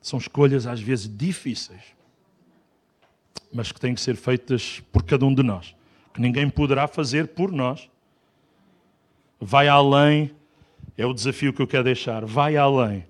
São 0.02 0.18
escolhas 0.18 0.66
às 0.66 0.80
vezes 0.80 1.08
difíceis, 1.08 1.82
mas 3.52 3.70
que 3.70 3.80
têm 3.80 3.94
que 3.94 4.00
ser 4.00 4.16
feitas 4.16 4.82
por 4.92 5.04
cada 5.04 5.24
um 5.24 5.34
de 5.34 5.42
nós, 5.42 5.74
que 6.12 6.20
ninguém 6.20 6.48
poderá 6.48 6.88
fazer 6.88 7.28
por 7.28 7.52
nós. 7.52 7.88
Vai 9.40 9.68
além, 9.68 10.32
é 10.96 11.06
o 11.06 11.14
desafio 11.14 11.52
que 11.52 11.62
eu 11.62 11.66
quero 11.66 11.84
deixar, 11.84 12.24
vai 12.24 12.56
além 12.56 13.04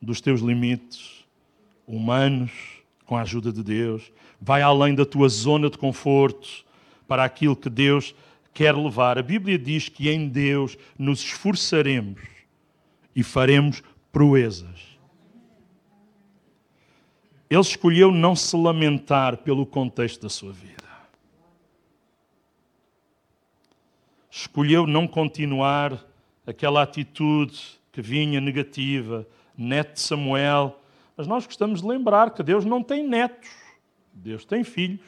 dos 0.00 0.20
teus 0.20 0.40
limites 0.40 1.24
humanos, 1.86 2.52
com 3.06 3.16
a 3.16 3.22
ajuda 3.22 3.52
de 3.52 3.62
Deus, 3.62 4.12
vai 4.40 4.62
além 4.62 4.94
da 4.94 5.04
tua 5.04 5.28
zona 5.28 5.68
de 5.68 5.76
conforto 5.76 6.64
para 7.06 7.24
aquilo 7.24 7.56
que 7.56 7.68
Deus 7.68 8.14
quer 8.54 8.74
levar. 8.74 9.18
A 9.18 9.22
Bíblia 9.22 9.58
diz 9.58 9.88
que 9.88 10.08
em 10.08 10.28
Deus 10.28 10.78
nos 10.96 11.20
esforçaremos 11.20 12.22
e 13.14 13.22
faremos 13.22 13.82
proezas. 14.12 14.94
Ele 17.50 17.60
escolheu 17.60 18.10
não 18.10 18.34
se 18.34 18.56
lamentar 18.56 19.38
pelo 19.38 19.66
contexto 19.66 20.22
da 20.22 20.28
sua 20.28 20.52
vida. 20.52 20.84
Escolheu 24.30 24.86
não 24.86 25.06
continuar 25.06 26.04
aquela 26.46 26.82
atitude 26.82 27.78
que 27.92 28.02
vinha 28.02 28.40
negativa, 28.40 29.26
neto 29.56 29.94
de 29.94 30.00
Samuel. 30.00 30.80
Mas 31.16 31.28
nós 31.28 31.46
gostamos 31.46 31.82
de 31.82 31.86
lembrar 31.86 32.30
que 32.30 32.42
Deus 32.42 32.64
não 32.64 32.82
tem 32.82 33.06
netos, 33.06 33.48
Deus 34.12 34.44
tem 34.44 34.64
filhos. 34.64 35.06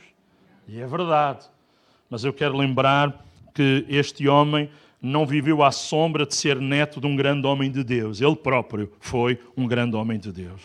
E 0.69 0.81
é 0.81 0.87
verdade. 0.87 1.49
Mas 2.09 2.23
eu 2.23 2.33
quero 2.33 2.57
lembrar 2.57 3.26
que 3.57 3.87
este 3.89 4.29
homem 4.29 4.69
não 5.01 5.25
viveu 5.27 5.63
à 5.63 5.73
sombra 5.73 6.27
de 6.27 6.35
ser 6.35 6.61
neto 6.61 7.01
de 7.01 7.07
um 7.07 7.17
grande 7.17 7.47
homem 7.47 7.71
de 7.71 7.83
Deus. 7.83 8.21
Ele 8.21 8.37
próprio 8.37 8.93
foi 9.01 9.41
um 9.57 9.67
grande 9.67 9.97
homem 9.97 10.19
de 10.19 10.31
Deus. 10.31 10.61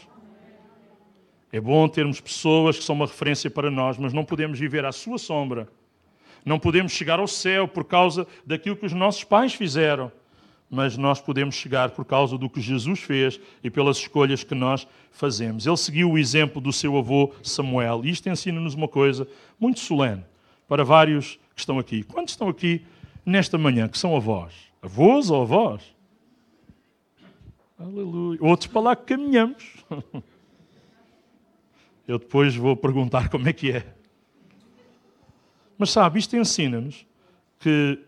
É 1.54 1.60
bom 1.60 1.88
termos 1.88 2.20
pessoas 2.20 2.78
que 2.78 2.84
são 2.84 2.96
uma 2.96 3.06
referência 3.06 3.50
para 3.50 3.72
nós, 3.72 3.98
mas 3.98 4.12
não 4.12 4.26
podemos 4.26 4.60
viver 4.60 4.84
à 4.84 4.92
sua 4.92 5.18
sombra. 5.18 5.70
Não 6.46 6.60
podemos 6.60 6.92
chegar 6.92 7.20
ao 7.20 7.28
céu 7.28 7.66
por 7.66 7.86
causa 7.86 8.28
daquilo 8.46 8.76
que 8.76 8.86
os 8.86 8.94
nossos 8.94 9.24
pais 9.24 9.54
fizeram 9.54 10.12
mas 10.74 10.96
nós 10.96 11.20
podemos 11.20 11.56
chegar 11.56 11.90
por 11.90 12.06
causa 12.06 12.38
do 12.38 12.50
que 12.50 12.62
Jesus 12.62 13.02
fez 13.02 13.38
e 13.62 13.70
pelas 13.70 13.98
escolhas 13.98 14.42
que 14.42 14.56
nós 14.56 14.88
fazemos. 15.12 15.68
Ele 15.68 15.76
seguiu 15.76 16.12
o 16.12 16.18
exemplo 16.18 16.62
do 16.62 16.72
seu 16.72 16.98
avô 16.98 17.34
Samuel. 17.44 18.06
E 18.06 18.10
isto 18.10 18.30
ensina-nos 18.30 18.74
uma 18.74 18.88
coisa 18.88 19.28
muito 19.60 19.82
solene 19.82 20.24
para 20.70 20.86
vários 20.86 21.38
que 21.54 21.62
estão 21.62 21.80
aqui. 21.80 22.04
Quantos 22.04 22.34
estão 22.34 22.50
aqui 22.50 22.86
nesta 23.26 23.58
manhã 23.58 23.88
que 23.88 23.98
são 23.98 24.16
avós? 24.16 24.54
Avós 24.82 25.30
ou 25.30 25.42
avós? 25.42 25.96
Aleluia. 27.78 28.40
Outros 28.42 28.68
para 28.68 28.82
lá 28.82 28.96
que 28.96 29.06
caminhamos. 29.06 29.64
Eu 32.08 32.20
depois 32.20 32.56
vou 32.56 32.76
perguntar 32.76 33.30
como 33.30 33.48
é 33.48 33.54
que 33.54 33.72
é. 33.72 33.86
Mas 35.78 35.92
sabe, 35.92 36.20
isto 36.20 36.36
ensina-nos 36.36 37.06
que 37.60 38.00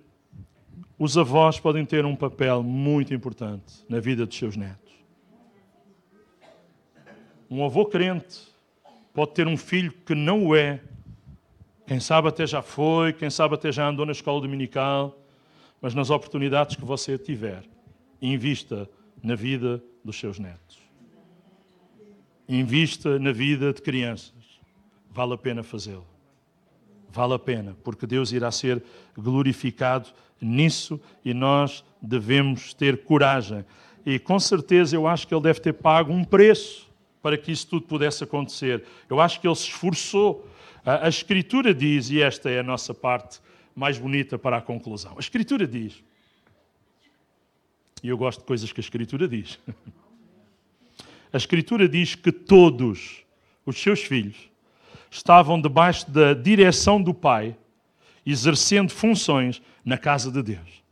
os 0.97 1.17
avós 1.17 1.59
podem 1.59 1.85
ter 1.85 2.05
um 2.05 2.15
papel 2.15 2.61
muito 2.61 3.13
importante 3.13 3.83
na 3.89 3.99
vida 3.99 4.25
dos 4.25 4.37
seus 4.37 4.55
netos. 4.55 4.93
Um 7.49 7.63
avô 7.65 7.85
crente 7.85 8.41
pode 9.13 9.33
ter 9.33 9.47
um 9.47 9.57
filho 9.57 9.91
que 10.05 10.15
não 10.15 10.47
o 10.47 10.55
é. 10.55 10.81
Quem 11.85 11.99
sabe 11.99 12.29
até 12.29 12.47
já 12.47 12.61
foi, 12.61 13.13
quem 13.13 13.29
sabe 13.29 13.55
até 13.55 13.71
já 13.71 13.87
andou 13.87 14.05
na 14.05 14.11
escola 14.13 14.39
dominical, 14.41 15.17
mas 15.81 15.93
nas 15.93 16.09
oportunidades 16.09 16.75
que 16.75 16.85
você 16.85 17.17
tiver, 17.17 17.63
invista 18.21 18.89
na 19.21 19.35
vida 19.35 19.83
dos 20.03 20.17
seus 20.17 20.39
netos. 20.39 20.77
Invista 22.47 23.19
na 23.19 23.31
vida 23.31 23.73
de 23.73 23.81
crianças. 23.81 24.33
Vale 25.09 25.33
a 25.33 25.37
pena 25.37 25.63
fazê-lo. 25.63 26.07
Vale 27.09 27.33
a 27.33 27.39
pena, 27.39 27.77
porque 27.83 28.07
Deus 28.07 28.31
irá 28.31 28.49
ser 28.49 28.81
glorificado 29.15 30.09
nisso 30.41 30.99
e 31.23 31.33
nós 31.33 31.83
devemos 32.01 32.73
ter 32.73 33.03
coragem. 33.03 33.63
E 34.05 34.17
com 34.17 34.39
certeza 34.39 34.95
eu 34.95 35.07
acho 35.07 35.27
que 35.27 35.33
ele 35.33 35.43
deve 35.43 35.59
ter 35.59 35.73
pago 35.73 36.11
um 36.11 36.23
preço 36.23 36.87
para 37.21 37.37
que 37.37 37.51
isso 37.51 37.67
tudo 37.67 37.85
pudesse 37.85 38.23
acontecer. 38.23 38.83
Eu 39.09 39.21
acho 39.21 39.39
que 39.39 39.47
ele 39.47 39.55
se 39.55 39.67
esforçou. 39.67 40.47
A 40.85 41.07
Escritura 41.07 41.73
diz, 41.73 42.09
e 42.09 42.21
esta 42.21 42.49
é 42.49 42.59
a 42.59 42.63
nossa 42.63 42.93
parte 42.93 43.39
mais 43.73 43.97
bonita 43.97 44.37
para 44.37 44.57
a 44.57 44.61
conclusão: 44.61 45.13
a 45.15 45.19
Escritura 45.19 45.65
diz, 45.65 46.03
e 48.03 48.09
eu 48.09 48.17
gosto 48.17 48.39
de 48.39 48.45
coisas 48.45 48.71
que 48.71 48.79
a 48.79 48.83
Escritura 48.83 49.27
diz. 49.27 49.59
A 51.31 51.37
Escritura 51.37 51.89
diz 51.89 52.13
que 52.13 52.31
todos 52.31 53.23
os 53.65 53.81
seus 53.81 54.03
filhos 54.03 54.35
estavam 55.09 55.59
debaixo 55.59 56.11
da 56.11 56.35
direção 56.35 57.01
do 57.01 57.11
Pai, 57.11 57.57
exercendo 58.23 58.91
funções 58.91 59.59
na 59.83 59.97
casa 59.97 60.31
de 60.31 60.43
Deus. 60.43 60.83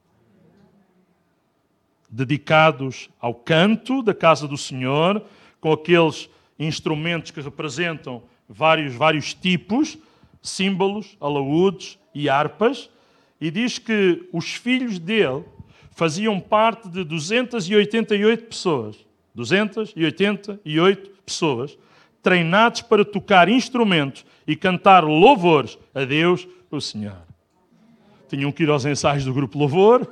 Dedicados 2.10 3.08
ao 3.20 3.36
canto 3.36 4.02
da 4.02 4.16
casa 4.16 4.48
do 4.48 4.58
Senhor, 4.58 5.24
com 5.60 5.72
aqueles 5.72 6.28
instrumentos 6.58 7.30
que 7.30 7.40
representam 7.40 8.24
vários, 8.52 8.94
vários 8.94 9.34
tipos, 9.34 9.98
símbolos, 10.42 11.18
alaúdes 11.20 11.98
e 12.14 12.30
harpas, 12.30 12.90
e 13.40 13.50
diz 13.50 13.80
que 13.80 14.28
os 14.32 14.54
filhos 14.54 15.00
dele 15.00 15.44
faziam 15.92 16.40
parte 16.40 16.90
de 16.90 17.04
288 17.04 18.46
pessoas. 18.46 18.98
288 19.34 21.10
pessoas 21.26 21.78
treinados 22.22 22.82
para 22.82 23.04
tocar 23.04 23.50
instrumentos 23.50 24.26
e 24.46 24.56
cantar 24.56 25.04
louvores 25.04 25.80
a 25.96 26.04
Deus, 26.04 26.48
o 26.70 26.80
Senhor 26.80 27.32
tinham 28.32 28.52
que 28.52 28.64
ir 28.64 28.70
aos 28.70 28.86
ensaios 28.86 29.26
do 29.26 29.34
grupo 29.34 29.60
Louvor, 29.60 30.08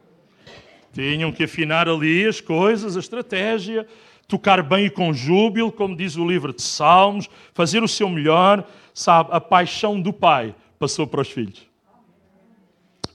tinham 0.94 1.30
que 1.30 1.44
afinar 1.44 1.86
ali 1.86 2.26
as 2.26 2.40
coisas, 2.40 2.96
a 2.96 3.00
estratégia, 3.00 3.86
tocar 4.26 4.62
bem 4.62 4.86
e 4.86 4.90
com 4.90 5.12
júbilo, 5.12 5.70
como 5.70 5.96
diz 5.96 6.16
o 6.16 6.26
livro 6.26 6.52
de 6.52 6.62
Salmos, 6.62 7.28
fazer 7.52 7.82
o 7.82 7.88
seu 7.88 8.08
melhor, 8.08 8.66
sabe? 8.92 9.30
A 9.32 9.40
paixão 9.40 10.00
do 10.00 10.12
pai 10.12 10.54
passou 10.78 11.06
para 11.06 11.20
os 11.20 11.30
filhos. 11.30 11.66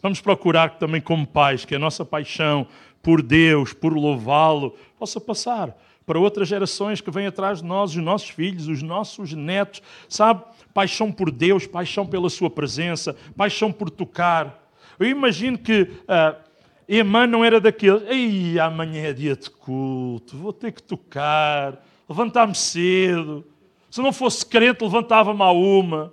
Vamos 0.01 0.21
procurar 0.21 0.77
também, 0.77 1.01
como 1.01 1.27
pais, 1.27 1.65
que 1.65 1.75
a 1.75 1.79
nossa 1.79 2.05
paixão 2.05 2.67
por 3.01 3.21
Deus, 3.21 3.73
por 3.73 3.93
louvá-lo, 3.93 4.75
possa 4.97 5.19
passar 5.19 5.75
para 6.05 6.19
outras 6.19 6.47
gerações 6.47 7.01
que 7.01 7.11
vêm 7.11 7.27
atrás 7.27 7.61
de 7.61 7.65
nós, 7.65 7.91
os 7.91 8.03
nossos 8.03 8.29
filhos, 8.29 8.67
os 8.67 8.81
nossos 8.81 9.33
netos, 9.33 9.81
sabe? 10.07 10.43
paixão 10.73 11.11
por 11.11 11.29
Deus, 11.29 11.67
paixão 11.67 12.05
pela 12.05 12.29
Sua 12.29 12.49
presença, 12.49 13.15
paixão 13.35 13.71
por 13.71 13.89
tocar. 13.89 14.71
Eu 14.99 15.07
imagino 15.07 15.57
que 15.57 15.81
uh, 15.83 16.48
Emã 16.91 17.27
não 17.27 17.45
era 17.45 17.61
daqueles, 17.61 18.01
ei, 18.09 18.59
amanhã 18.59 19.03
é 19.03 19.13
dia 19.13 19.35
de 19.35 19.47
culto, 19.47 20.35
vou 20.35 20.51
ter 20.51 20.71
que 20.71 20.81
tocar, 20.81 21.85
levantar-me 22.09 22.55
cedo. 22.55 23.45
Se 23.91 24.01
não 24.01 24.11
fosse 24.11 24.43
crente, 24.43 24.83
levantava-me 24.83 25.43
à 25.43 25.51
uma. 25.51 26.11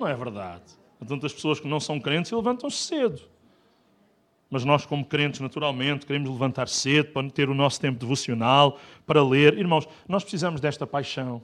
Não 0.00 0.08
é 0.08 0.16
verdade. 0.16 0.64
Há 1.00 1.04
tantas 1.04 1.32
pessoas 1.32 1.60
que 1.60 1.68
não 1.68 1.78
são 1.78 2.00
crentes 2.00 2.32
e 2.32 2.34
levantam-se 2.34 2.78
cedo. 2.78 3.22
Mas 4.50 4.64
nós, 4.64 4.84
como 4.84 5.04
crentes, 5.04 5.38
naturalmente, 5.38 6.04
queremos 6.04 6.28
levantar 6.28 6.66
cedo 6.66 7.12
para 7.12 7.30
ter 7.30 7.48
o 7.48 7.54
nosso 7.54 7.80
tempo 7.80 7.96
devocional, 8.00 8.80
para 9.06 9.22
ler. 9.22 9.56
Irmãos, 9.56 9.88
nós 10.08 10.24
precisamos 10.24 10.60
desta 10.60 10.88
paixão. 10.88 11.40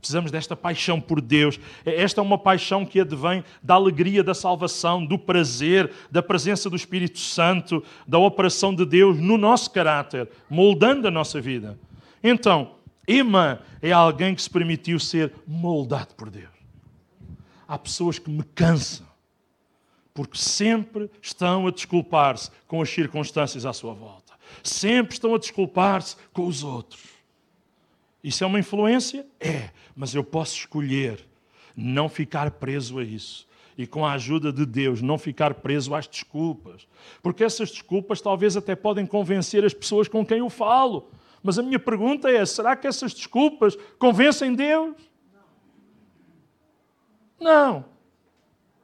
Precisamos 0.00 0.30
desta 0.30 0.56
paixão 0.56 1.00
por 1.00 1.20
Deus. 1.20 1.60
Esta 1.84 2.20
é 2.20 2.24
uma 2.24 2.38
paixão 2.38 2.86
que 2.86 3.00
advém 3.00 3.44
da 3.62 3.74
alegria 3.74 4.24
da 4.24 4.34
salvação, 4.34 5.04
do 5.04 5.18
prazer, 5.18 5.92
da 6.10 6.22
presença 6.22 6.70
do 6.70 6.76
Espírito 6.76 7.18
Santo, 7.18 7.84
da 8.06 8.18
operação 8.18 8.74
de 8.74 8.86
Deus 8.86 9.18
no 9.18 9.36
nosso 9.36 9.70
caráter, 9.70 10.28
moldando 10.48 11.06
a 11.06 11.10
nossa 11.10 11.40
vida. 11.40 11.78
Então, 12.22 12.76
Emma 13.06 13.60
é 13.82 13.92
alguém 13.92 14.34
que 14.34 14.42
se 14.42 14.48
permitiu 14.48 14.98
ser 14.98 15.32
moldado 15.46 16.14
por 16.14 16.30
Deus. 16.30 16.48
Há 17.68 17.78
pessoas 17.78 18.18
que 18.18 18.30
me 18.30 18.42
cansam, 18.54 19.06
porque 20.14 20.38
sempre 20.38 21.10
estão 21.20 21.66
a 21.66 21.70
desculpar-se 21.70 22.50
com 22.66 22.80
as 22.80 22.88
circunstâncias 22.88 23.66
à 23.66 23.72
sua 23.72 23.92
volta. 23.92 24.32
Sempre 24.62 25.14
estão 25.14 25.34
a 25.34 25.38
desculpar-se 25.38 26.16
com 26.32 26.46
os 26.46 26.64
outros. 26.64 27.02
Isso 28.22 28.44
é 28.44 28.46
uma 28.46 28.58
influência? 28.58 29.26
É, 29.38 29.70
mas 29.96 30.14
eu 30.14 30.22
posso 30.22 30.54
escolher 30.54 31.26
não 31.76 32.08
ficar 32.08 32.50
preso 32.52 32.98
a 32.98 33.04
isso. 33.04 33.48
E 33.78 33.86
com 33.86 34.04
a 34.04 34.12
ajuda 34.12 34.52
de 34.52 34.66
Deus, 34.66 35.00
não 35.00 35.16
ficar 35.16 35.54
preso 35.54 35.94
às 35.94 36.06
desculpas. 36.06 36.86
Porque 37.22 37.42
essas 37.42 37.70
desculpas 37.70 38.20
talvez 38.20 38.56
até 38.56 38.76
podem 38.76 39.06
convencer 39.06 39.64
as 39.64 39.72
pessoas 39.72 40.06
com 40.06 40.24
quem 40.24 40.38
eu 40.38 40.50
falo. 40.50 41.10
Mas 41.42 41.58
a 41.58 41.62
minha 41.62 41.78
pergunta 41.78 42.30
é: 42.30 42.44
será 42.44 42.76
que 42.76 42.86
essas 42.86 43.14
desculpas 43.14 43.76
convencem 43.98 44.54
Deus? 44.54 44.96
Não. 47.40 47.86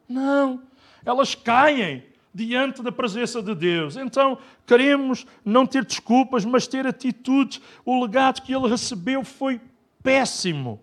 Não. 0.09 0.63
Elas 1.05 1.35
caem 1.35 2.03
diante 2.45 2.83
da 2.83 2.91
presença 2.91 3.41
de 3.41 3.55
Deus. 3.55 3.97
Então, 3.97 4.37
queremos 4.67 5.25
não 5.43 5.65
ter 5.65 5.83
desculpas, 5.83 6.45
mas 6.45 6.67
ter 6.67 6.85
atitudes. 6.85 7.59
O 7.83 7.99
legado 7.99 8.43
que 8.43 8.53
ele 8.53 8.67
recebeu 8.67 9.23
foi 9.23 9.59
péssimo, 10.03 10.79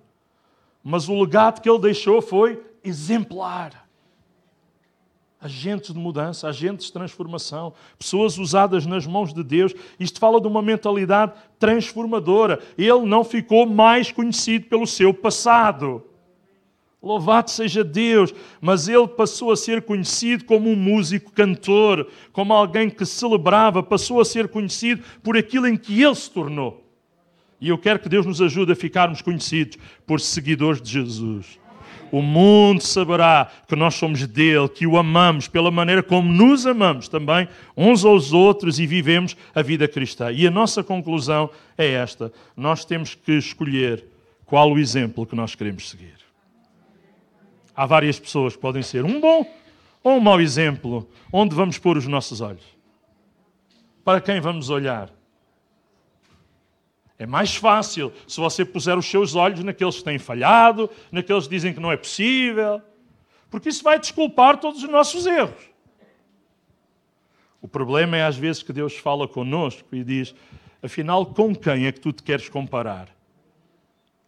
mas 0.82 1.08
o 1.08 1.20
legado 1.20 1.60
que 1.60 1.70
ele 1.70 1.78
deixou 1.78 2.20
foi 2.20 2.60
exemplar 2.82 3.84
agentes 5.40 5.92
de 5.92 5.98
mudança, 5.98 6.48
agentes 6.48 6.86
de 6.86 6.92
transformação, 6.92 7.74
pessoas 7.98 8.38
usadas 8.38 8.86
nas 8.86 9.06
mãos 9.06 9.32
de 9.34 9.44
Deus. 9.44 9.74
Isto 10.00 10.18
fala 10.18 10.40
de 10.40 10.48
uma 10.48 10.62
mentalidade 10.62 11.34
transformadora. 11.58 12.62
Ele 12.78 13.04
não 13.04 13.22
ficou 13.22 13.66
mais 13.66 14.10
conhecido 14.10 14.64
pelo 14.66 14.86
seu 14.86 15.12
passado. 15.12 16.02
Louvado 17.04 17.50
seja 17.50 17.84
Deus, 17.84 18.34
mas 18.60 18.88
ele 18.88 19.06
passou 19.06 19.52
a 19.52 19.56
ser 19.56 19.82
conhecido 19.82 20.44
como 20.44 20.70
um 20.70 20.76
músico 20.76 21.30
cantor, 21.32 22.08
como 22.32 22.52
alguém 22.52 22.88
que 22.88 23.04
celebrava, 23.04 23.82
passou 23.82 24.20
a 24.20 24.24
ser 24.24 24.48
conhecido 24.48 25.02
por 25.22 25.36
aquilo 25.36 25.66
em 25.66 25.76
que 25.76 26.02
ele 26.02 26.14
se 26.14 26.30
tornou. 26.30 26.82
E 27.60 27.68
eu 27.68 27.78
quero 27.78 27.98
que 27.98 28.08
Deus 28.08 28.26
nos 28.26 28.40
ajude 28.40 28.72
a 28.72 28.76
ficarmos 28.76 29.22
conhecidos 29.22 29.78
por 30.06 30.20
seguidores 30.20 30.80
de 30.80 30.90
Jesus 30.90 31.58
o 32.14 32.22
mundo 32.22 32.80
saberá 32.80 33.50
que 33.66 33.74
nós 33.74 33.96
somos 33.96 34.24
dele, 34.24 34.68
que 34.68 34.86
o 34.86 34.96
amamos 34.96 35.48
pela 35.48 35.68
maneira 35.68 36.00
como 36.00 36.32
nos 36.32 36.64
amamos 36.64 37.08
também 37.08 37.48
uns 37.76 38.04
aos 38.04 38.32
outros 38.32 38.78
e 38.78 38.86
vivemos 38.86 39.36
a 39.52 39.62
vida 39.62 39.88
cristã. 39.88 40.30
E 40.30 40.46
a 40.46 40.50
nossa 40.50 40.84
conclusão 40.84 41.50
é 41.76 41.88
esta: 41.88 42.32
nós 42.56 42.84
temos 42.84 43.16
que 43.16 43.32
escolher 43.32 44.04
qual 44.46 44.70
o 44.70 44.78
exemplo 44.78 45.26
que 45.26 45.34
nós 45.34 45.56
queremos 45.56 45.90
seguir. 45.90 46.23
Há 47.76 47.86
várias 47.86 48.18
pessoas 48.18 48.54
que 48.54 48.62
podem 48.62 48.82
ser 48.82 49.04
um 49.04 49.20
bom 49.20 49.46
ou 50.02 50.16
um 50.16 50.20
mau 50.20 50.40
exemplo. 50.40 51.08
Onde 51.32 51.54
vamos 51.54 51.78
pôr 51.78 51.96
os 51.96 52.06
nossos 52.06 52.40
olhos? 52.40 52.64
Para 54.04 54.20
quem 54.20 54.40
vamos 54.40 54.70
olhar? 54.70 55.10
É 57.18 57.26
mais 57.26 57.54
fácil 57.54 58.12
se 58.26 58.40
você 58.40 58.64
puser 58.64 58.98
os 58.98 59.06
seus 59.06 59.34
olhos 59.34 59.62
naqueles 59.64 59.96
que 59.96 60.04
têm 60.04 60.18
falhado, 60.18 60.90
naqueles 61.10 61.44
que 61.44 61.54
dizem 61.54 61.72
que 61.72 61.80
não 61.80 61.90
é 61.90 61.96
possível, 61.96 62.82
porque 63.50 63.68
isso 63.68 63.82
vai 63.82 63.98
desculpar 63.98 64.58
todos 64.58 64.82
os 64.82 64.90
nossos 64.90 65.26
erros. 65.26 65.74
O 67.62 67.68
problema 67.68 68.16
é 68.16 68.24
às 68.24 68.36
vezes 68.36 68.62
que 68.62 68.72
Deus 68.72 68.94
fala 68.96 69.26
conosco 69.26 69.88
e 69.94 70.04
diz: 70.04 70.34
afinal, 70.82 71.24
com 71.24 71.54
quem 71.54 71.86
é 71.86 71.92
que 71.92 72.00
tu 72.00 72.12
te 72.12 72.22
queres 72.22 72.48
comparar? 72.48 73.08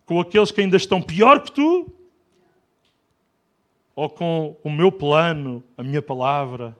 Com 0.06 0.20
aqueles 0.20 0.50
que 0.50 0.60
ainda 0.60 0.76
estão 0.76 1.02
pior 1.02 1.42
que 1.42 1.52
tu? 1.52 1.92
Ou 3.96 4.10
com 4.10 4.54
o 4.62 4.70
meu 4.70 4.92
plano, 4.92 5.64
a 5.74 5.82
minha 5.82 6.02
palavra? 6.02 6.76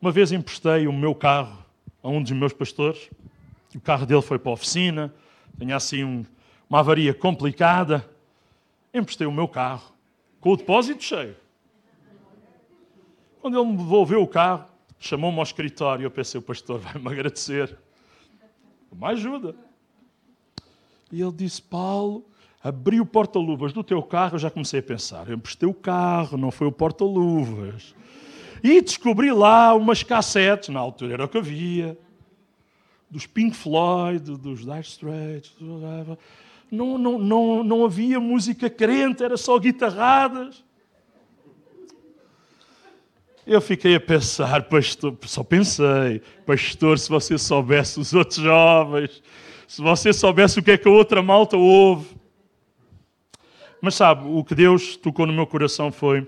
Uma 0.00 0.12
vez 0.12 0.30
emprestei 0.30 0.86
o 0.86 0.92
meu 0.92 1.12
carro 1.12 1.66
a 2.00 2.08
um 2.08 2.22
dos 2.22 2.30
meus 2.30 2.52
pastores. 2.52 3.10
O 3.74 3.80
carro 3.80 4.06
dele 4.06 4.22
foi 4.22 4.38
para 4.38 4.52
a 4.52 4.54
oficina, 4.54 5.12
tinha 5.58 5.74
assim 5.74 6.04
um, 6.04 6.24
uma 6.70 6.78
avaria 6.78 7.12
complicada. 7.12 8.08
Emprestei 8.94 9.26
o 9.26 9.32
meu 9.32 9.48
carro, 9.48 9.92
com 10.40 10.52
o 10.52 10.56
depósito 10.56 11.02
cheio. 11.02 11.36
Quando 13.40 13.58
ele 13.58 13.72
me 13.72 13.76
devolveu 13.76 14.22
o 14.22 14.28
carro, 14.28 14.66
chamou-me 15.00 15.38
ao 15.38 15.42
escritório. 15.42 16.04
Eu 16.04 16.10
pensei, 16.12 16.38
o 16.38 16.42
pastor 16.42 16.78
vai-me 16.78 17.08
agradecer. 17.08 17.76
Uma 18.90 19.08
ajuda. 19.08 19.56
E 21.10 21.20
ele 21.20 21.32
disse, 21.32 21.60
Paulo, 21.60 22.24
abri 22.66 23.00
o 23.00 23.06
porta-luvas 23.06 23.72
do 23.72 23.84
teu 23.84 24.02
carro. 24.02 24.34
Eu 24.34 24.40
já 24.40 24.50
comecei 24.50 24.80
a 24.80 24.82
pensar, 24.82 25.28
eu 25.28 25.36
emprestei 25.36 25.68
o 25.68 25.74
carro, 25.74 26.36
não 26.36 26.50
foi 26.50 26.66
o 26.66 26.72
porta-luvas. 26.72 27.94
E 28.62 28.80
descobri 28.80 29.30
lá 29.30 29.74
umas 29.74 30.02
cassetes, 30.02 30.70
na 30.70 30.80
altura 30.80 31.14
era 31.14 31.24
o 31.24 31.28
que 31.28 31.38
havia, 31.38 31.96
dos 33.08 33.26
Pink 33.26 33.56
Floyd, 33.56 34.36
dos 34.36 34.60
Dire 34.60 34.80
Straits. 34.80 35.54
Não, 36.70 36.98
não, 36.98 37.18
não, 37.18 37.62
não 37.62 37.84
havia 37.84 38.18
música 38.18 38.68
crente, 38.68 39.22
era 39.22 39.36
só 39.36 39.56
guitarradas. 39.58 40.64
Eu 43.46 43.60
fiquei 43.60 43.94
a 43.94 44.00
pensar, 44.00 44.64
pastor, 44.64 45.16
só 45.22 45.44
pensei, 45.44 46.20
pastor, 46.44 46.98
se 46.98 47.08
você 47.08 47.38
soubesse 47.38 48.00
os 48.00 48.12
outros 48.12 48.38
jovens, 48.38 49.22
se 49.68 49.80
você 49.80 50.12
soubesse 50.12 50.58
o 50.58 50.62
que 50.64 50.72
é 50.72 50.76
que 50.76 50.88
a 50.88 50.90
outra 50.90 51.22
malta 51.22 51.56
ouve. 51.56 52.15
Mas 53.80 53.94
sabe, 53.94 54.26
o 54.26 54.42
que 54.42 54.54
Deus 54.54 54.96
tocou 54.96 55.26
no 55.26 55.32
meu 55.32 55.46
coração 55.46 55.92
foi 55.92 56.26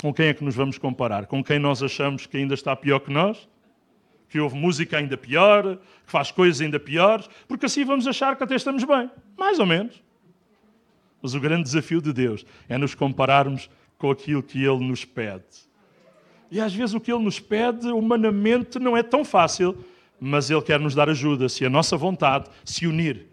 com 0.00 0.12
quem 0.12 0.26
é 0.26 0.34
que 0.34 0.44
nos 0.44 0.54
vamos 0.54 0.78
comparar? 0.78 1.26
Com 1.26 1.42
quem 1.42 1.58
nós 1.58 1.82
achamos 1.82 2.26
que 2.26 2.36
ainda 2.36 2.54
está 2.54 2.76
pior 2.76 3.00
que 3.00 3.10
nós? 3.10 3.48
Que 4.28 4.38
ouve 4.38 4.56
música 4.56 4.98
ainda 4.98 5.16
pior, 5.16 5.76
que 5.76 6.10
faz 6.10 6.30
coisas 6.30 6.60
ainda 6.60 6.78
piores, 6.78 7.28
porque 7.48 7.66
assim 7.66 7.84
vamos 7.84 8.06
achar 8.06 8.36
que 8.36 8.44
até 8.44 8.54
estamos 8.54 8.84
bem. 8.84 9.10
Mais 9.36 9.58
ou 9.58 9.66
menos. 9.66 10.02
Mas 11.22 11.34
o 11.34 11.40
grande 11.40 11.64
desafio 11.64 12.02
de 12.02 12.12
Deus 12.12 12.44
é 12.68 12.76
nos 12.76 12.94
compararmos 12.94 13.70
com 13.98 14.10
aquilo 14.10 14.42
que 14.42 14.62
Ele 14.62 14.84
nos 14.84 15.04
pede. 15.04 15.44
E 16.50 16.60
às 16.60 16.74
vezes 16.74 16.94
o 16.94 17.00
que 17.00 17.10
Ele 17.10 17.24
nos 17.24 17.40
pede, 17.40 17.88
humanamente, 17.88 18.78
não 18.78 18.96
é 18.96 19.02
tão 19.02 19.24
fácil, 19.24 19.84
mas 20.20 20.50
Ele 20.50 20.62
quer 20.62 20.78
nos 20.78 20.94
dar 20.94 21.08
ajuda 21.08 21.48
se 21.48 21.64
a 21.64 21.70
nossa 21.70 21.96
vontade 21.96 22.48
se 22.64 22.86
unir 22.86 23.26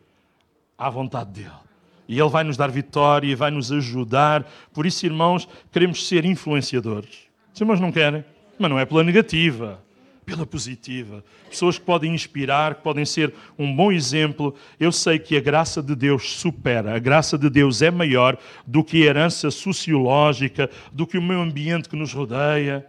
à 0.77 0.89
vontade 0.89 1.41
dEle. 1.41 1.63
E 2.07 2.19
Ele 2.19 2.29
vai 2.29 2.43
nos 2.43 2.57
dar 2.57 2.69
vitória 2.69 3.27
e 3.27 3.35
vai 3.35 3.51
nos 3.51 3.71
ajudar. 3.71 4.45
Por 4.73 4.85
isso, 4.85 5.05
irmãos, 5.05 5.47
queremos 5.71 6.07
ser 6.07 6.25
influenciadores. 6.25 7.27
Os 7.53 7.61
irmãos 7.61 7.79
não 7.79 7.91
querem? 7.91 8.23
Mas 8.57 8.69
não 8.69 8.79
é 8.79 8.85
pela 8.85 9.03
negativa, 9.03 9.81
pela 10.25 10.45
positiva. 10.45 11.23
Pessoas 11.49 11.77
que 11.77 11.85
podem 11.85 12.13
inspirar, 12.13 12.75
que 12.75 12.81
podem 12.81 13.05
ser 13.05 13.33
um 13.57 13.73
bom 13.75 13.91
exemplo. 13.91 14.55
Eu 14.79 14.91
sei 14.91 15.19
que 15.19 15.37
a 15.37 15.41
graça 15.41 15.81
de 15.81 15.95
Deus 15.95 16.33
supera, 16.33 16.95
a 16.95 16.99
graça 16.99 17.37
de 17.37 17.49
Deus 17.49 17.81
é 17.81 17.91
maior 17.91 18.37
do 18.65 18.83
que 18.83 19.03
a 19.03 19.05
herança 19.05 19.51
sociológica, 19.51 20.69
do 20.91 21.05
que 21.05 21.17
o 21.17 21.21
meio 21.21 21.41
ambiente 21.41 21.89
que 21.89 21.95
nos 21.95 22.13
rodeia. 22.13 22.85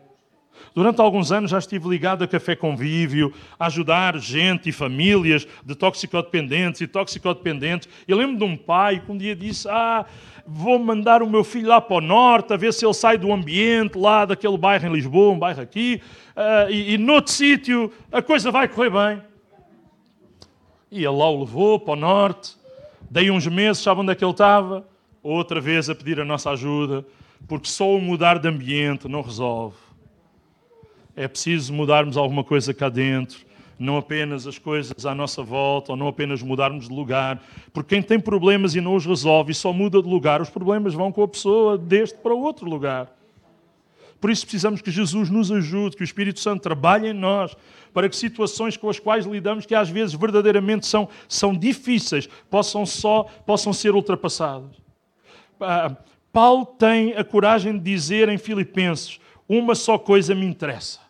Durante 0.74 1.00
alguns 1.00 1.30
anos 1.30 1.52
já 1.52 1.58
estive 1.58 1.88
ligado 1.88 2.24
a 2.24 2.26
Café 2.26 2.56
Convívio, 2.56 3.32
a 3.56 3.66
ajudar 3.66 4.18
gente 4.18 4.68
e 4.68 4.72
famílias 4.72 5.46
de 5.64 5.74
toxicodependentes 5.76 6.80
e 6.80 6.88
toxicodependentes. 6.88 7.88
Eu 8.08 8.16
lembro 8.16 8.36
de 8.36 8.42
um 8.42 8.56
pai 8.56 8.98
que 8.98 9.12
um 9.12 9.16
dia 9.16 9.36
disse: 9.36 9.68
Ah, 9.68 10.04
vou 10.44 10.76
mandar 10.80 11.22
o 11.22 11.30
meu 11.30 11.44
filho 11.44 11.68
lá 11.68 11.80
para 11.80 11.98
o 11.98 12.00
norte, 12.00 12.52
a 12.52 12.56
ver 12.56 12.72
se 12.72 12.84
ele 12.84 12.92
sai 12.92 13.16
do 13.16 13.32
ambiente 13.32 13.96
lá 13.96 14.24
daquele 14.24 14.58
bairro 14.58 14.88
em 14.88 14.92
Lisboa, 14.92 15.32
um 15.32 15.38
bairro 15.38 15.62
aqui, 15.62 16.02
uh, 16.36 16.68
e, 16.68 16.94
e 16.94 16.98
noutro 16.98 17.32
sítio 17.32 17.92
a 18.10 18.20
coisa 18.20 18.50
vai 18.50 18.66
correr 18.66 18.90
bem. 18.90 19.22
E 20.90 20.98
ele 20.98 21.16
lá 21.16 21.30
o 21.30 21.38
levou 21.38 21.78
para 21.78 21.92
o 21.92 21.96
norte. 21.96 22.56
Dei 23.08 23.30
uns 23.30 23.46
meses, 23.46 23.80
sabe 23.80 24.00
onde 24.00 24.10
é 24.10 24.14
que 24.16 24.24
ele 24.24 24.32
estava? 24.32 24.84
Outra 25.22 25.60
vez 25.60 25.88
a 25.88 25.94
pedir 25.94 26.18
a 26.18 26.24
nossa 26.24 26.50
ajuda, 26.50 27.06
porque 27.46 27.68
só 27.68 27.94
o 27.94 28.00
mudar 28.00 28.40
de 28.40 28.48
ambiente 28.48 29.06
não 29.06 29.22
resolve. 29.22 29.83
É 31.16 31.28
preciso 31.28 31.72
mudarmos 31.72 32.16
alguma 32.16 32.42
coisa 32.42 32.74
cá 32.74 32.88
dentro, 32.88 33.38
não 33.78 33.96
apenas 33.96 34.46
as 34.46 34.58
coisas 34.58 35.06
à 35.06 35.14
nossa 35.14 35.42
volta, 35.42 35.92
ou 35.92 35.96
não 35.96 36.08
apenas 36.08 36.42
mudarmos 36.42 36.88
de 36.88 36.94
lugar. 36.94 37.40
Porque 37.72 37.94
quem 37.94 38.02
tem 38.02 38.18
problemas 38.18 38.74
e 38.74 38.80
não 38.80 38.96
os 38.96 39.06
resolve 39.06 39.52
e 39.52 39.54
só 39.54 39.72
muda 39.72 40.02
de 40.02 40.08
lugar, 40.08 40.40
os 40.40 40.50
problemas 40.50 40.92
vão 40.92 41.12
com 41.12 41.22
a 41.22 41.28
pessoa 41.28 41.78
deste 41.78 42.18
para 42.18 42.34
outro 42.34 42.68
lugar. 42.68 43.12
Por 44.20 44.30
isso 44.30 44.44
precisamos 44.44 44.80
que 44.80 44.90
Jesus 44.90 45.30
nos 45.30 45.52
ajude, 45.52 45.96
que 45.96 46.02
o 46.02 46.04
Espírito 46.04 46.40
Santo 46.40 46.62
trabalhe 46.62 47.08
em 47.08 47.12
nós, 47.12 47.54
para 47.92 48.08
que 48.08 48.16
situações 48.16 48.76
com 48.76 48.88
as 48.88 48.98
quais 48.98 49.24
lidamos, 49.24 49.66
que 49.66 49.74
às 49.74 49.88
vezes 49.88 50.14
verdadeiramente 50.14 50.86
são, 50.86 51.08
são 51.28 51.54
difíceis, 51.54 52.28
possam, 52.50 52.84
só, 52.84 53.24
possam 53.46 53.72
ser 53.72 53.94
ultrapassadas. 53.94 54.70
Ah, 55.60 55.94
Paulo 56.32 56.64
tem 56.64 57.12
a 57.12 57.22
coragem 57.22 57.74
de 57.74 57.84
dizer 57.84 58.28
em 58.28 58.38
Filipenses: 58.38 59.20
Uma 59.48 59.74
só 59.74 59.98
coisa 59.98 60.34
me 60.34 60.46
interessa 60.46 61.03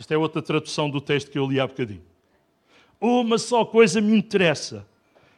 esta 0.00 0.14
é 0.14 0.16
outra 0.16 0.40
tradução 0.40 0.88
do 0.88 0.98
texto 0.98 1.30
que 1.30 1.38
eu 1.38 1.46
li 1.46 1.60
há 1.60 1.66
bocadinho. 1.66 2.00
Uma 2.98 3.36
só 3.36 3.66
coisa 3.66 4.00
me 4.00 4.16
interessa. 4.16 4.86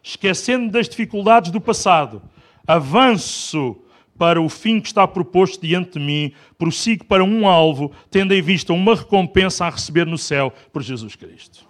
Esquecendo 0.00 0.70
das 0.70 0.88
dificuldades 0.88 1.50
do 1.50 1.60
passado, 1.60 2.22
avanço 2.64 3.76
para 4.16 4.40
o 4.40 4.48
fim 4.48 4.80
que 4.80 4.86
está 4.86 5.06
proposto 5.06 5.60
diante 5.60 5.98
de 5.98 6.04
mim, 6.04 6.32
prossigo 6.56 7.04
para 7.04 7.24
um 7.24 7.48
alvo, 7.48 7.90
tendo 8.08 8.32
em 8.32 8.40
vista 8.40 8.72
uma 8.72 8.94
recompensa 8.94 9.64
a 9.64 9.70
receber 9.70 10.06
no 10.06 10.16
céu 10.16 10.52
por 10.72 10.80
Jesus 10.80 11.16
Cristo. 11.16 11.66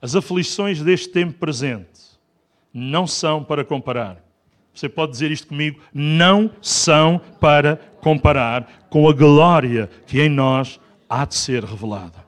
As 0.00 0.14
aflições 0.14 0.80
deste 0.80 1.08
tempo 1.08 1.32
presente 1.34 2.00
não 2.72 3.08
são 3.08 3.42
para 3.42 3.64
comparar 3.64 4.22
você 4.74 4.88
pode 4.88 5.12
dizer 5.12 5.30
isto 5.30 5.48
comigo? 5.48 5.80
Não 5.92 6.50
são 6.60 7.20
para 7.40 7.76
comparar 8.00 8.81
com 8.92 9.08
a 9.08 9.12
glória 9.14 9.88
que 10.06 10.20
em 10.20 10.28
nós 10.28 10.78
há 11.08 11.24
de 11.24 11.34
ser 11.34 11.64
revelada. 11.64 12.22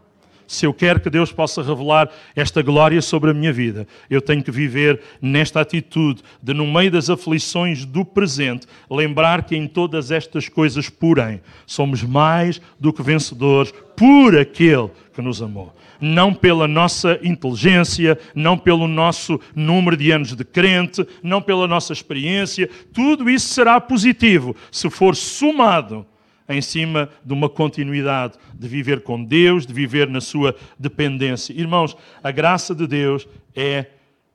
se 0.46 0.64
eu 0.64 0.72
quero 0.72 0.98
que 0.98 1.10
Deus 1.10 1.30
possa 1.30 1.62
revelar 1.62 2.08
esta 2.34 2.62
glória 2.62 3.02
sobre 3.02 3.30
a 3.30 3.34
minha 3.34 3.52
vida, 3.52 3.86
eu 4.08 4.22
tenho 4.22 4.42
que 4.42 4.50
viver 4.50 4.98
nesta 5.20 5.60
atitude 5.60 6.22
de, 6.42 6.54
no 6.54 6.66
meio 6.66 6.90
das 6.90 7.10
aflições 7.10 7.84
do 7.84 8.02
presente, 8.02 8.66
lembrar 8.90 9.42
que 9.42 9.54
em 9.54 9.66
todas 9.66 10.10
estas 10.10 10.48
coisas, 10.48 10.88
porém, 10.88 11.42
somos 11.66 12.02
mais 12.02 12.62
do 12.80 12.94
que 12.94 13.02
vencedores 13.02 13.70
por 13.94 14.34
aquele 14.34 14.90
que 15.12 15.20
nos 15.20 15.42
amou 15.42 15.70
não 16.00 16.34
pela 16.34 16.68
nossa 16.68 17.18
inteligência, 17.22 18.18
não 18.34 18.58
pelo 18.58 18.86
nosso 18.86 19.40
número 19.54 19.96
de 19.96 20.10
anos 20.10 20.34
de 20.34 20.44
crente, 20.44 21.06
não 21.22 21.40
pela 21.40 21.66
nossa 21.66 21.94
experiência. 21.94 22.68
Tudo 22.92 23.30
isso 23.30 23.54
será 23.54 23.80
positivo 23.80 24.54
se 24.70 24.90
for 24.90 25.16
somado 25.16 26.04
em 26.48 26.60
cima 26.60 27.08
de 27.24 27.32
uma 27.32 27.48
continuidade 27.48 28.38
de 28.54 28.68
viver 28.68 29.02
com 29.02 29.22
Deus, 29.22 29.66
de 29.66 29.72
viver 29.72 30.08
na 30.08 30.20
sua 30.20 30.54
dependência. 30.78 31.52
Irmãos, 31.52 31.96
a 32.22 32.30
graça 32.30 32.74
de 32.74 32.86
Deus 32.86 33.26
é 33.54 33.86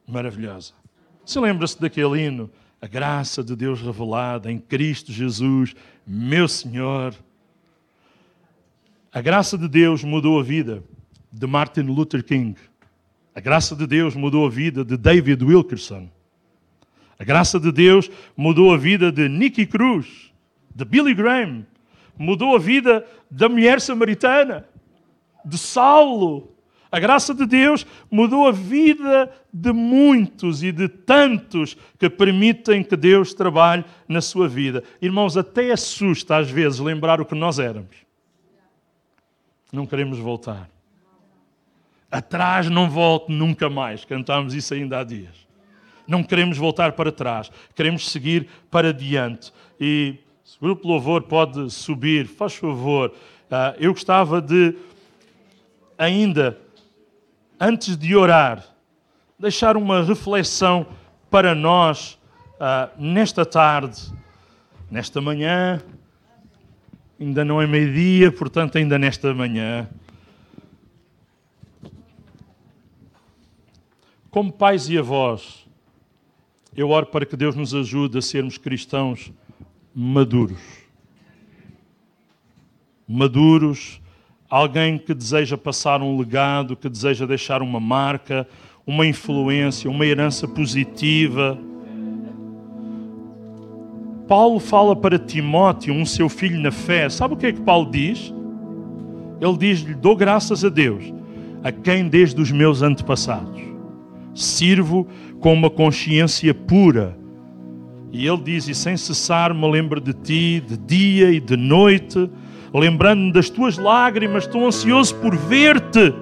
maravilhosa. 0.07 0.74
Se 1.26 1.39
lembra-se 1.39 1.80
daquele 1.80 2.26
hino? 2.26 2.49
A 2.82 2.88
graça 2.88 3.43
de 3.43 3.55
Deus 3.55 3.82
revelada 3.82 4.51
em 4.51 4.57
Cristo 4.57 5.12
Jesus, 5.12 5.76
meu 6.07 6.47
Senhor. 6.47 7.14
A 9.12 9.22
graça 9.22 9.57
de 9.57 9.68
Deus 9.68 10.03
mudou 10.03 10.39
a 10.39 10.43
vida 10.43 10.84
de 11.32 11.45
Martin 11.45 11.82
Luther 11.82 12.24
King. 12.24 12.55
A 13.36 13.39
graça 13.39 13.76
de 13.76 13.86
Deus 13.86 14.16
mudou 14.16 14.45
a 14.45 14.49
vida 14.49 14.84
de 14.84 14.97
David 14.97 15.43
Wilkerson. 15.43 16.10
A 17.18 17.24
graça 17.24 17.60
de 17.60 17.72
Deus 17.72 18.10
mudou 18.36 18.74
a 18.74 18.78
vida 18.78 19.12
de 19.12 19.28
Nicky 19.28 19.66
Cruz, 19.66 20.32
de 20.74 20.86
Billy 20.86 21.14
Graham. 21.14 21.66
Mudou 22.20 22.53
a 22.53 22.59
vida 22.59 23.05
da 23.32 23.47
mulher 23.47 23.80
samaritana, 23.80 24.67
de 25.45 25.57
Saulo. 25.57 26.53
A 26.91 26.99
graça 26.99 27.34
de 27.34 27.45
Deus 27.45 27.88
mudou 28.11 28.45
a 28.45 28.51
vida 28.51 29.32
de 29.53 29.72
muitos 29.72 30.61
e 30.61 30.72
de 30.72 30.89
tantos 30.89 31.78
que 31.97 32.09
permitem 32.09 32.84
que 32.84 32.97
Deus 32.97 33.34
trabalhe 33.34 33.86
na 34.05 34.20
sua 34.20 34.49
vida. 34.49 34.84
Irmãos, 35.01 35.38
até 35.38 35.72
assusta 35.72 36.36
às 36.36 36.51
vezes 36.51 36.80
lembrar 36.80 37.22
o 37.22 37.26
que 37.26 37.36
nós 37.36 37.57
éramos. 37.57 37.95
Não 39.72 39.86
queremos 39.86 40.20
voltar. 40.20 40.70
Atrás 42.11 42.70
não 42.70 42.89
volte 42.89 43.32
nunca 43.32 43.70
mais. 43.70 44.03
Cantámos 44.03 44.53
isso 44.53 44.74
ainda 44.74 44.99
há 44.99 45.03
dias. 45.05 45.47
Não 46.07 46.24
queremos 46.24 46.57
voltar 46.57 46.93
para 46.93 47.11
trás, 47.11 47.51
queremos 47.76 48.09
seguir 48.09 48.49
para 48.72 48.91
diante. 48.91 49.53
E 49.80 50.17
grupo 50.62 50.88
Louvor 50.88 51.24
pode 51.24 51.70
subir, 51.70 52.28
faz 52.28 52.55
favor. 52.55 53.14
Ah, 53.49 53.76
eu 53.80 53.93
gostava 53.93 54.41
de, 54.41 54.76
ainda, 55.97 56.60
antes 57.60 57.97
de 57.97 58.16
orar, 58.16 58.66
deixar 59.38 59.78
uma 59.78 60.03
reflexão 60.03 60.86
para 61.30 61.55
nós 61.55 62.20
ah, 62.60 62.89
nesta 62.97 63.45
tarde, 63.45 64.01
nesta 64.91 65.22
manhã. 65.22 65.82
Ainda 67.20 67.43
não 67.45 67.62
é 67.62 67.68
meio-dia, 67.68 68.32
portanto, 68.32 68.78
ainda 68.78 68.99
nesta 68.99 69.34
manhã. 69.34 69.89
Como 74.30 74.51
pais 74.51 74.89
e 74.89 74.97
avós, 74.97 75.66
eu 76.76 76.89
oro 76.89 77.07
para 77.07 77.26
que 77.26 77.36
Deus 77.36 77.55
nos 77.55 77.74
ajude 77.74 78.18
a 78.18 78.22
sermos 78.22 78.57
cristãos 78.57 79.32
maduros. 80.02 80.62
Maduros, 83.06 84.00
alguém 84.50 84.97
que 84.97 85.14
deseja 85.14 85.58
passar 85.58 86.02
um 86.02 86.18
legado, 86.18 86.78
que 86.78 86.88
deseja 86.88 87.26
deixar 87.26 87.62
uma 87.62 87.82
marca, 87.82 88.47
uma 88.88 89.06
influência, 89.06 89.89
uma 89.91 90.06
herança 90.06 90.47
positiva. 90.47 91.60
Paulo 94.26 94.60
fala 94.60 94.95
para 94.95 95.20
Timóteo, 95.20 95.93
um 95.93 96.06
seu 96.06 96.30
filho 96.30 96.62
na 96.62 96.72
fé. 96.72 97.10
Sabe 97.10 97.34
o 97.34 97.38
que 97.38 97.47
é 97.47 97.52
que 97.52 97.62
Paulo 97.62 97.91
diz? 97.91 98.34
Ele 99.41 99.58
diz-lhe: 99.58 99.95
Dou 99.95 100.16
graças 100.16 100.64
a 100.64 100.70
Deus, 100.70 101.14
a 101.62 101.74
quem 101.74 102.08
desde 102.08 102.39
os 102.39 102.52
meus 102.52 102.82
antepassados 102.82 103.60
sirvo 104.34 105.06
com 105.41 105.54
uma 105.54 105.70
consciência 105.70 106.54
pura. 106.54 107.18
E 108.12 108.26
ele 108.28 108.41
diz: 108.41 108.68
E 108.68 108.76
sem 108.76 108.97
cessar 108.97 109.53
me 109.53 109.70
lembro 109.70 110.01
de 110.01 110.14
ti, 110.14 110.64
de 110.66 110.78
dia 110.78 111.32
e 111.32 111.39
de 111.39 111.55
noite, 111.55 112.30
lembrando-me 112.74 113.32
das 113.32 113.49
tuas 113.49 113.78
lágrimas, 113.78 114.45
estou 114.45 114.66
ansioso 114.66 115.16
por 115.16 115.36
ver-te, 115.36 116.14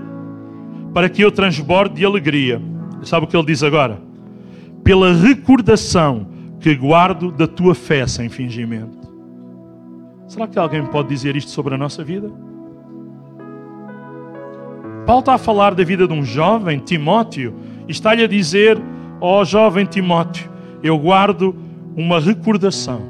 para 0.93 1.09
que 1.09 1.21
eu 1.21 1.31
transborde 1.31 1.95
de 1.95 2.05
alegria. 2.05 2.61
Sabe 3.03 3.25
o 3.25 3.27
que 3.27 3.37
ele 3.37 3.45
diz 3.45 3.63
agora? 3.63 3.99
Pela 4.83 5.13
recordação 5.13 6.27
que 6.59 6.73
guardo 6.75 7.31
da 7.31 7.47
tua 7.47 7.75
fé 7.75 8.05
sem 8.07 8.29
fingimento. 8.29 9.07
Será 10.27 10.47
que 10.47 10.59
alguém 10.59 10.85
pode 10.85 11.09
dizer 11.09 11.35
isto 11.35 11.51
sobre 11.51 11.75
a 11.75 11.77
nossa 11.77 12.03
vida? 12.03 12.29
Paulo 15.05 15.21
está 15.21 15.35
a 15.35 15.37
falar 15.37 15.73
da 15.73 15.85
vida 15.85 16.05
de 16.05 16.13
um 16.13 16.23
jovem, 16.23 16.79
Timóteo, 16.79 17.55
e 17.87 17.91
está-lhe 17.91 18.23
a 18.23 18.27
dizer, 18.27 18.77
ó 19.21 19.39
oh, 19.39 19.45
jovem 19.45 19.85
Timóteo, 19.85 20.49
eu 20.83 20.97
guardo 20.97 21.55
uma 21.97 22.19
recordação 22.19 23.01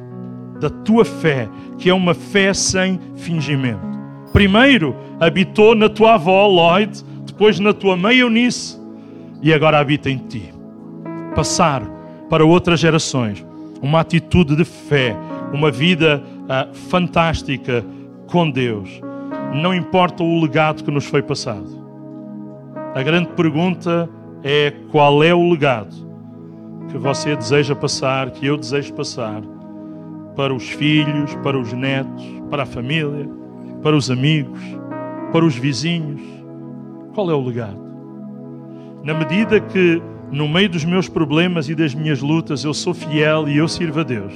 da 0.62 0.70
tua 0.70 1.04
fé, 1.04 1.50
que 1.78 1.90
é 1.90 1.94
uma 1.94 2.14
fé 2.14 2.54
sem 2.54 2.98
fingimento. 3.18 3.86
Primeiro 4.32 4.96
habitou 5.20 5.76
na 5.76 5.90
tua 5.90 6.14
avó 6.14 6.48
Lloyd, 6.48 7.04
depois 7.26 7.60
na 7.60 7.74
tua 7.74 7.98
mãe 7.98 8.20
Eunice 8.20 8.80
e 9.42 9.54
agora 9.54 9.78
habita 9.78 10.10
em 10.10 10.18
ti. 10.18 10.54
Passar 11.36 11.84
para 12.30 12.46
outras 12.46 12.80
gerações 12.80 13.46
uma 13.82 14.00
atitude 14.00 14.56
de 14.56 14.66
fé, 14.66 15.16
uma 15.54 15.70
vida 15.70 16.24
uh, 16.44 16.74
fantástica 16.74 17.86
com 18.26 18.50
Deus. 18.50 19.02
Não 19.54 19.74
importa 19.74 20.24
o 20.24 20.42
legado 20.42 20.84
que 20.84 20.90
nos 20.90 21.06
foi 21.06 21.22
passado. 21.22 21.86
A 22.96 23.04
grande 23.04 23.30
pergunta 23.30 24.10
é 24.44 24.72
qual 24.92 25.24
é 25.24 25.34
o 25.34 25.50
legado 25.50 26.07
que 26.90 26.98
você 26.98 27.36
deseja 27.36 27.76
passar, 27.76 28.32
que 28.32 28.46
eu 28.46 28.58
desejo 28.58 28.94
passar 28.94 29.42
para 30.36 30.54
os 30.54 30.70
filhos, 30.70 31.36
para 31.44 31.58
os 31.58 31.74
netos, 31.74 32.24
para 32.50 32.64
a 32.64 32.66
família, 32.66 33.28
para 33.82 33.96
os 33.96 34.10
amigos, 34.10 34.60
para 35.32 35.44
os 35.44 35.56
vizinhos. 35.56 36.22
Qual 37.14 37.30
é 37.30 37.34
o 37.34 37.44
legado? 37.44 37.80
Na 39.04 39.14
medida 39.14 39.60
que 39.60 40.02
no 40.32 40.48
meio 40.48 40.70
dos 40.70 40.86
meus 40.86 41.10
problemas 41.10 41.70
e 41.70 41.76
das 41.76 41.94
minhas 41.94 42.22
lutas 42.22 42.64
eu 42.64 42.74
sou 42.74 42.94
fiel 42.94 43.48
e 43.48 43.58
eu 43.58 43.68
sirvo 43.68 44.02
a 44.02 44.04
Deus, 44.04 44.34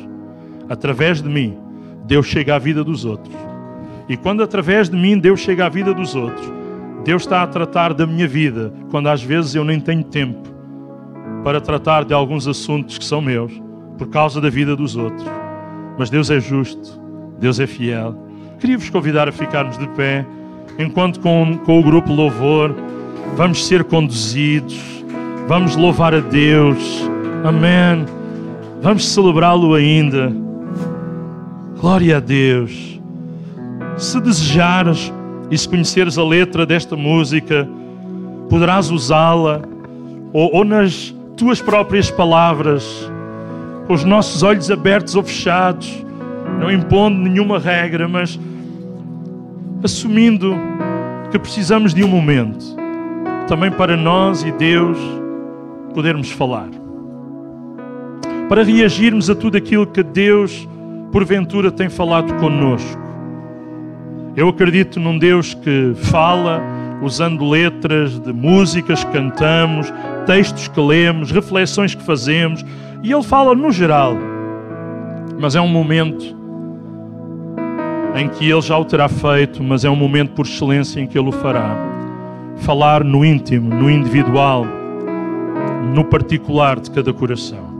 através 0.70 1.22
de 1.22 1.30
mim, 1.30 1.58
Deus 2.06 2.26
chega 2.26 2.56
à 2.56 2.60
vida 2.60 2.84
dos 2.84 3.06
outros. 3.06 3.36
E 4.10 4.18
quando 4.18 4.44
através 4.44 4.90
de 4.90 4.98
mim 4.98 5.18
Deus 5.20 5.40
chega 5.40 5.66
à 5.66 5.70
vida 5.70 5.94
dos 5.94 6.16
outros, 6.16 6.52
Deus 7.04 7.24
está 7.24 7.44
a 7.44 7.48
tratar 7.48 7.94
da 7.94 8.06
minha 8.06 8.28
vida 8.28 8.74
quando 8.90 9.08
às 9.08 9.22
vezes 9.22 9.56
eu 9.56 9.64
nem 9.64 9.80
tenho 9.80 10.04
tempo 10.04 10.51
para 11.44 11.62
tratar 11.62 12.06
de 12.06 12.14
alguns 12.14 12.48
assuntos 12.48 12.98
que 12.98 13.06
são 13.06 13.22
meus 13.22 13.52
por 13.98 14.08
causa 14.08 14.40
da 14.42 14.50
vida 14.50 14.76
dos 14.76 14.96
outros. 14.96 15.28
Mas 15.98 16.10
Deus 16.10 16.30
é 16.30 16.40
justo, 16.40 17.00
Deus 17.40 17.60
é 17.60 17.68
fiel. 17.68 18.16
Queria 18.60 18.78
vos 18.78 18.90
convidar 18.90 19.28
a 19.28 19.32
ficarmos 19.32 19.78
de 19.78 19.88
pé 19.90 20.26
enquanto 20.78 21.20
com, 21.20 21.58
com 21.66 21.80
o 21.80 21.84
grupo 21.84 22.14
Louvor 22.14 22.76
vamos 23.36 23.66
ser 23.66 23.84
conduzidos, 23.84 24.80
vamos 25.48 25.76
louvar 25.76 26.14
a 26.14 26.20
Deus. 26.20 27.10
Amém. 27.44 28.06
Vamos 28.82 29.08
celebrá-lo 29.08 29.74
ainda. 29.74 30.32
Glória 31.80 32.18
a 32.18 32.20
Deus. 32.20 33.00
Se 33.98 34.20
desejares 34.20 35.12
e 35.50 35.58
se 35.58 35.68
conheceres 35.68 36.18
a 36.18 36.24
letra 36.24 36.66
desta 36.66 36.96
música, 36.96 37.68
poderás 38.50 38.90
usá-la 38.90 39.62
ou, 40.34 40.56
ou, 40.56 40.64
nas 40.64 41.16
tuas 41.42 41.60
próprias 41.60 42.12
palavras, 42.12 43.12
com 43.88 43.96
os 43.96 44.04
nossos 44.04 44.44
olhos 44.44 44.70
abertos 44.70 45.16
ou 45.16 45.24
fechados, 45.24 46.06
não 46.60 46.72
impondo 46.72 47.18
nenhuma 47.18 47.58
regra, 47.58 48.08
mas 48.08 48.40
assumindo 49.84 50.56
que 51.32 51.40
precisamos 51.40 51.96
de 51.96 52.04
um 52.04 52.08
momento 52.08 52.64
também 53.48 53.72
para 53.72 53.98
nós 53.98 54.44
e 54.44 54.52
Deus 54.52 55.00
podermos 55.96 56.30
falar. 56.30 56.70
Para 58.48 58.62
reagirmos 58.62 59.28
a 59.28 59.34
tudo 59.34 59.58
aquilo 59.58 59.88
que 59.88 60.04
Deus, 60.04 60.70
porventura, 61.12 61.72
tem 61.72 61.90
falado 61.90 62.36
conosco 62.36 63.02
eu 64.36 64.48
acredito 64.48 64.98
num 64.98 65.18
Deus 65.18 65.54
que 65.54 65.94
fala 65.96 66.62
usando 67.02 67.50
letras 67.50 68.18
de 68.18 68.32
músicas 68.32 69.04
que 69.04 69.12
cantamos, 69.12 69.92
textos 70.26 70.68
que 70.68 70.80
lemos, 70.80 71.32
reflexões 71.32 71.96
que 71.96 72.04
fazemos, 72.04 72.66
e 73.04 73.12
Ele 73.12 73.24
fala 73.24 73.56
no 73.56 73.72
geral. 73.72 74.16
Mas 75.40 75.56
é 75.56 75.62
um 75.62 75.68
momento 75.68 76.36
em 78.16 78.28
que 78.28 78.50
Ele 78.50 78.62
já 78.62 78.78
o 78.78 78.86
terá 78.86 79.08
feito, 79.08 79.64
mas 79.64 79.86
é 79.86 79.90
um 79.90 79.96
momento 79.96 80.32
por 80.32 80.46
excelência 80.46 81.00
em 81.00 81.08
que 81.08 81.18
Ele 81.18 81.30
o 81.30 81.32
fará. 81.32 81.90
falar 82.58 83.04
no 83.04 83.26
íntimo, 83.26 83.74
no 83.74 83.90
individual, 83.90 84.68
no 85.96 86.06
particular 86.06 86.80
de 86.80 86.92
cada 86.92 87.12
coração. 87.12 87.72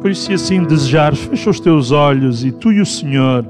Por 0.00 0.10
isso, 0.10 0.26
se 0.26 0.34
assim 0.34 0.62
desejares, 0.62 1.18
fecha 1.18 1.50
os 1.50 1.58
teus 1.58 1.90
olhos 1.90 2.44
e 2.44 2.52
tu 2.52 2.70
e 2.70 2.80
o 2.80 2.86
Senhor 2.86 3.44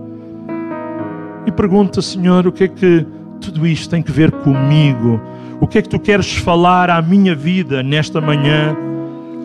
e 1.47 1.53
pergunta, 1.53 2.03
Senhor, 2.03 2.45
o 2.47 2.53
que 2.53 2.65
é 2.65 2.69
que 2.69 3.07
tudo 3.41 3.65
isto 3.67 3.89
tem 3.89 4.03
que 4.03 4.11
ver 4.11 4.33
comigo? 4.33 5.21
O 5.61 5.67
que 5.67 5.79
é 5.79 5.83
que 5.83 5.89
tu 5.89 5.99
queres 5.99 6.37
falar 6.37 6.91
à 6.91 7.01
minha 7.01 7.35
vida 7.35 7.83
nesta 7.83 8.21
manhã 8.21 8.77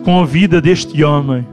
com 0.04 0.20
a 0.20 0.26
vida 0.26 0.60
deste 0.60 1.02
homem? 1.02 1.46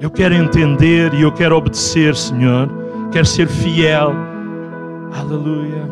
Eu 0.00 0.10
quero 0.10 0.34
entender 0.34 1.12
e 1.14 1.22
eu 1.22 1.32
quero 1.32 1.56
obedecer, 1.56 2.14
Senhor. 2.14 2.68
Quero 3.10 3.26
ser 3.26 3.48
fiel. 3.48 4.12
Aleluia. 5.12 5.88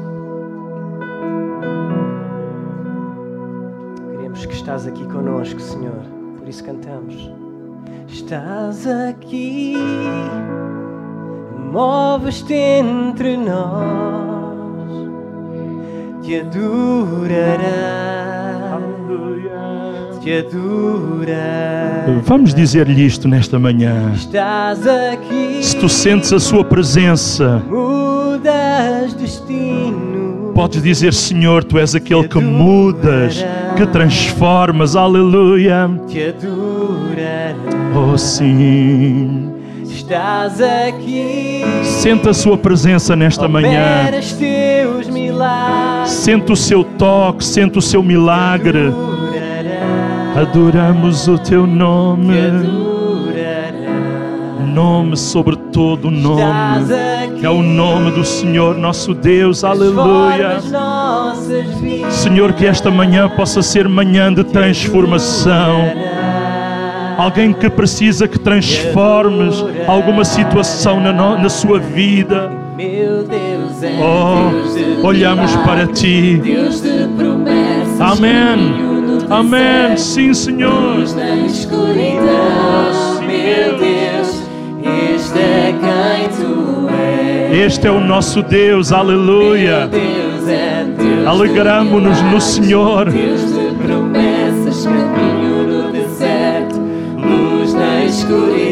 Queremos 4.13 4.47
que 4.47 4.55
estás 4.55 4.87
aqui 4.87 5.05
conosco, 5.07 5.61
Senhor. 5.61 6.03
Por 6.39 6.49
isso 6.49 6.65
cantamos. 6.65 7.31
Estás 8.09 8.87
aqui, 8.87 9.77
moves-te 11.73 12.55
entre 12.55 13.37
nós, 13.37 14.36
te 16.27 16.41
adorará, 16.41 18.79
te 20.23 20.39
adorará. 20.39 22.07
Vamos 22.25 22.53
dizer-lhe 22.55 23.05
isto 23.07 23.29
nesta 23.29 23.59
manhã. 23.59 24.13
Estás 24.15 24.87
aqui, 24.87 25.61
Se 25.63 25.77
tu 25.77 25.89
sentes 25.89 26.33
a 26.33 26.41
sua 26.41 26.65
presença, 26.65 27.63
mudas 27.69 29.15
destino. 29.15 30.51
podes 30.55 30.83
dizer: 30.83 31.13
Senhor, 31.15 31.63
tu 31.63 31.79
és 31.79 31.95
aquele 31.95 32.27
que 32.29 32.41
mudas, 32.41 33.45
que 33.77 33.87
transformas. 33.87 34.97
Aleluia. 34.97 35.89
Te 36.09 36.29
adorará. 36.31 37.55
Oh, 37.95 38.19
sim. 38.19 39.53
Estás 39.85 40.61
aqui. 40.61 41.63
Sente 41.83 42.29
a 42.29 42.35
sua 42.35 42.57
presença 42.59 43.17
nesta 43.17 43.49
manhã. 43.49 44.03
Operas 44.03 44.33
teus 44.33 45.09
milagres. 45.09 45.86
Sente 46.07 46.53
o 46.53 46.57
seu 46.57 46.85
toque, 46.85 47.45
sente 47.45 47.79
o 47.79 47.83
seu 47.83 48.03
milagre. 48.03 48.93
Adoramos 50.37 51.27
o 51.27 51.37
teu 51.39 51.67
Te 51.67 51.73
nome. 51.73 52.35
Nome 54.73 55.17
sobre 55.17 55.57
todo 55.57 56.11
nome. 56.11 56.43
É 57.43 57.49
o 57.49 57.63
nome 57.63 58.13
do 58.13 58.25
Senhor 58.25 58.77
nosso 58.77 59.15
Deus. 59.15 59.65
Aleluia. 59.65 60.61
Senhor, 62.11 62.53
que 62.53 62.67
esta 62.67 62.91
manhã 62.91 63.29
possa 63.29 63.63
ser 63.63 63.89
manhã 63.89 64.33
de 64.33 64.45
transformação. 64.45 65.91
Alguém 67.19 67.53
que 67.53 67.69
precisa 67.71 68.29
que 68.29 68.39
transformes 68.39 69.65
alguma 69.89 70.25
situação 70.25 71.01
na, 71.01 71.13
na 71.13 71.49
sua 71.49 71.81
vida. 71.81 72.66
Meu 72.77 73.23
Deus 73.25 73.83
é 73.83 73.99
Oh, 74.03 74.51
Deus 74.51 74.75
de 74.75 75.07
olhamos 75.07 75.57
para 75.57 75.87
ti. 75.87 76.39
Deus 76.45 76.83
de 76.83 77.09
promessas. 77.17 78.01
Amém. 78.01 78.75
Amém. 79.31 79.97
Sim, 79.97 80.35
Senhor. 80.35 80.99
Na 81.17 81.37
escuridão, 81.47 83.23
meu 83.23 83.79
Deus, 83.79 84.43
este 85.15 85.39
é 85.39 85.75
quem 85.81 86.29
tu 86.37 86.89
és. 86.91 87.67
Este 87.67 87.87
é 87.87 87.91
o 87.91 87.99
nosso 88.01 88.43
Deus. 88.43 88.93
Aleluia. 88.93 89.87
Deus 89.87 90.47
é 90.47 90.85
Deus. 90.85 91.27
Alegramo-nos 91.27 92.21
no 92.31 92.41
Senhor. 92.41 93.11
Deus 93.11 93.41
de 93.41 93.75
promessas, 93.83 94.85
caminho 94.85 95.67
no 95.67 95.93
deserto, 95.93 96.79
luz 97.17 97.73
na 97.73 98.05
escuridão, 98.05 98.66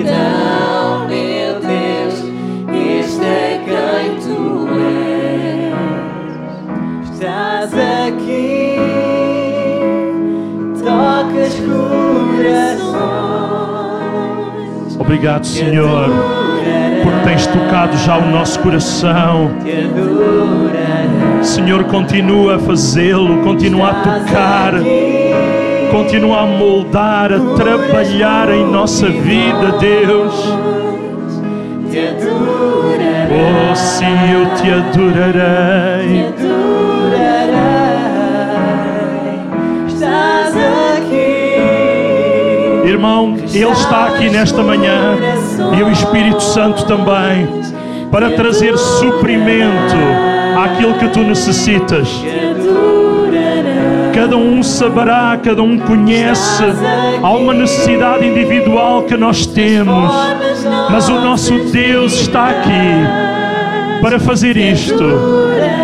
Obrigado, 15.14 15.46
Senhor, 15.46 16.10
porque 17.04 17.28
tens 17.28 17.46
tocado 17.46 17.96
já 17.98 18.18
o 18.18 18.28
nosso 18.32 18.58
coração. 18.58 19.52
Senhor, 21.40 21.84
continua 21.84 22.56
a 22.56 22.58
fazê-lo, 22.58 23.40
continua 23.44 23.90
a 23.90 23.94
tocar, 23.94 24.72
continua 25.92 26.40
a 26.40 26.46
moldar, 26.46 27.32
a 27.32 27.38
trabalhar 27.54 28.50
em 28.50 28.66
nossa 28.68 29.06
vida, 29.06 29.78
Deus. 29.78 30.52
Oh, 33.30 33.76
sim, 33.76 34.32
eu 34.32 34.46
te 34.56 34.68
adorarei. 34.68 36.34
Irmão, 43.04 43.36
Ele 43.52 43.70
está 43.70 44.06
aqui 44.06 44.30
nesta 44.30 44.62
manhã 44.62 45.18
e 45.78 45.82
o 45.82 45.90
Espírito 45.90 46.42
Santo 46.42 46.86
também 46.86 47.46
para 48.10 48.30
trazer 48.30 48.78
suprimento 48.78 49.94
àquilo 50.56 50.94
que 50.94 51.08
tu 51.08 51.20
necessitas. 51.20 52.08
Cada 54.14 54.38
um 54.38 54.62
saberá, 54.62 55.38
cada 55.42 55.62
um 55.62 55.78
conhece. 55.78 56.64
Há 57.22 57.30
uma 57.30 57.52
necessidade 57.52 58.26
individual 58.26 59.02
que 59.02 59.18
nós 59.18 59.44
temos, 59.44 60.10
mas 60.90 61.06
o 61.06 61.20
nosso 61.20 61.58
Deus 61.64 62.14
está 62.14 62.48
aqui 62.48 64.00
para 64.00 64.18
fazer 64.18 64.56
isto, 64.56 65.04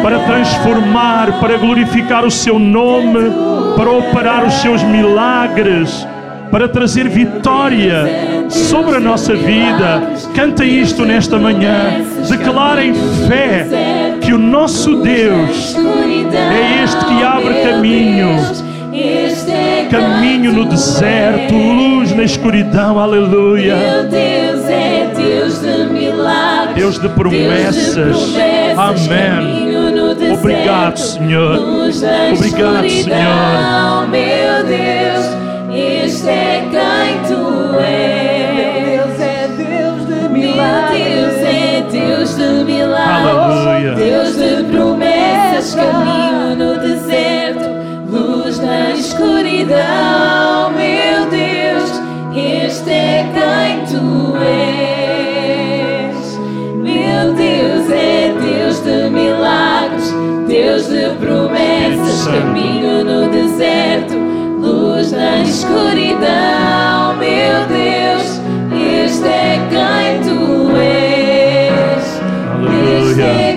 para 0.02 0.20
transformar, 0.20 1.38
para 1.38 1.58
glorificar 1.58 2.24
o 2.24 2.30
seu 2.30 2.58
nome, 2.58 3.30
para 3.76 3.90
operar 3.90 4.46
os 4.46 4.54
seus 4.54 4.82
milagres, 4.82 6.06
para 6.50 6.68
trazer 6.68 7.08
vitória 7.08 8.46
sobre 8.48 8.96
a 8.96 9.00
nossa 9.00 9.34
vida. 9.34 10.02
Canta 10.34 10.64
isto 10.64 11.04
nesta 11.04 11.38
manhã, 11.38 12.04
declara 12.28 12.84
em 12.84 12.94
fé 13.28 13.66
que 14.20 14.32
o 14.32 14.38
nosso 14.38 14.96
Deus 15.02 15.76
é 15.76 16.84
este 16.84 17.04
que 17.04 17.22
abre 17.22 17.54
caminho, 17.62 18.28
caminho 19.90 20.52
no 20.52 20.64
deserto, 20.64 21.54
luz 21.54 22.14
na 22.14 22.24
escuridão, 22.24 22.98
aleluia. 22.98 23.76
Deus 26.74 26.98
de 26.98 27.08
promessas. 27.10 28.16
Amém. 28.76 29.70
Obrigado, 30.32 30.98
Senhor. 30.98 31.58
Obrigado, 32.34 32.86
escuridão. 32.86 34.08
Meu 34.08 34.64
Deus, 34.64 35.49
este 35.80 36.28
é 36.28 36.68
quem 36.70 37.22
tu 37.28 37.78
és. 37.78 38.50
Deus 38.90 39.20
é 39.20 39.48
Deus 39.56 40.06
de 40.06 40.28
Meu 40.28 40.30
milagres. 40.30 41.04
Deus 41.04 41.36
é 41.42 41.84
Deus 41.90 42.36
de 42.36 42.64
milagres. 42.64 43.26
Aleluia. 43.26 43.94
Deus 43.94 44.36
de 44.36 44.64
promessas, 44.64 45.74
caminho 45.74 46.56
no 46.56 46.78
deserto, 46.80 47.68
luz 48.10 48.58
na 48.60 48.90
escuridão. 48.90 50.70
Meu 50.76 51.26
Deus, 51.30 51.90
este 52.36 52.90
é 52.90 53.26
quem 53.34 53.84
tu 53.86 54.36
és. 54.36 55.00
Meu 56.76 57.32
Deus 57.34 57.90
é 57.90 58.34
Deus 58.40 58.80
de 58.80 59.10
milagres, 59.10 60.14
Deus 60.46 60.88
de 60.88 61.10
promessas, 61.18 62.26
caminho 62.26 63.04
no 63.04 63.28
deserto, 63.30 64.14
na 65.12 65.42
escuridão. 65.42 67.16
Meu 67.16 67.66
Deus, 67.66 68.40
este 68.72 69.28
é 69.28 69.58
quem 69.70 70.20
tu 70.22 70.76
és. 70.76 72.20
Este 72.62 73.20
Aleluia. 73.20 73.49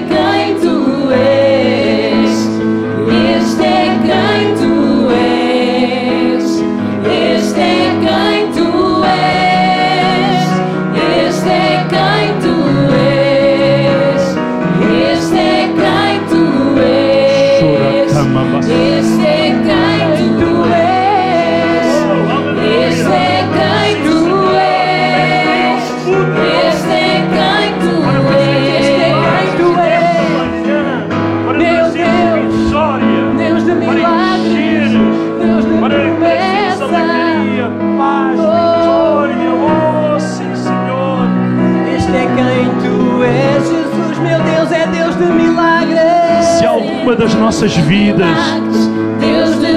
Das 47.24 47.36
nossas 47.36 47.74
vidas. 47.78 48.38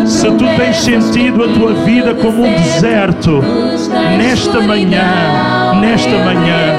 Se 0.05 0.28
tu 0.32 0.44
tens 0.57 0.78
sentido 0.78 1.44
a 1.44 1.49
tua 1.49 1.74
vida 1.84 2.12
como 2.14 2.42
um 2.44 2.53
deserto, 2.53 3.40
nesta 4.18 4.61
manhã, 4.61 5.78
nesta 5.80 6.18
manhã, 6.24 6.76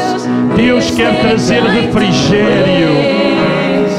Deus 0.58 0.92
quer 0.92 1.22
trazer 1.22 1.64
refrigério. 1.64 3.27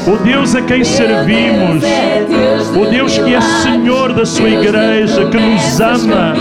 O 0.09 0.17
Deus 0.23 0.55
a 0.55 0.61
quem 0.63 0.83
servimos, 0.83 1.83
o 2.75 2.89
Deus 2.89 3.15
que 3.19 3.35
é 3.35 3.39
Senhor 3.39 4.11
da 4.11 4.25
sua 4.25 4.49
igreja, 4.49 5.29
que 5.29 5.37
nos 5.37 5.79
ama, 5.79 6.33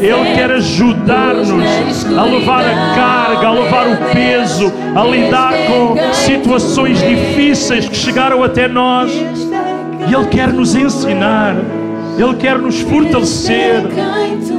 Ele 0.00 0.34
quer 0.34 0.50
ajudar-nos 0.52 2.06
a 2.16 2.24
levar 2.24 2.64
a 2.64 2.94
carga, 2.94 3.48
a 3.48 3.52
levar 3.52 3.86
o 3.86 3.96
peso, 4.14 4.72
a 4.96 5.04
lidar 5.04 5.52
com 5.66 5.94
situações 6.14 6.98
difíceis 7.02 7.86
que 7.86 7.96
chegaram 7.96 8.42
até 8.42 8.66
nós. 8.66 9.12
E 9.12 10.14
Ele 10.14 10.26
quer 10.28 10.50
nos 10.50 10.74
ensinar, 10.74 11.56
Ele 12.18 12.34
quer 12.36 12.58
nos 12.58 12.80
fortalecer, 12.80 13.82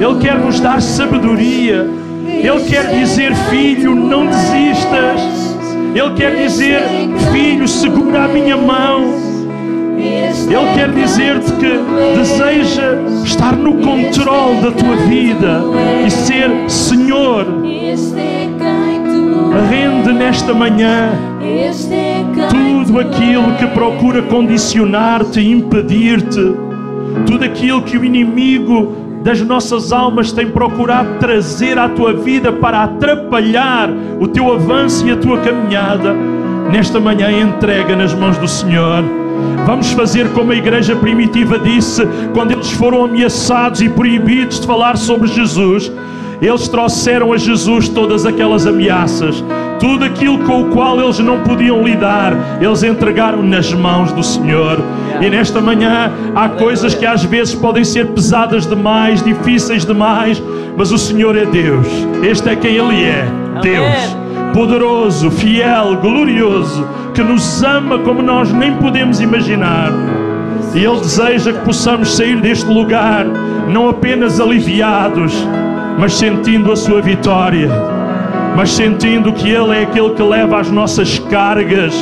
Ele 0.00 0.20
quer 0.20 0.38
nos 0.38 0.60
dar 0.60 0.80
sabedoria. 0.80 1.90
Ele 2.24 2.60
quer 2.68 2.86
dizer, 2.86 3.34
filho, 3.50 3.96
não 3.96 4.26
desistas. 4.26 5.41
Ele 5.94 6.14
quer 6.16 6.34
dizer, 6.36 6.80
filho, 7.32 7.68
segura 7.68 8.24
a 8.24 8.28
minha 8.28 8.56
mão. 8.56 9.32
Ele 9.98 10.74
quer 10.74 10.90
dizer-te 10.90 11.52
que 11.52 11.78
deseja 12.16 12.94
estar 13.24 13.54
no 13.54 13.74
controle 13.74 14.60
da 14.60 14.70
tua 14.72 14.96
vida 15.08 15.60
e 16.06 16.10
ser 16.10 16.50
Senhor. 16.68 17.46
Rende 19.70 20.12
nesta 20.12 20.54
manhã 20.54 21.10
tudo 22.50 22.98
aquilo 22.98 23.54
que 23.58 23.66
procura 23.66 24.22
condicionar-te 24.22 25.40
impedir-te, 25.40 26.54
tudo 27.26 27.44
aquilo 27.44 27.82
que 27.82 27.96
o 27.98 28.04
inimigo 28.04 28.96
das 29.22 29.40
nossas 29.40 29.92
almas 29.92 30.32
tem 30.32 30.50
procurado 30.50 31.18
trazer 31.20 31.78
à 31.78 31.88
tua 31.88 32.12
vida 32.12 32.52
para 32.52 32.82
atrapalhar 32.82 33.88
o 34.20 34.26
teu 34.26 34.52
avanço 34.52 35.06
e 35.06 35.12
a 35.12 35.16
tua 35.16 35.38
caminhada, 35.38 36.12
nesta 36.72 36.98
manhã 36.98 37.30
entrega 37.30 37.94
nas 37.94 38.12
mãos 38.12 38.36
do 38.38 38.48
Senhor. 38.48 39.04
Vamos 39.64 39.92
fazer 39.92 40.28
como 40.32 40.50
a 40.50 40.56
igreja 40.56 40.96
primitiva 40.96 41.58
disse 41.58 42.02
quando 42.34 42.50
eles 42.50 42.70
foram 42.72 43.04
ameaçados 43.04 43.80
e 43.80 43.88
proibidos 43.88 44.60
de 44.60 44.66
falar 44.66 44.96
sobre 44.96 45.28
Jesus. 45.28 45.90
Eles 46.40 46.66
trouxeram 46.66 47.32
a 47.32 47.36
Jesus 47.36 47.88
todas 47.88 48.26
aquelas 48.26 48.66
ameaças, 48.66 49.42
tudo 49.82 50.04
aquilo 50.04 50.38
com 50.44 50.62
o 50.62 50.66
qual 50.66 51.00
eles 51.00 51.18
não 51.18 51.40
podiam 51.40 51.82
lidar, 51.82 52.32
eles 52.60 52.84
entregaram 52.84 53.42
nas 53.42 53.74
mãos 53.74 54.12
do 54.12 54.22
Senhor. 54.22 54.78
E 55.20 55.28
nesta 55.28 55.60
manhã 55.60 56.12
há 56.36 56.48
coisas 56.50 56.94
que 56.94 57.04
às 57.04 57.24
vezes 57.24 57.52
podem 57.52 57.82
ser 57.82 58.06
pesadas 58.12 58.64
demais, 58.64 59.24
difíceis 59.24 59.84
demais, 59.84 60.40
mas 60.76 60.92
o 60.92 60.98
Senhor 60.98 61.36
é 61.36 61.44
Deus. 61.44 61.88
Este 62.22 62.50
é 62.50 62.54
quem 62.54 62.76
Ele 62.76 63.02
é, 63.02 63.26
Deus. 63.60 64.16
Poderoso, 64.54 65.32
fiel, 65.32 65.96
glorioso, 65.96 66.86
que 67.12 67.22
nos 67.24 67.64
ama 67.64 67.98
como 67.98 68.22
nós 68.22 68.52
nem 68.52 68.76
podemos 68.76 69.20
imaginar. 69.20 69.90
E 70.76 70.84
Ele 70.84 71.00
deseja 71.00 71.52
que 71.52 71.64
possamos 71.64 72.14
sair 72.14 72.40
deste 72.40 72.70
lugar 72.70 73.26
não 73.68 73.88
apenas 73.88 74.40
aliviados, 74.40 75.34
mas 75.98 76.14
sentindo 76.14 76.70
a 76.70 76.76
Sua 76.76 77.02
vitória, 77.02 77.68
mas 78.56 78.70
sentindo 78.70 79.32
que 79.32 79.48
Ele 79.48 79.76
é 79.76 79.82
aquele 79.82 80.10
que 80.10 80.22
leva 80.22 80.60
as 80.60 80.70
nossas 80.70 81.18
cargas, 81.18 81.94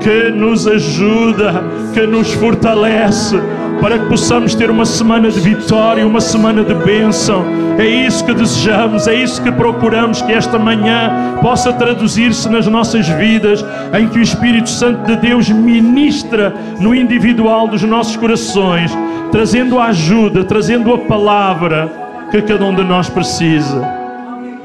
que 0.00 0.30
nos 0.30 0.66
ajuda, 0.66 1.62
que 1.92 2.06
nos 2.06 2.32
fortalece, 2.32 3.38
para 3.80 3.98
que 3.98 4.06
possamos 4.06 4.54
ter 4.54 4.70
uma 4.70 4.84
semana 4.84 5.30
de 5.30 5.40
vitória, 5.40 6.06
uma 6.06 6.20
semana 6.20 6.62
de 6.64 6.74
bênção. 6.74 7.44
É 7.78 7.86
isso 7.86 8.24
que 8.24 8.34
desejamos, 8.34 9.06
é 9.06 9.14
isso 9.14 9.42
que 9.42 9.52
procuramos 9.52 10.20
que 10.22 10.32
esta 10.32 10.58
manhã 10.58 11.38
possa 11.40 11.72
traduzir-se 11.72 12.48
nas 12.48 12.66
nossas 12.66 13.08
vidas, 13.08 13.64
em 13.96 14.08
que 14.08 14.18
o 14.18 14.22
Espírito 14.22 14.68
Santo 14.68 15.06
de 15.06 15.16
Deus 15.16 15.48
ministra 15.48 16.54
no 16.80 16.94
individual 16.94 17.68
dos 17.68 17.82
nossos 17.82 18.16
corações, 18.16 18.90
trazendo 19.30 19.78
a 19.78 19.86
ajuda, 19.86 20.42
trazendo 20.44 20.92
a 20.92 20.98
palavra 20.98 21.90
que 22.30 22.42
cada 22.42 22.64
um 22.64 22.74
de 22.74 22.82
nós 22.82 23.08
precisa. 23.08 23.97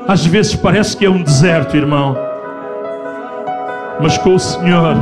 Às 0.05 0.25
vezes 0.25 0.53
parece 0.53 0.97
que 0.97 1.05
é 1.05 1.09
um 1.09 1.23
deserto, 1.23 1.77
irmão, 1.77 2.17
mas 4.01 4.17
com 4.17 4.35
o 4.35 4.39
Senhor, 4.39 4.97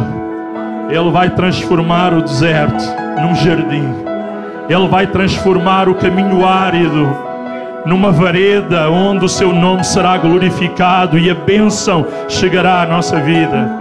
Ele 0.90 1.10
vai 1.10 1.28
transformar 1.32 2.14
o 2.14 2.22
deserto 2.22 2.84
num 3.20 3.34
jardim, 3.34 3.84
Ele 4.70 4.88
vai 4.88 5.08
transformar 5.08 5.90
o 5.90 5.96
caminho 5.96 6.46
árido 6.46 7.18
numa 7.84 8.12
vareda 8.12 8.92
onde 8.92 9.26
o 9.26 9.30
Seu 9.30 9.52
nome 9.52 9.84
será 9.84 10.20
glorificado 10.20 11.18
e 11.18 11.32
a 11.32 11.36
bênção 11.36 12.06
chegará 12.30 12.84
à 12.84 12.86
nossa 12.86 13.20
vida. 13.20 13.72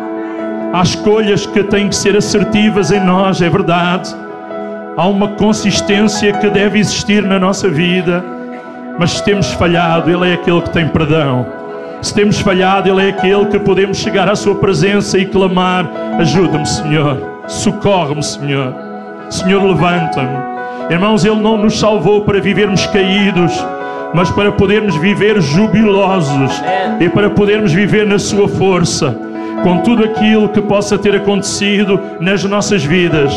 Há 0.72 0.80
escolhas 0.80 1.44
que 1.44 1.62
têm 1.64 1.90
que 1.90 1.96
ser 1.96 2.16
assertivas 2.16 2.90
em 2.90 3.00
nós, 3.00 3.42
é 3.42 3.50
verdade. 3.50 4.16
Há 4.96 5.06
uma 5.06 5.28
consistência 5.28 6.32
que 6.32 6.48
deve 6.48 6.78
existir 6.78 7.22
na 7.22 7.38
nossa 7.38 7.68
vida 7.68 8.39
mas 9.00 9.12
se 9.12 9.24
temos 9.24 9.50
falhado, 9.52 10.10
Ele 10.10 10.28
é 10.28 10.34
aquele 10.34 10.60
que 10.60 10.68
tem 10.68 10.86
perdão. 10.86 11.46
Se 12.02 12.12
temos 12.12 12.38
falhado, 12.38 12.86
Ele 12.86 13.06
é 13.06 13.08
aquele 13.08 13.46
que 13.46 13.58
podemos 13.58 13.96
chegar 13.96 14.28
à 14.28 14.36
Sua 14.36 14.56
presença 14.56 15.16
e 15.16 15.24
clamar: 15.24 15.90
Ajuda-me, 16.18 16.66
Senhor. 16.66 17.16
Socorre-me, 17.46 18.22
Senhor. 18.22 18.74
Senhor, 19.30 19.64
levanta-me. 19.64 20.36
Irmãos, 20.90 21.24
Ele 21.24 21.40
não 21.40 21.56
nos 21.56 21.78
salvou 21.80 22.26
para 22.26 22.42
vivermos 22.42 22.86
caídos, 22.88 23.54
mas 24.12 24.30
para 24.30 24.52
podermos 24.52 24.94
viver 24.96 25.40
jubilosos 25.40 26.62
e 27.00 27.08
para 27.08 27.30
podermos 27.30 27.72
viver 27.72 28.06
na 28.06 28.18
Sua 28.18 28.48
força, 28.48 29.16
com 29.62 29.78
tudo 29.78 30.04
aquilo 30.04 30.50
que 30.50 30.60
possa 30.60 30.98
ter 30.98 31.16
acontecido 31.16 31.98
nas 32.20 32.44
nossas 32.44 32.84
vidas. 32.84 33.32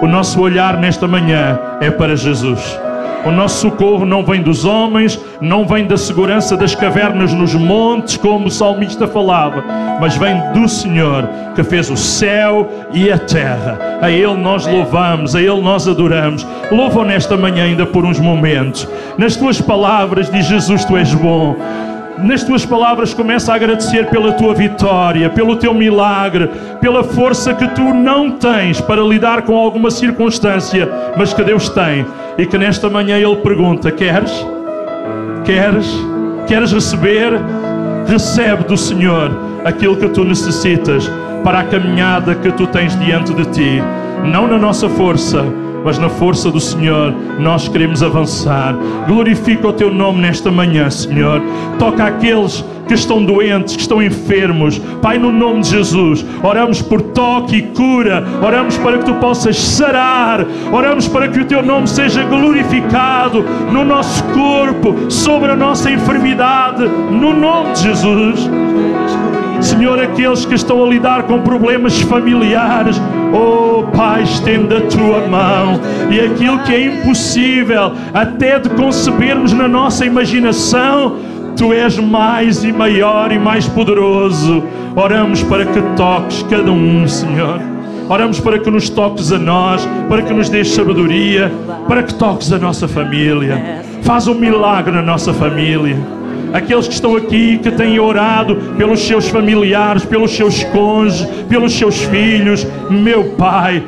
O 0.00 0.06
nosso 0.06 0.40
olhar 0.40 0.76
nesta 0.76 1.08
manhã 1.08 1.58
é 1.80 1.90
para 1.90 2.14
Jesus. 2.14 2.78
O 3.24 3.30
nosso 3.30 3.60
socorro 3.60 4.06
não 4.06 4.24
vem 4.24 4.42
dos 4.42 4.64
homens, 4.64 5.20
não 5.40 5.66
vem 5.66 5.86
da 5.86 5.96
segurança 5.96 6.56
das 6.56 6.74
cavernas 6.74 7.32
nos 7.32 7.54
montes, 7.54 8.16
como 8.16 8.46
o 8.46 8.50
salmista 8.50 9.06
falava, 9.06 9.64
mas 10.00 10.16
vem 10.16 10.40
do 10.52 10.68
Senhor 10.68 11.28
que 11.54 11.64
fez 11.64 11.90
o 11.90 11.96
céu 11.96 12.68
e 12.92 13.10
a 13.10 13.18
terra. 13.18 13.98
A 14.00 14.10
Ele 14.10 14.34
nós 14.34 14.66
louvamos, 14.66 15.34
a 15.34 15.40
Ele 15.40 15.60
nós 15.60 15.88
adoramos. 15.88 16.46
Louvam 16.70 17.04
nesta 17.04 17.36
manhã 17.36 17.64
ainda 17.64 17.84
por 17.84 18.04
uns 18.04 18.20
momentos. 18.20 18.88
Nas 19.16 19.34
tuas 19.34 19.60
palavras 19.60 20.30
diz 20.30 20.46
Jesus: 20.46 20.84
Tu 20.84 20.96
és 20.96 21.12
bom 21.14 21.56
nas 22.22 22.42
tuas 22.42 22.64
palavras 22.64 23.14
começa 23.14 23.52
a 23.52 23.56
agradecer 23.56 24.08
pela 24.08 24.32
tua 24.32 24.54
vitória, 24.54 25.30
pelo 25.30 25.56
teu 25.56 25.72
milagre, 25.72 26.50
pela 26.80 27.04
força 27.04 27.54
que 27.54 27.66
tu 27.68 27.94
não 27.94 28.32
tens 28.32 28.80
para 28.80 29.02
lidar 29.02 29.42
com 29.42 29.56
alguma 29.56 29.90
circunstância, 29.90 30.88
mas 31.16 31.32
que 31.32 31.42
Deus 31.42 31.68
tem. 31.68 32.04
E 32.36 32.46
que 32.46 32.58
nesta 32.58 32.88
manhã 32.88 33.16
Ele 33.16 33.36
pergunta: 33.36 33.90
Queres? 33.90 34.32
Queres? 35.44 35.86
Queres 36.46 36.72
receber? 36.72 37.32
Recebe 38.06 38.64
do 38.64 38.76
Senhor 38.76 39.30
aquilo 39.64 39.96
que 39.96 40.08
tu 40.08 40.24
necessitas 40.24 41.10
para 41.44 41.60
a 41.60 41.64
caminhada 41.64 42.34
que 42.34 42.50
tu 42.52 42.66
tens 42.66 42.98
diante 42.98 43.34
de 43.34 43.44
ti, 43.46 43.82
não 44.24 44.46
na 44.46 44.58
nossa 44.58 44.88
força 44.88 45.44
mas 45.88 45.96
na 45.96 46.10
força 46.10 46.50
do 46.50 46.60
Senhor 46.60 47.14
nós 47.38 47.66
queremos 47.66 48.02
avançar. 48.02 48.76
Glorifica 49.06 49.68
o 49.68 49.72
teu 49.72 49.90
nome 49.90 50.20
nesta 50.20 50.50
manhã, 50.50 50.90
Senhor. 50.90 51.40
Toca 51.78 52.04
aqueles 52.04 52.62
que 52.86 52.92
estão 52.92 53.24
doentes, 53.24 53.74
que 53.74 53.80
estão 53.80 54.02
enfermos. 54.02 54.78
Pai, 55.00 55.16
no 55.16 55.32
nome 55.32 55.62
de 55.62 55.70
Jesus, 55.70 56.26
oramos 56.42 56.82
por 56.82 57.00
toque 57.00 57.56
e 57.56 57.62
cura. 57.68 58.22
Oramos 58.42 58.76
para 58.76 58.98
que 58.98 59.06
tu 59.06 59.14
possas 59.14 59.58
sarar. 59.58 60.44
Oramos 60.70 61.08
para 61.08 61.26
que 61.26 61.40
o 61.40 61.46
teu 61.46 61.62
nome 61.62 61.88
seja 61.88 62.22
glorificado 62.22 63.42
no 63.72 63.82
nosso 63.82 64.22
corpo, 64.24 65.10
sobre 65.10 65.52
a 65.52 65.56
nossa 65.56 65.90
enfermidade, 65.90 66.86
no 66.86 67.32
nome 67.32 67.72
de 67.72 67.84
Jesus. 67.84 68.46
Senhor, 69.60 69.98
aqueles 69.98 70.44
que 70.44 70.54
estão 70.54 70.84
a 70.84 70.88
lidar 70.88 71.24
com 71.24 71.40
problemas 71.40 72.00
familiares, 72.02 73.00
oh 73.32 73.84
Pai, 73.96 74.22
estenda 74.22 74.78
a 74.78 74.80
tua 74.82 75.26
mão 75.26 75.80
e 76.10 76.20
aquilo 76.20 76.58
que 76.60 76.72
é 76.72 76.86
impossível 76.86 77.92
até 78.14 78.58
de 78.58 78.68
concebermos 78.70 79.52
na 79.52 79.66
nossa 79.66 80.04
imaginação, 80.04 81.16
Tu 81.56 81.72
és 81.72 81.98
mais 81.98 82.62
e 82.62 82.72
maior 82.72 83.32
e 83.32 83.38
mais 83.38 83.66
poderoso. 83.68 84.62
Oramos 84.94 85.42
para 85.42 85.66
que 85.66 85.82
toques 85.96 86.46
cada 86.48 86.70
um, 86.70 87.08
Senhor. 87.08 87.60
Oramos 88.08 88.38
para 88.38 88.60
que 88.60 88.70
nos 88.70 88.88
toques 88.88 89.32
a 89.32 89.38
nós, 89.38 89.84
para 90.08 90.22
que 90.22 90.32
nos 90.32 90.48
dês 90.48 90.70
sabedoria, 90.70 91.50
para 91.88 92.04
que 92.04 92.14
toques 92.14 92.52
a 92.52 92.58
nossa 92.58 92.86
família. 92.86 93.82
Faz 94.02 94.28
um 94.28 94.34
milagre 94.34 94.94
na 94.94 95.02
nossa 95.02 95.34
família 95.34 95.96
aqueles 96.52 96.86
que 96.86 96.94
estão 96.94 97.16
aqui 97.16 97.58
que 97.58 97.70
têm 97.70 97.98
orado 97.98 98.56
pelos 98.76 99.00
seus 99.00 99.28
familiares, 99.28 100.04
pelos 100.04 100.30
seus 100.32 100.64
cônjuges, 100.64 101.26
pelos 101.48 101.72
seus 101.72 102.02
filhos, 102.04 102.66
meu 102.90 103.24
Pai. 103.36 103.82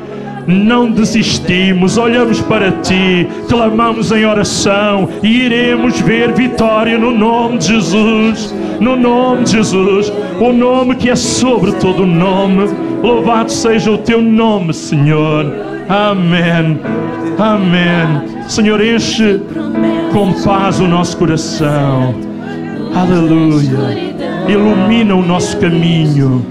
não 0.47 0.89
desistimos, 0.89 1.97
olhamos 1.97 2.41
para 2.41 2.71
Ti, 2.71 3.27
clamamos 3.47 4.11
em 4.11 4.25
oração 4.25 5.07
e 5.21 5.45
iremos 5.45 5.99
ver 6.01 6.31
vitória 6.33 6.97
no 6.97 7.11
nome 7.11 7.59
de 7.59 7.67
Jesus. 7.67 8.53
No 8.79 8.95
nome 8.95 9.43
de 9.43 9.51
Jesus, 9.51 10.11
o 10.39 10.51
nome 10.51 10.95
que 10.95 11.09
é 11.09 11.15
sobre 11.15 11.71
todo 11.73 12.05
nome. 12.05 12.67
Louvado 13.03 13.51
seja 13.51 13.91
o 13.91 13.97
Teu 13.99 14.21
nome, 14.21 14.73
Senhor. 14.73 15.45
Amém. 15.87 16.79
Amém. 17.37 18.47
Senhor, 18.47 18.83
enche 18.83 19.39
com 20.11 20.33
paz 20.43 20.79
o 20.79 20.87
nosso 20.87 21.15
coração. 21.17 22.30
Aleluia. 22.93 24.11
Ilumina 24.47 25.15
o 25.15 25.21
nosso 25.21 25.57
caminho. 25.57 26.45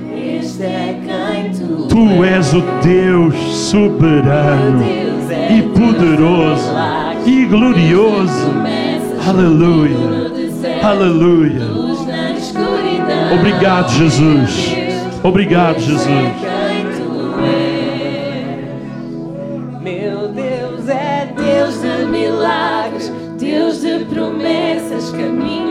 Tu 1.88 2.24
és 2.24 2.54
o 2.54 2.62
Deus 2.82 3.34
soberano 3.70 4.82
e 5.50 5.62
poderoso 5.62 6.72
e 7.26 7.44
glorioso. 7.44 8.50
Aleluia. 9.28 9.96
Aleluia. 10.82 11.60
Obrigado, 13.34 13.90
Jesus. 13.90 14.74
Obrigado, 15.22 15.78
Jesus. 15.78 16.08
Meu 19.82 20.28
Deus 20.28 20.88
é 20.88 21.32
Deus 21.36 21.80
de 21.82 22.06
milagres, 22.06 23.12
Deus 23.38 23.80
de 23.82 24.04
promessas, 24.06 25.10
caminhos 25.10 25.69